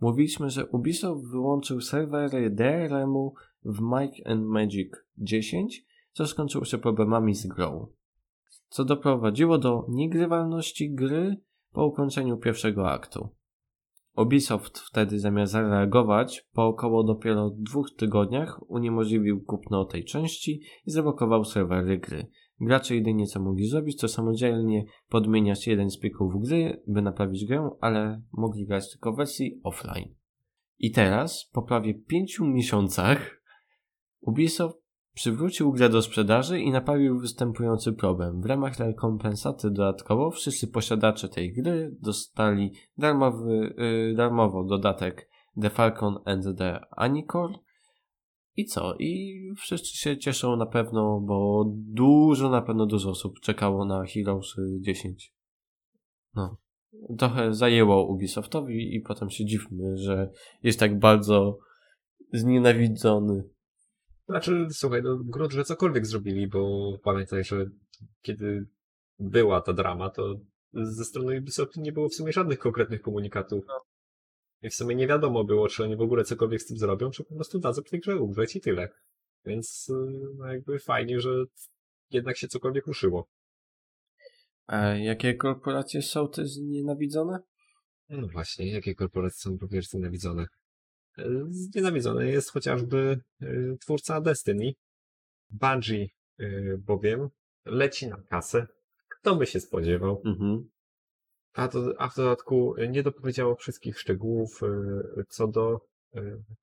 mówiliśmy, 0.00 0.50
że 0.50 0.66
Ubisoft 0.66 1.30
wyłączył 1.30 1.80
serwery 1.80 2.50
DRM-u 2.50 3.34
w 3.64 3.80
Mike 3.80 4.30
and 4.30 4.46
Magic 4.46 4.92
10, 5.18 5.84
co 6.16 6.26
skończyło 6.26 6.64
się 6.64 6.78
problemami 6.78 7.34
z 7.34 7.46
grą. 7.46 7.86
Co 8.68 8.84
doprowadziło 8.84 9.58
do 9.58 9.86
niegrywalności 9.88 10.94
gry 10.94 11.36
po 11.72 11.86
ukończeniu 11.86 12.36
pierwszego 12.36 12.90
aktu. 12.90 13.28
Ubisoft 14.16 14.78
wtedy 14.78 15.20
zamiast 15.20 15.52
zareagować, 15.52 16.46
po 16.52 16.66
około 16.66 17.04
dopiero 17.04 17.50
dwóch 17.50 17.94
tygodniach 17.96 18.70
uniemożliwił 18.70 19.44
kupno 19.44 19.84
tej 19.84 20.04
części 20.04 20.60
i 20.86 20.90
zablokował 20.90 21.44
serwery 21.44 21.98
gry. 21.98 22.26
Gracze 22.60 22.94
jedynie 22.94 23.26
co 23.26 23.40
mogli 23.40 23.66
zrobić, 23.66 24.00
to 24.00 24.08
samodzielnie 24.08 24.84
podmieniać 25.08 25.66
jeden 25.66 25.90
z 25.90 25.98
plików 25.98 26.42
gry, 26.42 26.82
by 26.86 27.02
naprawić 27.02 27.46
grę, 27.46 27.70
ale 27.80 28.22
mogli 28.32 28.66
grać 28.66 28.90
tylko 28.90 29.12
w 29.12 29.16
wersji 29.16 29.60
offline. 29.64 30.14
I 30.78 30.90
teraz, 30.90 31.50
po 31.52 31.62
prawie 31.62 31.94
pięciu 31.94 32.46
miesiącach, 32.46 33.42
Ubisoft 34.20 34.85
przywrócił 35.16 35.72
grę 35.72 35.88
do 35.88 36.02
sprzedaży 36.02 36.60
i 36.60 36.70
naprawił 36.70 37.18
występujący 37.18 37.92
problem. 37.92 38.40
W 38.40 38.46
ramach 38.46 38.78
rekompensaty 38.78 39.70
dodatkowo 39.70 40.30
wszyscy 40.30 40.68
posiadacze 40.68 41.28
tej 41.28 41.52
gry 41.52 41.96
dostali 42.00 42.72
darmowy, 42.98 43.74
yy, 43.78 44.14
darmowo 44.14 44.64
dodatek 44.64 45.30
The 45.60 45.70
Falcon 45.70 46.18
and 46.24 46.58
the 46.58 46.80
Anicore 46.90 47.54
i 48.56 48.64
co? 48.64 48.94
I 48.98 49.40
wszyscy 49.56 49.96
się 49.96 50.18
cieszą 50.18 50.56
na 50.56 50.66
pewno, 50.66 51.20
bo 51.20 51.64
dużo, 51.76 52.50
na 52.50 52.62
pewno 52.62 52.86
dużo 52.86 53.10
osób 53.10 53.40
czekało 53.40 53.84
na 53.84 54.04
Heroes 54.06 54.56
10. 54.80 55.34
No. 56.34 56.56
Trochę 57.18 57.54
zajęło 57.54 58.06
Ubisoftowi 58.06 58.96
i 58.96 59.00
potem 59.00 59.30
się 59.30 59.44
dziwmy, 59.44 59.96
że 59.96 60.30
jest 60.62 60.80
tak 60.80 60.98
bardzo 60.98 61.58
znienawidzony. 62.32 63.55
Znaczy, 64.28 64.66
słuchaj, 64.70 65.02
no 65.02 65.16
grunt, 65.24 65.52
że 65.52 65.64
cokolwiek 65.64 66.06
zrobili, 66.06 66.48
bo 66.48 66.92
pamiętaj, 67.02 67.44
że 67.44 67.66
kiedy 68.22 68.66
była 69.18 69.60
ta 69.60 69.72
drama, 69.72 70.10
to 70.10 70.40
ze 70.72 71.04
strony 71.04 71.38
Ubisoftu 71.38 71.80
nie 71.80 71.92
było 71.92 72.08
w 72.08 72.14
sumie 72.14 72.32
żadnych 72.32 72.58
konkretnych 72.58 73.02
komunikatów. 73.02 73.64
No. 73.68 73.84
I 74.62 74.70
w 74.70 74.74
sumie 74.74 74.94
nie 74.94 75.06
wiadomo 75.06 75.44
było, 75.44 75.68
czy 75.68 75.84
oni 75.84 75.96
w 75.96 76.00
ogóle 76.00 76.24
cokolwiek 76.24 76.62
z 76.62 76.66
tym 76.66 76.76
zrobią, 76.76 77.10
czy 77.10 77.24
po 77.24 77.34
prostu 77.34 77.58
dadzą 77.58 77.82
w 77.82 77.90
tej 77.90 78.00
grze 78.00 78.16
umrzeć 78.16 78.56
i 78.56 78.60
tyle. 78.60 78.88
Więc 79.44 79.92
no 80.38 80.46
jakby 80.46 80.78
fajnie, 80.78 81.20
że 81.20 81.30
jednak 82.10 82.36
się 82.36 82.48
cokolwiek 82.48 82.86
ruszyło. 82.86 83.28
A 84.66 84.86
jakie 84.86 85.34
korporacje 85.34 86.02
są 86.02 86.28
te 86.28 86.46
znienawidzone? 86.46 87.38
No 88.08 88.28
właśnie, 88.28 88.72
jakie 88.72 88.94
korporacje 88.94 89.38
są 89.38 89.58
również 89.60 89.88
znienawidzone? 89.88 90.46
Y, 91.18 91.46
znienawidzony 91.50 92.30
jest 92.30 92.52
chociażby 92.52 93.20
y, 93.42 93.76
twórca 93.80 94.20
Destiny. 94.20 94.72
Bungie 95.50 96.08
bowiem 96.78 97.28
leci 97.64 98.06
na 98.06 98.16
kasę. 98.16 98.66
Kto 99.08 99.36
by 99.36 99.46
się 99.46 99.60
spodziewał? 99.60 100.22
Mhm. 100.24 100.70
A, 101.52 101.68
to, 101.68 101.94
a 101.98 102.08
w 102.08 102.16
dodatku 102.16 102.74
nie 102.88 103.02
dopowiedziało 103.02 103.56
wszystkich 103.56 103.98
szczegółów 103.98 104.60
co 105.28 105.48
do 105.48 105.80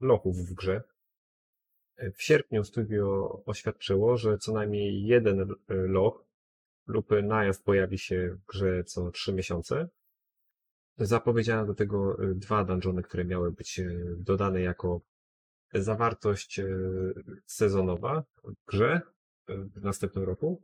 lochów 0.02 0.38
w 0.38 0.54
grze. 0.54 0.82
W 1.98 2.24
sierpniu 2.24 2.64
studio 2.64 3.30
oświadczyło, 3.46 4.18
że 4.18 4.38
co 4.38 4.54
najmniej 4.54 5.04
jeden 5.04 5.48
loch 5.70 6.26
lub 6.88 7.10
najazd 7.24 7.64
pojawi 7.64 7.98
się 7.98 8.38
w 8.42 8.46
grze 8.46 8.84
co 8.84 9.12
trzy 9.12 9.34
miesiące. 9.34 9.90
Zapowiedziano 10.98 11.66
do 11.66 11.74
tego 11.74 12.18
e, 12.24 12.36
dwa 12.36 12.64
dungeony, 12.64 13.04
które 13.04 13.26
miały 13.26 13.52
być 13.52 13.80
e, 13.80 13.86
dodane 14.18 14.62
jako 14.62 15.02
zawartość 15.74 16.60
e, 16.60 16.66
sezonowa 17.46 18.24
w 18.44 18.66
grze 18.68 19.02
w 19.48 19.82
następnym 19.82 20.24
roku. 20.24 20.62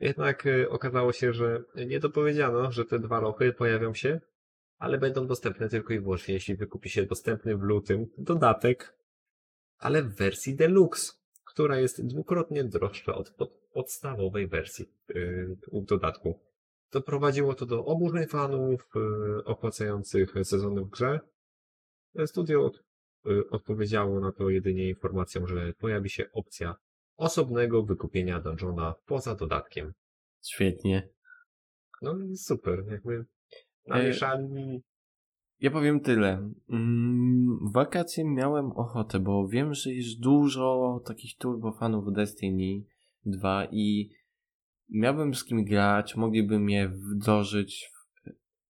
Jednak 0.00 0.44
okazało 0.68 1.12
się, 1.12 1.32
że 1.32 1.64
nie 1.86 2.00
dopowiedziano, 2.00 2.72
że 2.72 2.84
te 2.84 2.98
dwa 2.98 3.20
lochy 3.20 3.52
pojawią 3.52 3.94
się, 3.94 4.20
ale 4.78 4.98
będą 4.98 5.26
dostępne 5.26 5.68
tylko 5.68 5.92
i 5.92 6.00
wyłącznie, 6.00 6.34
jeśli 6.34 6.56
wykupi 6.56 6.88
się 6.88 7.06
dostępny 7.06 7.56
w 7.56 7.62
lutym 7.62 8.06
dodatek, 8.18 8.98
ale 9.78 10.02
w 10.02 10.14
wersji 10.14 10.54
deluxe, 10.54 11.12
która 11.44 11.78
jest 11.78 12.06
dwukrotnie 12.06 12.64
droższa 12.64 13.14
od 13.14 13.30
pod, 13.30 13.50
podstawowej 13.72 14.48
wersji 14.48 14.92
yy, 15.08 15.56
dodatku. 15.72 16.40
Doprowadziło 16.94 17.54
to 17.54 17.66
do 17.66 17.84
oburzeń 17.84 18.26
fanów 18.26 18.88
yy, 18.94 19.44
opłacających 19.44 20.34
sezony 20.42 20.84
w 20.84 20.90
grze. 20.90 21.20
Studio 22.26 22.70
yy, 23.24 23.50
odpowiedziało 23.50 24.20
na 24.20 24.32
to 24.32 24.50
jedynie 24.50 24.88
informacją, 24.88 25.46
że 25.46 25.72
pojawi 25.72 26.10
się 26.10 26.32
opcja 26.32 26.74
osobnego 27.16 27.82
wykupienia 27.82 28.40
dungeona 28.40 28.94
poza 29.06 29.34
dodatkiem. 29.34 29.92
Świetnie. 30.42 31.08
No 32.02 32.14
super, 32.36 32.84
jakby 32.90 33.24
namieszali 33.86 34.82
Ja 35.60 35.70
powiem 35.70 36.00
tyle. 36.00 36.50
Mm, 36.70 37.58
W 37.62 37.72
wakacje 37.72 38.24
miałem 38.24 38.72
ochotę, 38.72 39.20
bo 39.20 39.48
wiem, 39.48 39.74
że 39.74 39.92
jest 39.92 40.20
dużo 40.20 41.00
takich 41.06 41.36
turbo 41.36 41.72
fanów 41.72 42.12
Destiny 42.12 42.84
2 43.24 43.66
i 43.70 44.10
miałbym 44.88 45.34
z 45.34 45.44
kim 45.44 45.64
grać, 45.64 46.16
mogliby 46.16 46.58
mnie 46.58 46.88
wdrożyć 46.88 47.90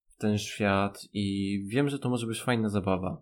w 0.07 0.17
ten 0.17 0.37
świat 0.37 0.99
i 1.13 1.57
wiem, 1.67 1.89
że 1.89 1.99
to 1.99 2.09
może 2.09 2.27
być 2.27 2.41
fajna 2.41 2.69
zabawa. 2.69 3.21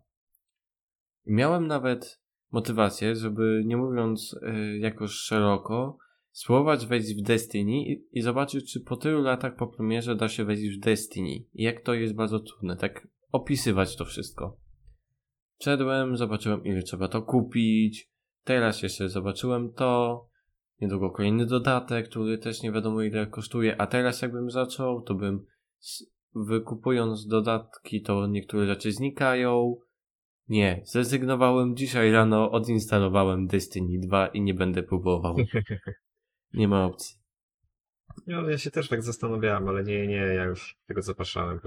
Miałem 1.25 1.67
nawet 1.67 2.21
motywację, 2.51 3.15
żeby 3.15 3.63
nie 3.65 3.77
mówiąc 3.77 4.33
y, 4.33 4.77
jakoś 4.77 5.11
szeroko, 5.11 5.97
spróbować 6.31 6.85
wejść 6.85 7.15
w 7.15 7.21
Destiny 7.21 7.71
i, 7.71 8.07
i 8.11 8.21
zobaczyć, 8.21 8.73
czy 8.73 8.79
po 8.79 8.97
tylu 8.97 9.21
latach 9.21 9.55
po 9.55 9.67
premierze 9.67 10.15
da 10.15 10.29
się 10.29 10.45
wejść 10.45 10.77
w 10.77 10.79
Destiny. 10.79 11.45
I 11.53 11.63
jak 11.63 11.81
to 11.81 11.93
jest 11.93 12.15
bardzo 12.15 12.39
trudne, 12.39 12.77
tak 12.77 13.07
opisywać 13.31 13.95
to 13.95 14.05
wszystko. 14.05 14.57
Wszedłem, 15.59 16.17
zobaczyłem 16.17 16.63
ile 16.63 16.83
trzeba 16.83 17.07
to 17.07 17.21
kupić, 17.21 18.11
teraz 18.43 18.83
jeszcze 18.83 19.09
zobaczyłem 19.09 19.73
to, 19.73 20.25
niedługo 20.81 21.11
kolejny 21.11 21.45
dodatek, 21.45 22.09
który 22.09 22.37
też 22.37 22.61
nie 22.61 22.71
wiadomo 22.71 23.01
ile 23.01 23.27
kosztuje, 23.27 23.81
a 23.81 23.87
teraz 23.87 24.21
jakbym 24.21 24.51
zaczął, 24.51 25.01
to 25.01 25.15
bym 25.15 25.45
wykupując 26.35 27.27
dodatki, 27.27 28.01
to 28.01 28.27
niektóre 28.27 28.65
rzeczy 28.65 28.91
znikają. 28.91 29.75
Nie, 30.47 30.81
zrezygnowałem 30.85 31.75
dzisiaj 31.75 32.11
rano, 32.11 32.51
odinstalowałem 32.51 33.47
Destiny 33.47 33.99
2 34.07 34.27
i 34.27 34.41
nie 34.41 34.53
będę 34.53 34.83
próbował. 34.83 35.35
Nie 36.53 36.67
ma 36.67 36.85
opcji. 36.85 37.17
No, 38.27 38.49
ja 38.49 38.57
się 38.57 38.71
też 38.71 38.89
tak 38.89 39.03
zastanawiałem, 39.03 39.67
ale 39.67 39.83
nie, 39.83 40.07
nie, 40.07 40.15
ja 40.15 40.43
już 40.43 40.77
tego 40.87 41.01
zapraszałem. 41.01 41.59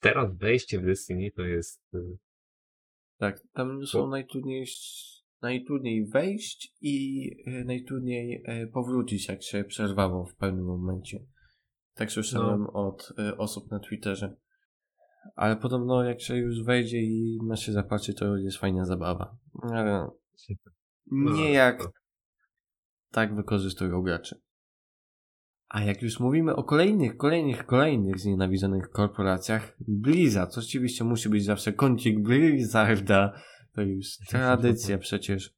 Teraz 0.00 0.36
wejście 0.36 0.80
w 0.80 0.84
Destiny 0.84 1.30
to 1.36 1.42
jest... 1.42 1.94
y, 1.94 2.18
Tak, 3.18 3.40
tam 3.52 3.86
są 3.86 4.08
najtrudniej, 4.08 4.66
najtrudniej 5.44 6.06
wejść 6.06 6.74
i 6.80 7.26
y, 7.46 7.64
najtrudniej 7.64 8.44
y, 8.62 8.66
powrócić, 8.66 9.28
jak 9.28 9.42
się 9.42 9.64
przerwało 9.64 10.26
w 10.26 10.34
pewnym 10.36 10.64
momencie. 10.64 11.18
Tak 11.94 12.12
słyszałem 12.12 12.66
od 12.66 13.12
y, 13.18 13.36
osób 13.36 13.70
na 13.70 13.78
Twitterze. 13.78 14.36
Ale 15.36 15.56
podobno 15.56 16.04
jak 16.04 16.20
się 16.20 16.36
już 16.36 16.64
wejdzie 16.64 17.02
i 17.02 17.38
ma 17.42 17.56
się 17.56 17.72
zapatrzeć, 17.72 18.18
to 18.18 18.36
jest 18.36 18.56
fajna 18.56 18.84
zabawa. 18.84 19.36
Ale 19.62 20.08
nie 21.10 21.52
jak 21.52 21.82
to- 21.82 21.90
tak 23.10 23.36
wykorzystują 23.36 24.02
gracze. 24.02 24.36
A 25.68 25.82
jak 25.82 26.02
już 26.02 26.20
mówimy 26.20 26.56
o 26.56 26.64
kolejnych, 26.64 27.16
kolejnych, 27.16 27.66
kolejnych 27.66 28.18
znienawidzonych 28.18 28.90
korporacjach, 28.90 29.76
Blizzard, 29.88 30.58
oczywiście 30.58 31.04
musi 31.04 31.28
być 31.28 31.44
zawsze 31.44 31.72
kącik 31.72 32.22
Blizzarda, 32.22 33.32
to 33.74 33.82
już 33.82 34.06
tradycja 34.28 34.98
przecież. 34.98 35.54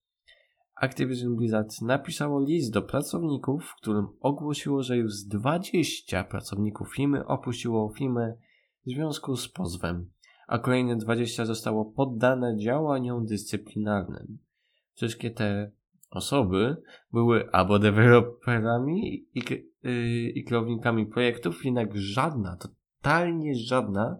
Activision 0.82 1.36
Blizzard 1.36 1.82
napisało 1.82 2.40
list 2.40 2.72
do 2.72 2.82
pracowników, 2.82 3.64
w 3.64 3.76
którym 3.76 4.06
ogłosiło, 4.20 4.82
że 4.82 4.96
już 4.96 5.12
z 5.12 5.26
20 5.28 6.24
pracowników 6.24 6.94
firmy 6.94 7.26
opuściło 7.26 7.92
firmę 7.98 8.34
w 8.86 8.90
związku 8.90 9.36
z 9.36 9.48
pozwem, 9.48 10.10
a 10.48 10.58
kolejne 10.58 10.96
20 10.96 11.44
zostało 11.44 11.84
poddane 11.84 12.56
działaniom 12.58 13.26
dyscyplinarnym. 13.26 14.38
Wszystkie 14.94 15.30
te 15.30 15.70
osoby 16.10 16.76
były 17.12 17.50
albo 17.50 17.78
deweloperami 17.78 19.26
i, 19.34 19.42
k- 19.42 19.54
yy, 19.82 20.30
i 20.30 20.44
kierownikami 20.44 21.06
projektów, 21.06 21.64
jednak 21.64 21.96
żadna, 21.96 22.56
totalnie 22.56 23.54
żadna 23.54 24.16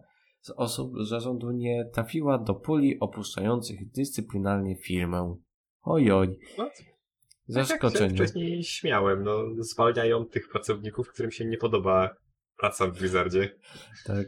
z 0.47 0.51
osób 0.51 0.93
zarządu 1.09 1.51
nie 1.51 1.85
trafiła 1.95 2.39
do 2.39 2.55
puli 2.55 3.01
opuszczających 3.01 3.91
dyscyplinarnie 3.91 4.77
firmę. 4.77 5.37
Ojoj, 5.83 6.39
No, 6.59 6.65
tak 6.65 6.77
jak 6.79 7.69
zaskoczenie. 7.69 8.15
wcześniej 8.15 8.65
śmiałem, 8.65 9.25
no, 9.25 9.39
zwalniają 9.59 10.25
tych 10.25 10.49
pracowników, 10.49 11.09
którym 11.09 11.31
się 11.31 11.45
nie 11.45 11.57
podoba 11.59 12.17
praca 12.59 12.87
w 12.87 12.99
Blizzardzie. 12.99 13.59
Tak. 14.07 14.27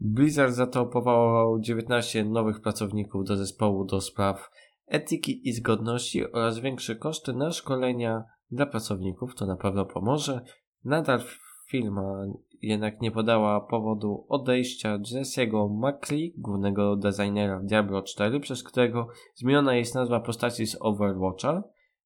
Blizzard 0.00 0.54
za 0.54 0.66
to 0.66 0.86
powołał 0.86 1.60
19 1.60 2.24
nowych 2.24 2.60
pracowników 2.60 3.24
do 3.24 3.36
zespołu 3.36 3.84
do 3.84 4.00
spraw 4.00 4.50
etyki 4.86 5.48
i 5.48 5.52
zgodności 5.52 6.32
oraz 6.32 6.58
większe 6.58 6.96
koszty 6.96 7.32
na 7.32 7.52
szkolenia 7.52 8.24
dla 8.50 8.66
pracowników. 8.66 9.34
To 9.34 9.46
na 9.46 9.56
pewno 9.56 9.84
pomoże. 9.86 10.40
Nadal 10.84 11.20
firma 11.68 12.26
jednak 12.62 13.00
nie 13.00 13.10
podała 13.10 13.60
powodu 13.60 14.26
odejścia 14.28 14.98
Jesse'ego 14.98 15.68
McCree, 15.70 16.34
głównego 16.38 16.96
designera 16.96 17.60
Diablo 17.62 18.02
4, 18.02 18.40
przez 18.40 18.62
którego 18.62 19.08
zmieniona 19.34 19.74
jest 19.74 19.94
nazwa 19.94 20.20
postaci 20.20 20.66
z 20.66 20.76
Overwatcha 20.80 21.62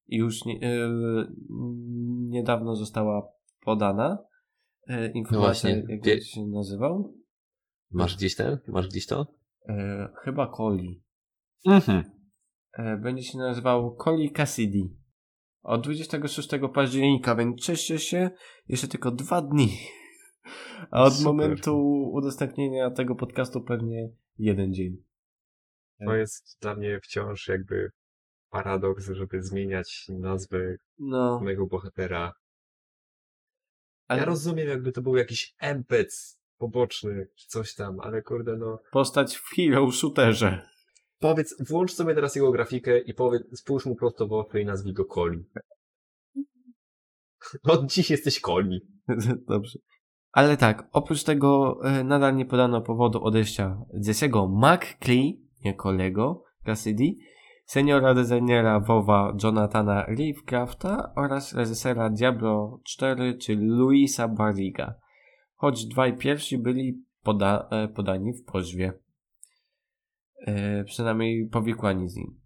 i 0.06 0.16
już 0.16 0.44
nie, 0.44 0.58
yy, 0.58 1.26
niedawno 2.28 2.76
została 2.76 3.28
podana 3.64 4.18
yy, 4.88 5.08
informacja, 5.14 5.70
właśnie, 5.70 5.94
jak 5.94 6.04
wie- 6.04 6.20
się 6.20 6.46
nazywał. 6.46 7.14
Masz 7.90 8.16
gdzieś 8.16 8.36
ten? 8.36 8.58
Masz 8.68 8.88
gdzieś 8.88 9.06
to? 9.06 9.26
E, 9.68 10.08
chyba 10.24 10.46
Coli. 10.56 11.02
Mhm. 11.66 12.04
Będzie 13.02 13.22
się 13.22 13.38
nazywał 13.38 13.96
Coli 13.96 14.30
Cassidy. 14.30 14.90
Od 15.62 15.84
26 15.84 16.48
października, 16.74 17.34
więc 17.34 17.60
cieszcie 17.60 17.98
się. 17.98 18.30
Jeszcze 18.68 18.88
tylko 18.88 19.10
dwa 19.10 19.42
dni. 19.42 19.68
A 20.90 21.02
od 21.02 21.12
Super. 21.12 21.26
momentu 21.26 21.76
udostępnienia 22.12 22.90
tego 22.90 23.14
podcastu 23.14 23.60
pewnie 23.60 24.08
jeden 24.38 24.74
dzień. 24.74 25.02
To 26.06 26.14
jest 26.14 26.58
dla 26.60 26.74
mnie 26.74 27.00
wciąż 27.00 27.48
jakby 27.48 27.90
paradoks, 28.50 29.10
żeby 29.10 29.42
zmieniać 29.42 30.06
nazwę 30.08 30.76
No, 30.98 31.40
mojego 31.42 31.66
bohatera. 31.66 32.32
ale 34.08 34.20
Ja 34.20 34.24
rozumiem, 34.26 34.68
jakby 34.68 34.92
to 34.92 35.02
był 35.02 35.16
jakiś 35.16 35.54
NPC 35.58 36.36
poboczny, 36.58 37.28
czy 37.34 37.46
coś 37.48 37.74
tam, 37.74 38.00
ale 38.00 38.22
kurde, 38.22 38.56
no. 38.56 38.78
postać 38.92 39.36
w 39.36 39.50
hero 39.56 39.92
shooterze. 39.92 40.68
Powiedz, 41.18 41.54
włącz 41.68 41.92
sobie 41.92 42.14
teraz 42.14 42.34
jego 42.36 42.52
grafikę 42.52 42.98
i 42.98 43.14
powiedz, 43.14 43.42
spójrz 43.60 43.86
mu 43.86 43.96
prosto 43.96 44.26
w 44.28 44.32
oko 44.32 44.58
i 44.58 44.64
nazwij 44.64 44.92
go 44.92 45.04
Coli. 45.04 45.44
Od 47.62 47.86
dziś 47.92 48.10
jesteś 48.10 48.40
Coli. 48.40 48.80
Dobrze. 49.48 49.78
Ale 50.32 50.56
tak, 50.56 50.88
oprócz 50.92 51.24
tego 51.24 51.78
e, 51.84 52.04
nadal 52.04 52.36
nie 52.36 52.44
podano 52.44 52.80
powodu 52.80 53.24
odejścia 53.24 53.78
Jesse'ego 53.94 54.48
McCree, 54.48 55.40
nie 55.64 55.74
kolego, 55.74 56.44
Cassidy, 56.64 57.16
seniora 57.64 58.14
designera 58.14 58.80
WoWa 58.80 59.36
Jonathana 59.42 60.06
Reevecrafta 60.06 61.12
oraz 61.16 61.54
reżysera 61.54 62.10
Diablo 62.10 62.80
4, 62.84 63.38
czyli 63.38 63.66
Luisa 63.66 64.28
Barriga. 64.28 64.94
Choć 65.54 65.86
dwaj 65.86 66.16
pierwsi 66.16 66.58
byli 66.58 67.04
poda 67.22 67.68
e, 67.70 67.88
podani 67.88 68.32
w 68.32 68.44
pozwie. 68.44 68.92
E, 70.46 70.84
przynajmniej 70.84 71.48
powikłani 71.48 72.08
z 72.08 72.16
nim. 72.16 72.40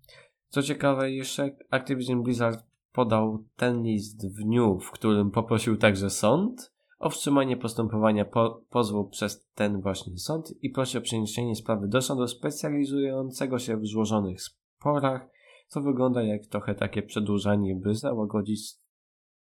Co 0.48 0.62
ciekawe, 0.62 1.10
jeszcze 1.10 1.56
Activision 1.70 2.22
Blizzard 2.22 2.66
podał 2.92 3.44
ten 3.56 3.82
list 3.82 4.36
w 4.36 4.42
dniu, 4.42 4.78
w 4.80 4.90
którym 4.90 5.30
poprosił 5.30 5.76
także 5.76 6.10
sąd 6.10 6.73
o 6.98 7.10
wstrzymanie 7.10 7.56
postępowania 7.56 8.24
po, 8.24 8.62
pozwu 8.70 9.08
przez 9.08 9.48
ten 9.54 9.80
właśnie 9.80 10.18
sąd 10.18 10.54
i 10.62 10.70
prosi 10.70 10.98
o 10.98 11.00
przeniesienie 11.00 11.56
sprawy 11.56 11.88
do 11.88 12.02
sądu 12.02 12.28
specjalizującego 12.28 13.58
się 13.58 13.76
w 13.76 13.86
złożonych 13.86 14.42
sporach, 14.42 15.28
co 15.68 15.80
wygląda 15.80 16.22
jak 16.22 16.46
trochę 16.46 16.74
takie 16.74 17.02
przedłużanie, 17.02 17.74
by 17.74 17.94
załagodzić 17.94 18.74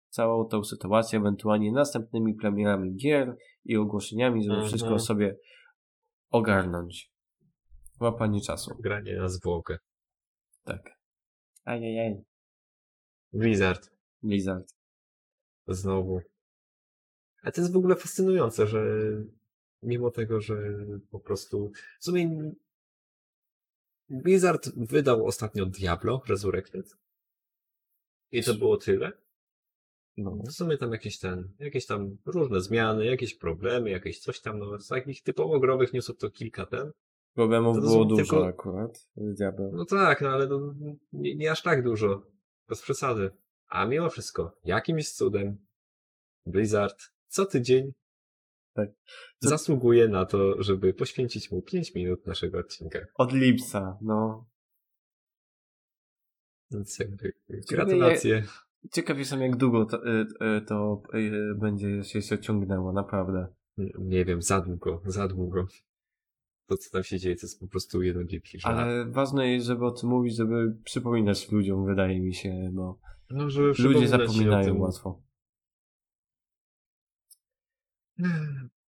całą 0.08 0.44
tą 0.44 0.64
sytuację, 0.64 1.18
ewentualnie 1.18 1.72
następnymi 1.72 2.34
premierami 2.34 2.94
gier 2.94 3.36
i 3.64 3.76
ogłoszeniami, 3.76 4.42
żeby 4.42 4.54
Mhm. 4.54 4.68
wszystko 4.68 4.98
sobie 4.98 5.36
ogarnąć. 6.30 7.12
Łapanie 8.00 8.40
czasu. 8.40 8.76
Granie 8.80 9.16
na 9.16 9.28
zwłokę. 9.28 9.78
Tak. 10.64 10.82
Ajajaj. 11.64 12.22
Blizzard. 13.32 13.90
Blizzard. 14.22 14.74
Znowu. 15.68 16.20
A 17.42 17.52
to 17.52 17.60
jest 17.60 17.72
w 17.72 17.76
ogóle 17.76 17.96
fascynujące, 17.96 18.66
że 18.66 18.82
mimo 19.82 20.10
tego, 20.10 20.40
że 20.40 20.56
po 21.10 21.20
prostu 21.20 21.72
w 22.00 22.04
sumie 22.04 22.52
Blizzard 24.08 24.70
wydał 24.76 25.26
ostatnio 25.26 25.66
Diablo 25.66 26.22
Resurrected 26.28 26.96
i 28.32 28.42
to 28.42 28.54
było 28.54 28.76
tyle. 28.76 29.12
No. 30.16 30.30
W 30.48 30.52
sumie 30.52 30.78
tam 30.78 30.92
jakieś 30.92 31.18
ten, 31.18 31.48
jakieś 31.58 31.86
tam 31.86 32.16
różne 32.26 32.60
zmiany, 32.60 33.04
jakieś 33.04 33.34
problemy, 33.34 33.90
jakieś 33.90 34.18
coś 34.18 34.40
tam, 34.40 34.58
no 34.58 34.78
z 34.78 34.88
takich 34.88 35.22
typowo 35.22 35.60
growych 35.60 35.92
newsów 35.92 36.18
to 36.18 36.30
kilka 36.30 36.66
ten. 36.66 36.92
Problemów 37.34 37.76
To 37.76 37.82
było 37.82 38.04
dużo 38.04 38.46
akurat. 38.46 39.08
z 39.16 39.34
Diablo. 39.34 39.70
No 39.72 39.84
tak, 39.84 40.20
no 40.20 40.28
ale 40.28 40.48
to 40.48 40.74
nie, 41.12 41.34
nie 41.34 41.50
aż 41.50 41.62
tak 41.62 41.84
dużo. 41.84 42.22
Bez 42.68 42.82
przesady. 42.82 43.30
A 43.68 43.86
mimo 43.86 44.10
wszystko, 44.10 44.56
jakimś 44.64 45.12
cudem 45.12 45.56
Blizzard 46.46 47.12
co 47.32 47.46
tydzień 47.46 47.92
Tak. 48.74 48.88
Co- 49.38 49.48
zasługuje 49.48 50.08
na 50.08 50.26
to, 50.26 50.62
żeby 50.62 50.94
poświęcić 50.94 51.50
mu 51.50 51.62
5 51.62 51.94
minut 51.94 52.26
naszego 52.26 52.58
odcinka. 52.58 52.98
Od 53.14 53.32
lipca, 53.32 53.98
no. 54.02 54.48
Więc 56.70 56.98
jakby 56.98 57.32
gratulacje. 57.70 58.44
Ciekaw 58.92 59.18
jestem, 59.18 59.40
jak 59.40 59.56
długo 59.56 59.84
to, 59.84 60.06
y, 60.06 60.26
y, 60.58 60.60
to 60.60 61.02
y, 61.14 61.54
będzie 61.54 62.04
się 62.04 62.22
się 62.22 62.38
ciągnęło, 62.38 62.92
naprawdę. 62.92 63.46
Nie 63.98 64.24
wiem, 64.24 64.42
za 64.42 64.60
długo, 64.60 65.02
za 65.06 65.28
długo. 65.28 65.66
To, 66.66 66.76
co 66.76 66.90
tam 66.90 67.02
się 67.02 67.18
dzieje, 67.18 67.36
to 67.36 67.46
jest 67.46 67.60
po 67.60 67.66
prostu 67.66 68.02
jeden 68.02 68.26
wielki 68.26 68.58
żart. 68.58 68.78
Ale 68.78 69.06
ważne 69.06 69.48
jest, 69.52 69.66
żeby 69.66 69.86
o 69.86 69.90
tym 69.90 70.08
mówić, 70.08 70.36
żeby 70.36 70.76
przypominać 70.84 71.52
ludziom, 71.52 71.86
wydaje 71.86 72.20
mi 72.20 72.34
się, 72.34 72.70
bo 72.72 72.98
No, 73.30 73.44
ludzie 73.78 74.08
zapominają 74.08 74.78
łatwo. 74.78 75.22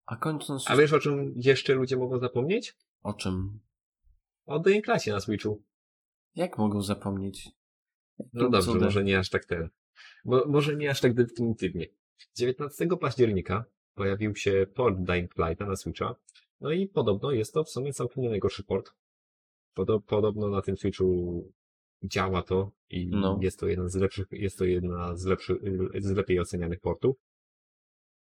A 0.06 0.16
kończąc... 0.16 0.70
A 0.70 0.78
wiesz, 0.78 0.94
o 0.94 1.00
czym 1.00 1.34
jeszcze 1.36 1.74
ludzie 1.74 1.98
mogą 1.98 2.20
zapomnieć? 2.20 2.76
O 3.04 3.14
czym? 3.14 3.60
O 4.46 4.60
The 4.60 4.82
Classie 4.82 5.12
na 5.12 5.20
Switchu. 5.20 5.64
Jak 6.36 6.58
mogą 6.58 6.82
zapomnieć? 6.82 7.50
No 8.34 8.50
dobrze, 8.50 8.62
cudem? 8.62 8.84
może 8.84 9.04
nie 9.04 9.20
aż 9.20 9.30
tak 9.30 9.46
ten. 9.46 9.70
Bo, 10.26 10.44
może 10.48 10.76
nie 10.76 10.90
aż 10.90 11.02
tak 11.02 11.14
definitywnie. 11.14 11.86
19 12.36 12.88
października 13.02 13.66
pojawił 13.96 14.36
się 14.36 14.68
port 14.76 14.98
Dying 15.00 15.32
Lighta 15.38 15.66
na 15.66 15.76
Switcha. 15.76 16.16
No 16.62 16.72
i 16.72 16.88
podobno 16.88 17.32
jest 17.32 17.54
to 17.54 17.64
w 17.64 17.70
sumie 17.70 17.94
całkiem 17.94 18.24
nie 18.24 18.30
najgorszy 18.30 18.64
port. 18.64 18.94
Podo, 19.74 20.00
podobno 20.00 20.50
na 20.50 20.62
tym 20.62 20.78
Switchu 20.78 21.44
działa 22.04 22.42
to 22.44 22.72
i 22.90 23.08
No. 23.08 23.40
jest 23.42 23.60
to 23.60 23.68
jeden 23.68 23.90
z 23.90 23.96
lepszych, 23.96 24.28
jest 24.32 24.58
to 24.58 24.66
jedna 24.66 25.16
z 25.16 25.26
lepszych, 25.26 25.58
z 26.00 26.12
lepiej 26.12 26.40
ocenianych 26.40 26.80
portów. 26.80 27.16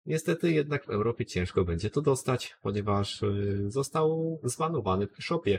Niestety 0.07 0.53
jednak 0.53 0.85
w 0.85 0.91
Europie 0.91 1.27
ciężko 1.27 1.65
będzie 1.65 1.91
to 1.91 2.01
dostać, 2.01 2.57
ponieważ 2.63 3.23
y, 3.23 3.65
został 3.71 4.41
zbanowany 4.45 5.07
w 5.07 5.19
eShopie. 5.19 5.59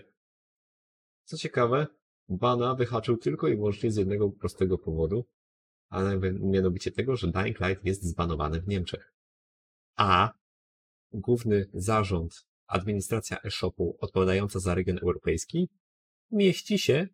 Co 1.23 1.37
ciekawe, 1.37 1.87
bana 2.29 2.75
wyhaczył 2.75 3.17
tylko 3.17 3.47
i 3.47 3.55
wyłącznie 3.55 3.91
z 3.91 3.97
jednego 3.97 4.29
prostego 4.29 4.77
powodu, 4.77 5.25
ale 5.89 6.19
mianowicie 6.39 6.91
tego, 6.91 7.15
że 7.15 7.31
Dying 7.31 7.59
Light 7.59 7.85
jest 7.85 8.03
zbanowany 8.03 8.61
w 8.61 8.67
Niemczech. 8.67 9.13
A 9.95 10.33
główny 11.11 11.69
zarząd, 11.73 12.45
administracja 12.67 13.41
eShopu 13.41 13.97
odpowiadająca 13.99 14.59
za 14.59 14.75
region 14.75 14.97
europejski 14.97 15.69
mieści 16.31 16.79
się 16.79 17.07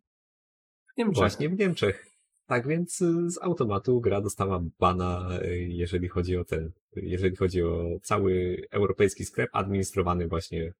Nie 0.97 1.06
wiem, 1.06 1.14
właśnie 1.14 1.49
w 1.49 1.60
Niemczech. 1.60 2.09
Tak 2.49 2.67
więc 2.67 3.01
y, 3.01 3.31
z 3.31 3.38
automatu 3.41 4.01
gra 4.01 4.21
dostała 4.21 4.63
bana, 4.80 5.30
y, 5.43 5.57
jeżeli 5.59 6.07
chodzi 6.07 6.38
o 6.38 6.45
ten, 6.45 6.71
jeżeli 6.95 7.35
chodzi 7.35 7.63
o 7.63 7.99
cały 8.01 8.61
europejski 8.71 9.26
sklep 9.26 9.49
administrowany 9.53 10.27
właśnie 10.27 10.73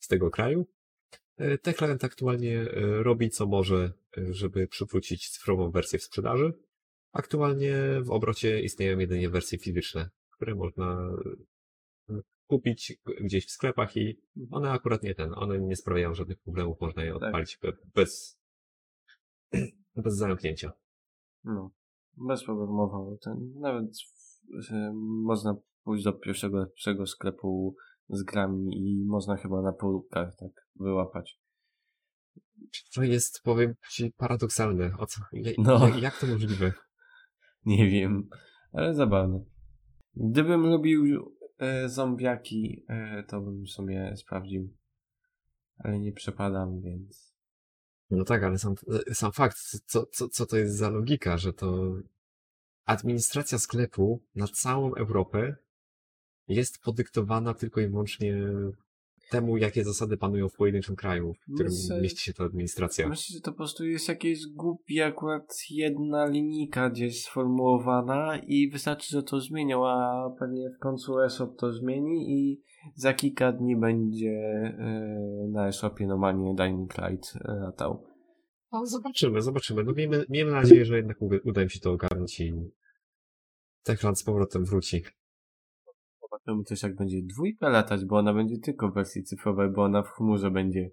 z 0.00 0.08
tego 0.08 0.30
kraju. 0.30 0.66
Y, 1.40 1.58
Techland 1.58 2.04
aktualnie 2.04 2.60
y, 2.60 3.02
robi 3.02 3.30
co 3.30 3.46
może, 3.46 3.92
y, 4.18 4.34
żeby 4.34 4.68
przywrócić 4.68 5.30
cyfrową 5.30 5.70
wersję 5.70 5.98
w 5.98 6.02
sprzedaży. 6.02 6.52
Aktualnie 7.12 7.74
w 8.02 8.10
obrocie 8.10 8.60
istnieją 8.60 8.98
jedynie 8.98 9.28
wersje 9.30 9.58
fizyczne, 9.58 10.10
które 10.30 10.54
można 10.54 11.10
kupić 12.46 12.98
gdzieś 13.20 13.46
w 13.46 13.50
sklepach 13.50 13.96
i 13.96 14.20
one 14.50 14.70
akurat 14.70 15.02
nie 15.02 15.14
ten, 15.14 15.34
one 15.34 15.60
nie 15.60 15.76
sprawiają 15.76 16.14
żadnych 16.14 16.38
problemów, 16.38 16.80
można 16.80 17.04
je 17.04 17.12
Tak. 17.12 17.22
odpalić 17.22 17.58
be- 17.62 17.76
bez, 17.94 18.38
bez 20.04 20.14
zamknięcia. 20.14 20.72
No, 21.46 21.70
bezproblemowo. 22.16 23.16
Ten, 23.24 23.52
nawet 23.60 23.84
e, 24.70 24.92
można 25.24 25.54
pójść 25.84 26.04
do 26.04 26.12
pierwszego 26.12 26.58
lepszego 26.58 27.06
sklepu 27.06 27.76
z 28.08 28.22
grami 28.22 28.78
i 28.78 29.04
można 29.06 29.36
chyba 29.36 29.62
na 29.62 29.72
półkach 29.72 30.36
tak 30.36 30.50
wyłapać. 30.80 31.40
To 32.94 33.02
jest, 33.02 33.42
powiem 33.44 33.74
ci, 33.90 34.12
paradoksalne. 34.16 34.90
O 34.98 35.06
co? 35.06 35.20
Jak, 35.32 35.58
No. 35.58 35.88
jak, 35.88 36.02
jak 36.02 36.18
to 36.20 36.26
możliwe? 36.26 36.72
Nie 37.66 37.90
wiem, 37.90 38.28
ale 38.72 38.94
zabawne. 38.94 39.44
Gdybym 40.14 40.66
lubił 40.66 41.32
e, 41.58 41.88
zombiaki, 41.88 42.84
e, 42.88 43.22
to 43.22 43.40
bym 43.40 43.66
sobie 43.66 44.16
sprawdził. 44.16 44.74
Ale 45.78 45.98
nie 45.98 46.12
przepadam, 46.12 46.80
więc... 46.80 47.25
No 48.10 48.24
tak, 48.24 48.42
ale 48.42 48.58
sam, 48.58 48.74
sam 49.12 49.32
fakt, 49.32 49.56
co, 49.86 50.06
co, 50.06 50.28
co 50.28 50.46
to 50.46 50.56
jest 50.56 50.76
za 50.76 50.90
logika, 50.90 51.38
że 51.38 51.52
to 51.52 51.94
administracja 52.84 53.58
sklepu 53.58 54.20
na 54.34 54.46
całą 54.48 54.94
Europę 54.94 55.56
jest 56.48 56.78
podyktowana 56.78 57.54
tylko 57.54 57.80
i 57.80 57.88
wyłącznie 57.88 58.36
temu, 59.30 59.56
jakie 59.56 59.84
zasady 59.84 60.16
panują 60.16 60.48
w 60.48 60.54
pojedynczym 60.54 60.96
kraju, 60.96 61.34
w 61.34 61.54
którym 61.54 61.72
Myślę- 61.72 62.00
mieści 62.00 62.24
się 62.24 62.32
ta 62.32 62.44
administracja. 62.44 63.08
Myślę, 63.08 63.34
że 63.34 63.40
to 63.40 63.50
po 63.50 63.56
prostu 63.56 63.84
jest 63.84 64.08
jakieś 64.08 64.46
głupie 64.46 65.06
akurat 65.06 65.56
jedna 65.70 66.26
linijka 66.26 66.90
gdzieś 66.90 67.24
sformułowana 67.24 68.38
i 68.38 68.70
wystarczy, 68.70 69.10
że 69.10 69.22
to 69.22 69.40
zmienią, 69.40 69.86
a 69.86 70.30
pewnie 70.38 70.70
w 70.70 70.78
końcu 70.78 71.20
eShop 71.20 71.58
to 71.58 71.72
zmieni 71.72 72.32
i 72.32 72.62
za 72.94 73.14
kilka 73.14 73.52
dni 73.52 73.76
będzie 73.76 74.30
e, 74.78 75.48
na 75.52 75.68
eShopie 75.68 76.06
normalnie 76.06 76.54
Dying 76.54 76.98
Light 76.98 77.36
e, 77.36 77.52
latał. 77.52 78.06
No, 78.72 78.86
zobaczymy, 78.86 79.42
zobaczymy. 79.42 79.84
No, 79.84 79.92
miejmy, 79.92 80.24
miejmy 80.28 80.50
nadzieję, 80.52 80.84
że 80.84 80.96
jednak 80.96 81.16
uda, 81.44 81.62
im 81.62 81.68
się 81.68 81.80
to 81.80 81.92
ogarnąć 81.92 82.40
i 82.40 82.52
Techland 83.82 84.18
z 84.18 84.24
powrotem 84.24 84.64
wróci. 84.64 85.02
Zobaczymy 86.22 86.64
też 86.64 86.82
jak 86.82 86.96
będzie 86.96 87.22
dwójka 87.22 87.68
latać, 87.68 88.04
bo 88.04 88.16
ona 88.16 88.34
będzie 88.34 88.58
tylko 88.58 88.88
w 88.88 88.94
wersji 88.94 89.22
cyfrowej, 89.22 89.70
bo 89.70 89.82
ona 89.82 90.02
w 90.02 90.08
chmurze 90.08 90.50
będzie 90.50 90.90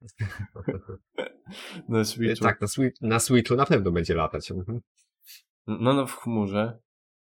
na 1.88 2.04
Switchu. 2.04 2.44
tak, 2.44 2.60
na, 2.60 2.66
Swi- 2.66 2.92
na 3.00 3.20
Switchu 3.20 3.56
na 3.56 3.66
pewno 3.66 3.90
będzie 3.92 4.14
latać. 4.14 4.50
Mhm. 4.50 4.80
No, 5.66 5.94
no 5.94 6.06
w 6.06 6.12
chmurze. 6.12 6.78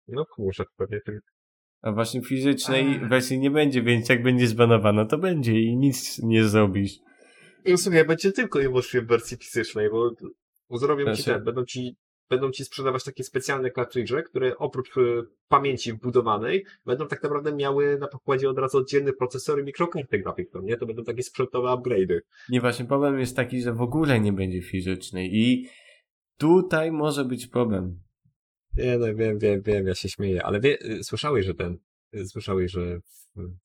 No 0.08 0.24
muszę 0.38 0.64
pewnie 0.76 1.00
A 1.84 1.92
właśnie 1.92 2.22
fizycznej 2.22 3.00
Ach. 3.02 3.08
wersji 3.08 3.38
nie 3.38 3.50
będzie, 3.50 3.82
więc 3.82 4.08
jak 4.08 4.22
będzie 4.22 4.46
zbanowana, 4.46 5.04
to 5.04 5.18
będzie 5.18 5.60
i 5.60 5.76
nic 5.76 6.18
nie 6.22 6.44
zrobisz. 6.44 6.92
I 7.64 7.78
słuchaj, 7.78 8.04
będzie 8.04 8.32
tylko 8.32 8.60
i 8.60 8.62
wyłącznie 8.62 9.00
w 9.00 9.06
wersji 9.06 9.36
fizycznej, 9.36 9.90
bo, 9.90 10.10
bo 10.70 10.78
zrobią 10.78 11.04
ci 11.14 11.22
Znaczy- 11.22 11.38
ten, 11.38 11.44
będą 11.44 11.64
ci, 11.64 11.96
będą 12.30 12.50
ci 12.50 12.64
sprzedawać 12.64 13.04
takie 13.04 13.24
specjalne 13.24 13.70
kartridże, 13.70 14.22
które 14.22 14.56
oprócz 14.56 14.96
e, 14.96 15.00
pamięci 15.48 15.92
wbudowanej, 15.92 16.64
będą 16.86 17.06
tak 17.06 17.22
naprawdę 17.22 17.54
miały 17.54 17.98
na 17.98 18.08
pokładzie 18.08 18.50
od 18.50 18.58
razu 18.58 18.78
oddzielny 18.78 19.12
procesor 19.12 19.60
i 19.60 19.64
mikrokartę 19.64 20.18
graficzną, 20.18 20.62
nie? 20.62 20.76
To 20.76 20.86
będą 20.86 21.04
takie 21.04 21.22
sprzętowe 21.22 21.68
upgrade'y. 21.68 22.18
Nie, 22.48 22.60
właśnie 22.60 22.84
problem 22.84 23.20
jest 23.20 23.36
taki, 23.36 23.60
że 23.60 23.72
w 23.72 23.82
ogóle 23.82 24.20
nie 24.20 24.32
będzie 24.32 24.62
fizycznej 24.62 25.30
i 25.32 25.68
tutaj 26.38 26.92
może 26.92 27.24
być 27.24 27.46
problem. 27.46 28.03
Nie, 28.76 28.98
no 28.98 29.14
wiem, 29.14 29.38
wiem, 29.38 29.62
wiem, 29.62 29.86
ja 29.86 29.94
się 29.94 30.08
śmieję, 30.08 30.42
ale 30.42 30.60
wie, 30.60 30.78
y, 30.82 31.04
słyszałeś, 31.04 31.46
że 31.46 31.54
ten, 31.54 31.78
y, 32.14 32.26
słyszałeś, 32.26 32.72
że 32.72 33.00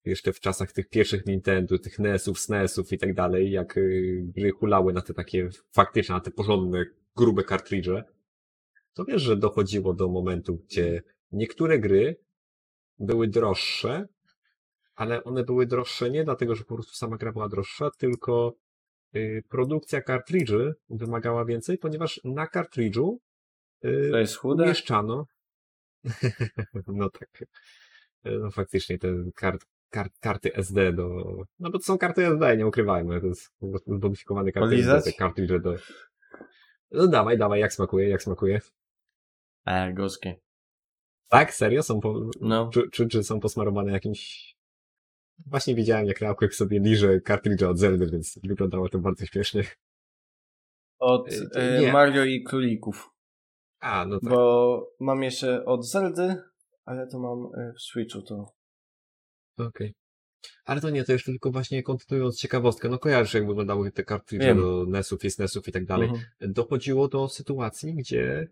jeszcze 0.06 0.34
w 0.34 0.40
czasach 0.40 0.72
tych 0.72 0.90
pierwszych 0.90 1.26
Nintendo, 1.26 1.80
tych 1.80 2.00
NES-ów, 2.00 2.40
SNES-ów 2.40 2.92
i 2.92 2.98
tak 2.98 3.14
dalej, 3.14 3.52
jak 3.52 3.78
y, 3.78 4.24
gry 4.36 4.52
hulały 4.52 4.94
na 4.94 5.02
te 5.02 5.14
takie 5.14 5.50
faktycznie, 5.72 6.16
na 6.16 6.22
te 6.22 6.32
porządne, 6.32 6.86
grube 7.16 7.44
kartridże, 7.44 8.04
to 8.94 9.06
wiesz, 9.06 9.22
że 9.22 9.38
dochodziło 9.38 9.94
do 9.94 10.08
momentu, 10.08 10.56
gdzie 10.56 11.02
niektóre 11.32 11.80
gry 11.80 12.16
były 13.00 13.28
droższe, 13.28 14.08
ale 14.96 15.24
one 15.24 15.44
były 15.44 15.66
droższe 15.66 16.10
nie 16.12 16.24
dlatego, 16.24 16.56
że 16.56 16.64
po 16.64 16.76
prostu 16.76 16.94
sama 16.94 17.18
gra 17.18 17.32
była 17.32 17.50
droższa, 17.50 17.90
tylko 17.98 18.56
produkcja 19.50 20.02
kartridży 20.02 20.76
wymagała 20.90 21.46
więcej, 21.46 21.78
ponieważ 21.78 22.22
na 22.24 22.48
kartridżu 22.48 23.20
To 23.82 24.18
jest 24.18 24.36
chude? 24.36 24.64
umieszczano 24.64 25.26
no 26.88 27.10
tak. 27.10 27.46
No 28.24 28.52
faktycznie 28.52 29.00
te 29.00 29.08
kart, 29.36 29.66
kart, 29.90 30.14
karty 30.20 30.56
SD 30.56 30.94
do... 30.94 31.36
No 31.60 31.72
bo 31.72 31.78
to 31.78 31.84
są 31.84 31.98
karty 31.98 32.28
SD, 32.28 32.58
nie 32.58 32.68
ukrywajmy. 32.68 33.22
To 33.22 33.28
jest 33.28 33.52
po 33.60 33.70
prostu 33.70 33.98
zmodyfikowane 33.98 34.52
karty 34.52 34.70
Polizać? 34.70 34.98
SD, 34.98 35.12
te 35.12 35.18
kartridże 35.18 35.60
do... 35.60 35.76
No 36.92 37.08
dawaj, 37.08 37.38
dawaj, 37.38 37.60
jak 37.60 37.74
smakuje, 37.74 38.10
jak 38.10 38.24
smakuje. 38.24 38.60
A, 39.66 39.92
gorzkie. 39.92 40.36
Tak? 41.28 41.54
Serio? 41.54 41.84
Są 41.84 42.00
po... 42.00 42.30
No. 42.42 42.70
czy, 42.74 42.90
czy, 42.92 43.08
czy 43.08 43.24
są 43.24 43.40
posmarowane 43.40 43.92
jakimś... 43.92 44.56
Właśnie 45.46 45.76
widziałem, 45.76 46.06
jak 46.06 46.20
Rałek 46.20 46.56
sobie 46.56 46.80
liże 46.80 47.22
kartridże 47.22 47.70
od 47.70 47.80
Zeldy, 47.80 48.08
więc 48.12 48.40
wyglądało 48.44 48.90
to 48.90 49.00
bardzo 49.00 49.26
śmiesznie. 49.26 49.64
Od 51.00 51.32
Y, 51.34 51.50
e. 51.56 51.92
Mario 51.92 52.24
i 52.24 52.44
Królików. 52.44 53.10
A, 53.80 54.06
no 54.06 54.20
tak. 54.20 54.30
Bo 54.30 54.88
mam 55.00 55.24
jeszcze 55.24 55.66
od 55.66 55.88
Zeldy, 55.88 56.36
ale 56.86 57.08
to 57.08 57.20
mam 57.20 57.50
e, 57.58 57.74
w 57.74 57.82
Switchu 57.82 58.22
to. 58.22 58.46
Okej. 59.58 59.94
Ale 60.66 60.82
to 60.82 60.90
nie, 60.90 61.04
to 61.04 61.12
jeszcze 61.12 61.32
tylko 61.32 61.52
właśnie 61.52 61.84
kontynuując 61.84 62.40
ciekawostkę, 62.40 62.90
no 62.90 63.00
kojarzysz 63.00 63.34
jak 63.34 63.48
wyglądały 63.48 63.92
te 63.92 64.04
kartridże 64.04 64.48
Wiem. 64.48 64.58
do 64.62 64.86
NES-ów 64.88 65.26
i 65.26 65.32
SNES-ów 65.32 65.68
i 65.68 65.72
tak 65.72 65.86
dalej. 65.86 66.10
Mhm. 66.10 66.54
Dochodziło 66.54 67.08
do 67.08 67.28
sytuacji, 67.28 67.96
gdzie 67.96 68.48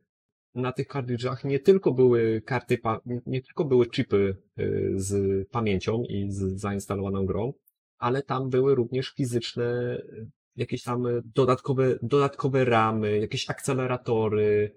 na 0.56 0.72
tych 0.72 0.88
kartridżach 0.88 1.44
nie 1.44 1.60
tylko 1.60 1.92
były 1.92 2.42
karty, 2.42 2.78
nie- 3.26 3.42
tylko 3.42 3.66
były 3.66 3.90
chipy 3.90 4.38
y, 4.60 4.94
z 4.96 5.48
pamięcią 5.50 6.04
i 6.10 6.32
z 6.32 6.60
zainstalowaną 6.62 7.26
grą, 7.26 7.54
ale 7.98 8.22
tam 8.22 8.50
były 8.50 8.76
również 8.76 9.10
fizyczne 9.10 9.98
y, 9.98 10.28
jakieś 10.56 10.84
tam 10.84 11.06
y, 11.06 11.22
dodatkowe, 11.36 12.00
dodatkowe 12.02 12.66
ramy, 12.66 13.20
jakieś 13.20 13.50
akceleratory, 13.50 14.76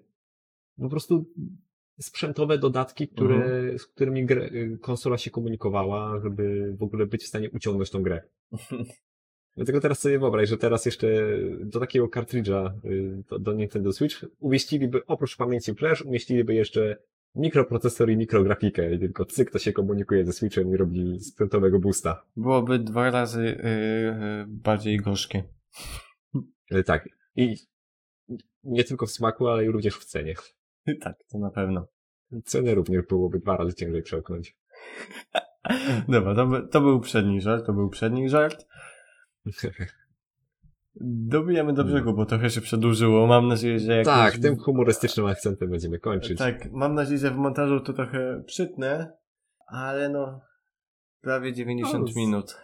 po 0.79 0.89
prostu 0.89 1.25
sprzętowe 1.99 2.57
dodatki, 2.57 3.07
które, 3.07 3.35
Mhm. 3.35 3.79
z 3.79 3.85
którymi 3.85 4.25
grę, 4.25 4.49
konsola 4.81 5.17
się 5.17 5.31
komunikowała, 5.31 6.19
żeby 6.23 6.75
w 6.79 6.83
ogóle 6.83 7.05
być 7.05 7.23
w 7.23 7.27
stanie 7.27 7.49
uciągnąć 7.51 7.89
tą 7.89 8.01
grę. 8.03 8.21
Dlatego 9.55 9.81
teraz 9.81 9.99
sobie 9.99 10.19
wyobraź, 10.19 10.49
że 10.49 10.57
teraz 10.57 10.85
jeszcze 10.85 11.07
do 11.59 11.79
takiego 11.79 12.09
kartridża 12.09 12.73
y, 12.85 13.23
do, 13.29 13.39
do 13.39 13.53
Nintendo 13.53 13.91
Switch 13.91 14.25
umieściliby, 14.39 15.05
oprócz 15.05 15.37
pamięci 15.37 15.73
flash, 15.73 16.01
umieściliby 16.01 16.53
jeszcze 16.53 16.97
mikroprocesor 17.35 18.09
i 18.09 18.17
mikrografikę 18.17 18.95
i 18.95 18.99
tylko 18.99 19.25
cyk 19.25 19.51
to 19.51 19.59
się 19.59 19.73
komunikuje 19.73 20.25
ze 20.25 20.33
Switchem 20.33 20.73
i 20.73 20.77
robi 20.77 21.19
sprzętowego 21.19 21.79
boosta. 21.79 22.25
Byłoby 22.35 22.79
dwa 22.79 23.11
razy 23.11 23.41
e, 23.41 23.65
e, 23.65 24.45
bardziej 24.47 24.97
gorzkie. 24.97 25.43
Y, 26.75 26.83
Tak. 26.83 27.09
I 27.35 27.55
nie 28.63 28.83
tylko 28.83 29.05
w 29.05 29.11
smaku, 29.11 29.47
ale 29.47 29.65
i 29.65 29.67
również 29.67 29.95
w 29.95 30.05
cenie. 30.05 30.35
tak, 31.03 31.15
to 31.31 31.37
na 31.37 31.49
pewno. 31.49 31.87
Cenę 32.45 32.75
również 32.75 33.05
byłoby 33.05 33.39
dwa 33.39 33.57
razy 33.57 33.73
ciężej 33.73 34.01
przełknąć. 34.01 34.57
Dobra, 36.07 36.35
to, 36.35 36.47
by, 36.47 36.67
to 36.67 36.81
był 36.81 36.99
przedni 36.99 37.41
żart, 37.41 37.65
to 37.65 37.73
był 37.73 37.89
przedni 37.89 38.29
żart. 38.29 38.67
Dobijamy 40.95 41.73
do 41.73 41.83
brzegu, 41.83 42.13
bo 42.13 42.25
trochę 42.25 42.49
się 42.49 42.61
przedłużyło. 42.61 43.27
Mam 43.27 43.47
nadzieję, 43.47 43.79
że 43.79 43.91
jakoś... 43.97 44.05
tak, 44.05 44.37
tym 44.37 44.57
humorystycznym 44.57 45.25
akcentem 45.25 45.69
będziemy 45.69 45.99
kończyć. 45.99 46.37
Tak, 46.37 46.71
mam 46.71 46.93
nadzieję, 46.93 47.19
że 47.19 47.31
w 47.31 47.35
montażu 47.35 47.79
to 47.79 47.93
trochę 47.93 48.43
przytnę, 48.45 49.13
ale 49.67 50.09
no, 50.09 50.41
prawie 51.21 51.53
90 51.53 52.07
No, 52.07 52.13
minut. 52.15 52.57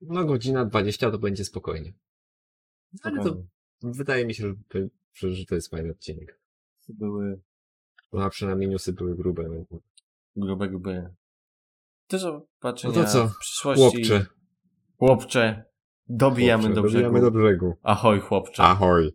No 0.00 0.24
godzina 0.24 0.64
20 0.64 1.10
to 1.10 1.18
będzie 1.18 1.44
spokojnie. 1.44 1.92
Ale 3.02 3.16
to 3.16 3.22
Spokojnie. 3.22 3.48
wydaje 3.82 4.26
mi 4.26 4.34
się, 4.34 4.54
że, 5.14 5.30
że 5.30 5.46
to 5.46 5.54
jest 5.54 5.70
fajny 5.70 5.90
odcinek. 5.90 6.40
To 6.86 6.92
były 6.92 7.40
No 8.12 8.24
a 8.24 8.30
przynajmniej 8.30 8.68
newsy 8.70 8.92
były 8.92 9.16
grube. 9.16 9.42
no. 9.70 9.78
grube, 10.36 10.68
grube. 10.68 11.14
Też 12.06 12.20
zobaczenia 12.20 12.94
No 12.96 13.02
to 13.04 13.08
co? 13.10 13.28
w 13.28 13.38
przyszłości. 13.38 13.82
Chłopcze. 13.84 14.26
Chłopcze. 14.98 15.64
Dobijamy 16.08 16.62
Chłopcze, 16.62 16.74
do 16.74 16.82
brzegu. 16.82 17.02
dobijamy 17.04 17.20
do 17.20 17.30
brzegu. 17.38 17.76
Ahoj, 17.82 18.20
chłopcze. 18.20 18.62
Ahoj. 18.62 19.12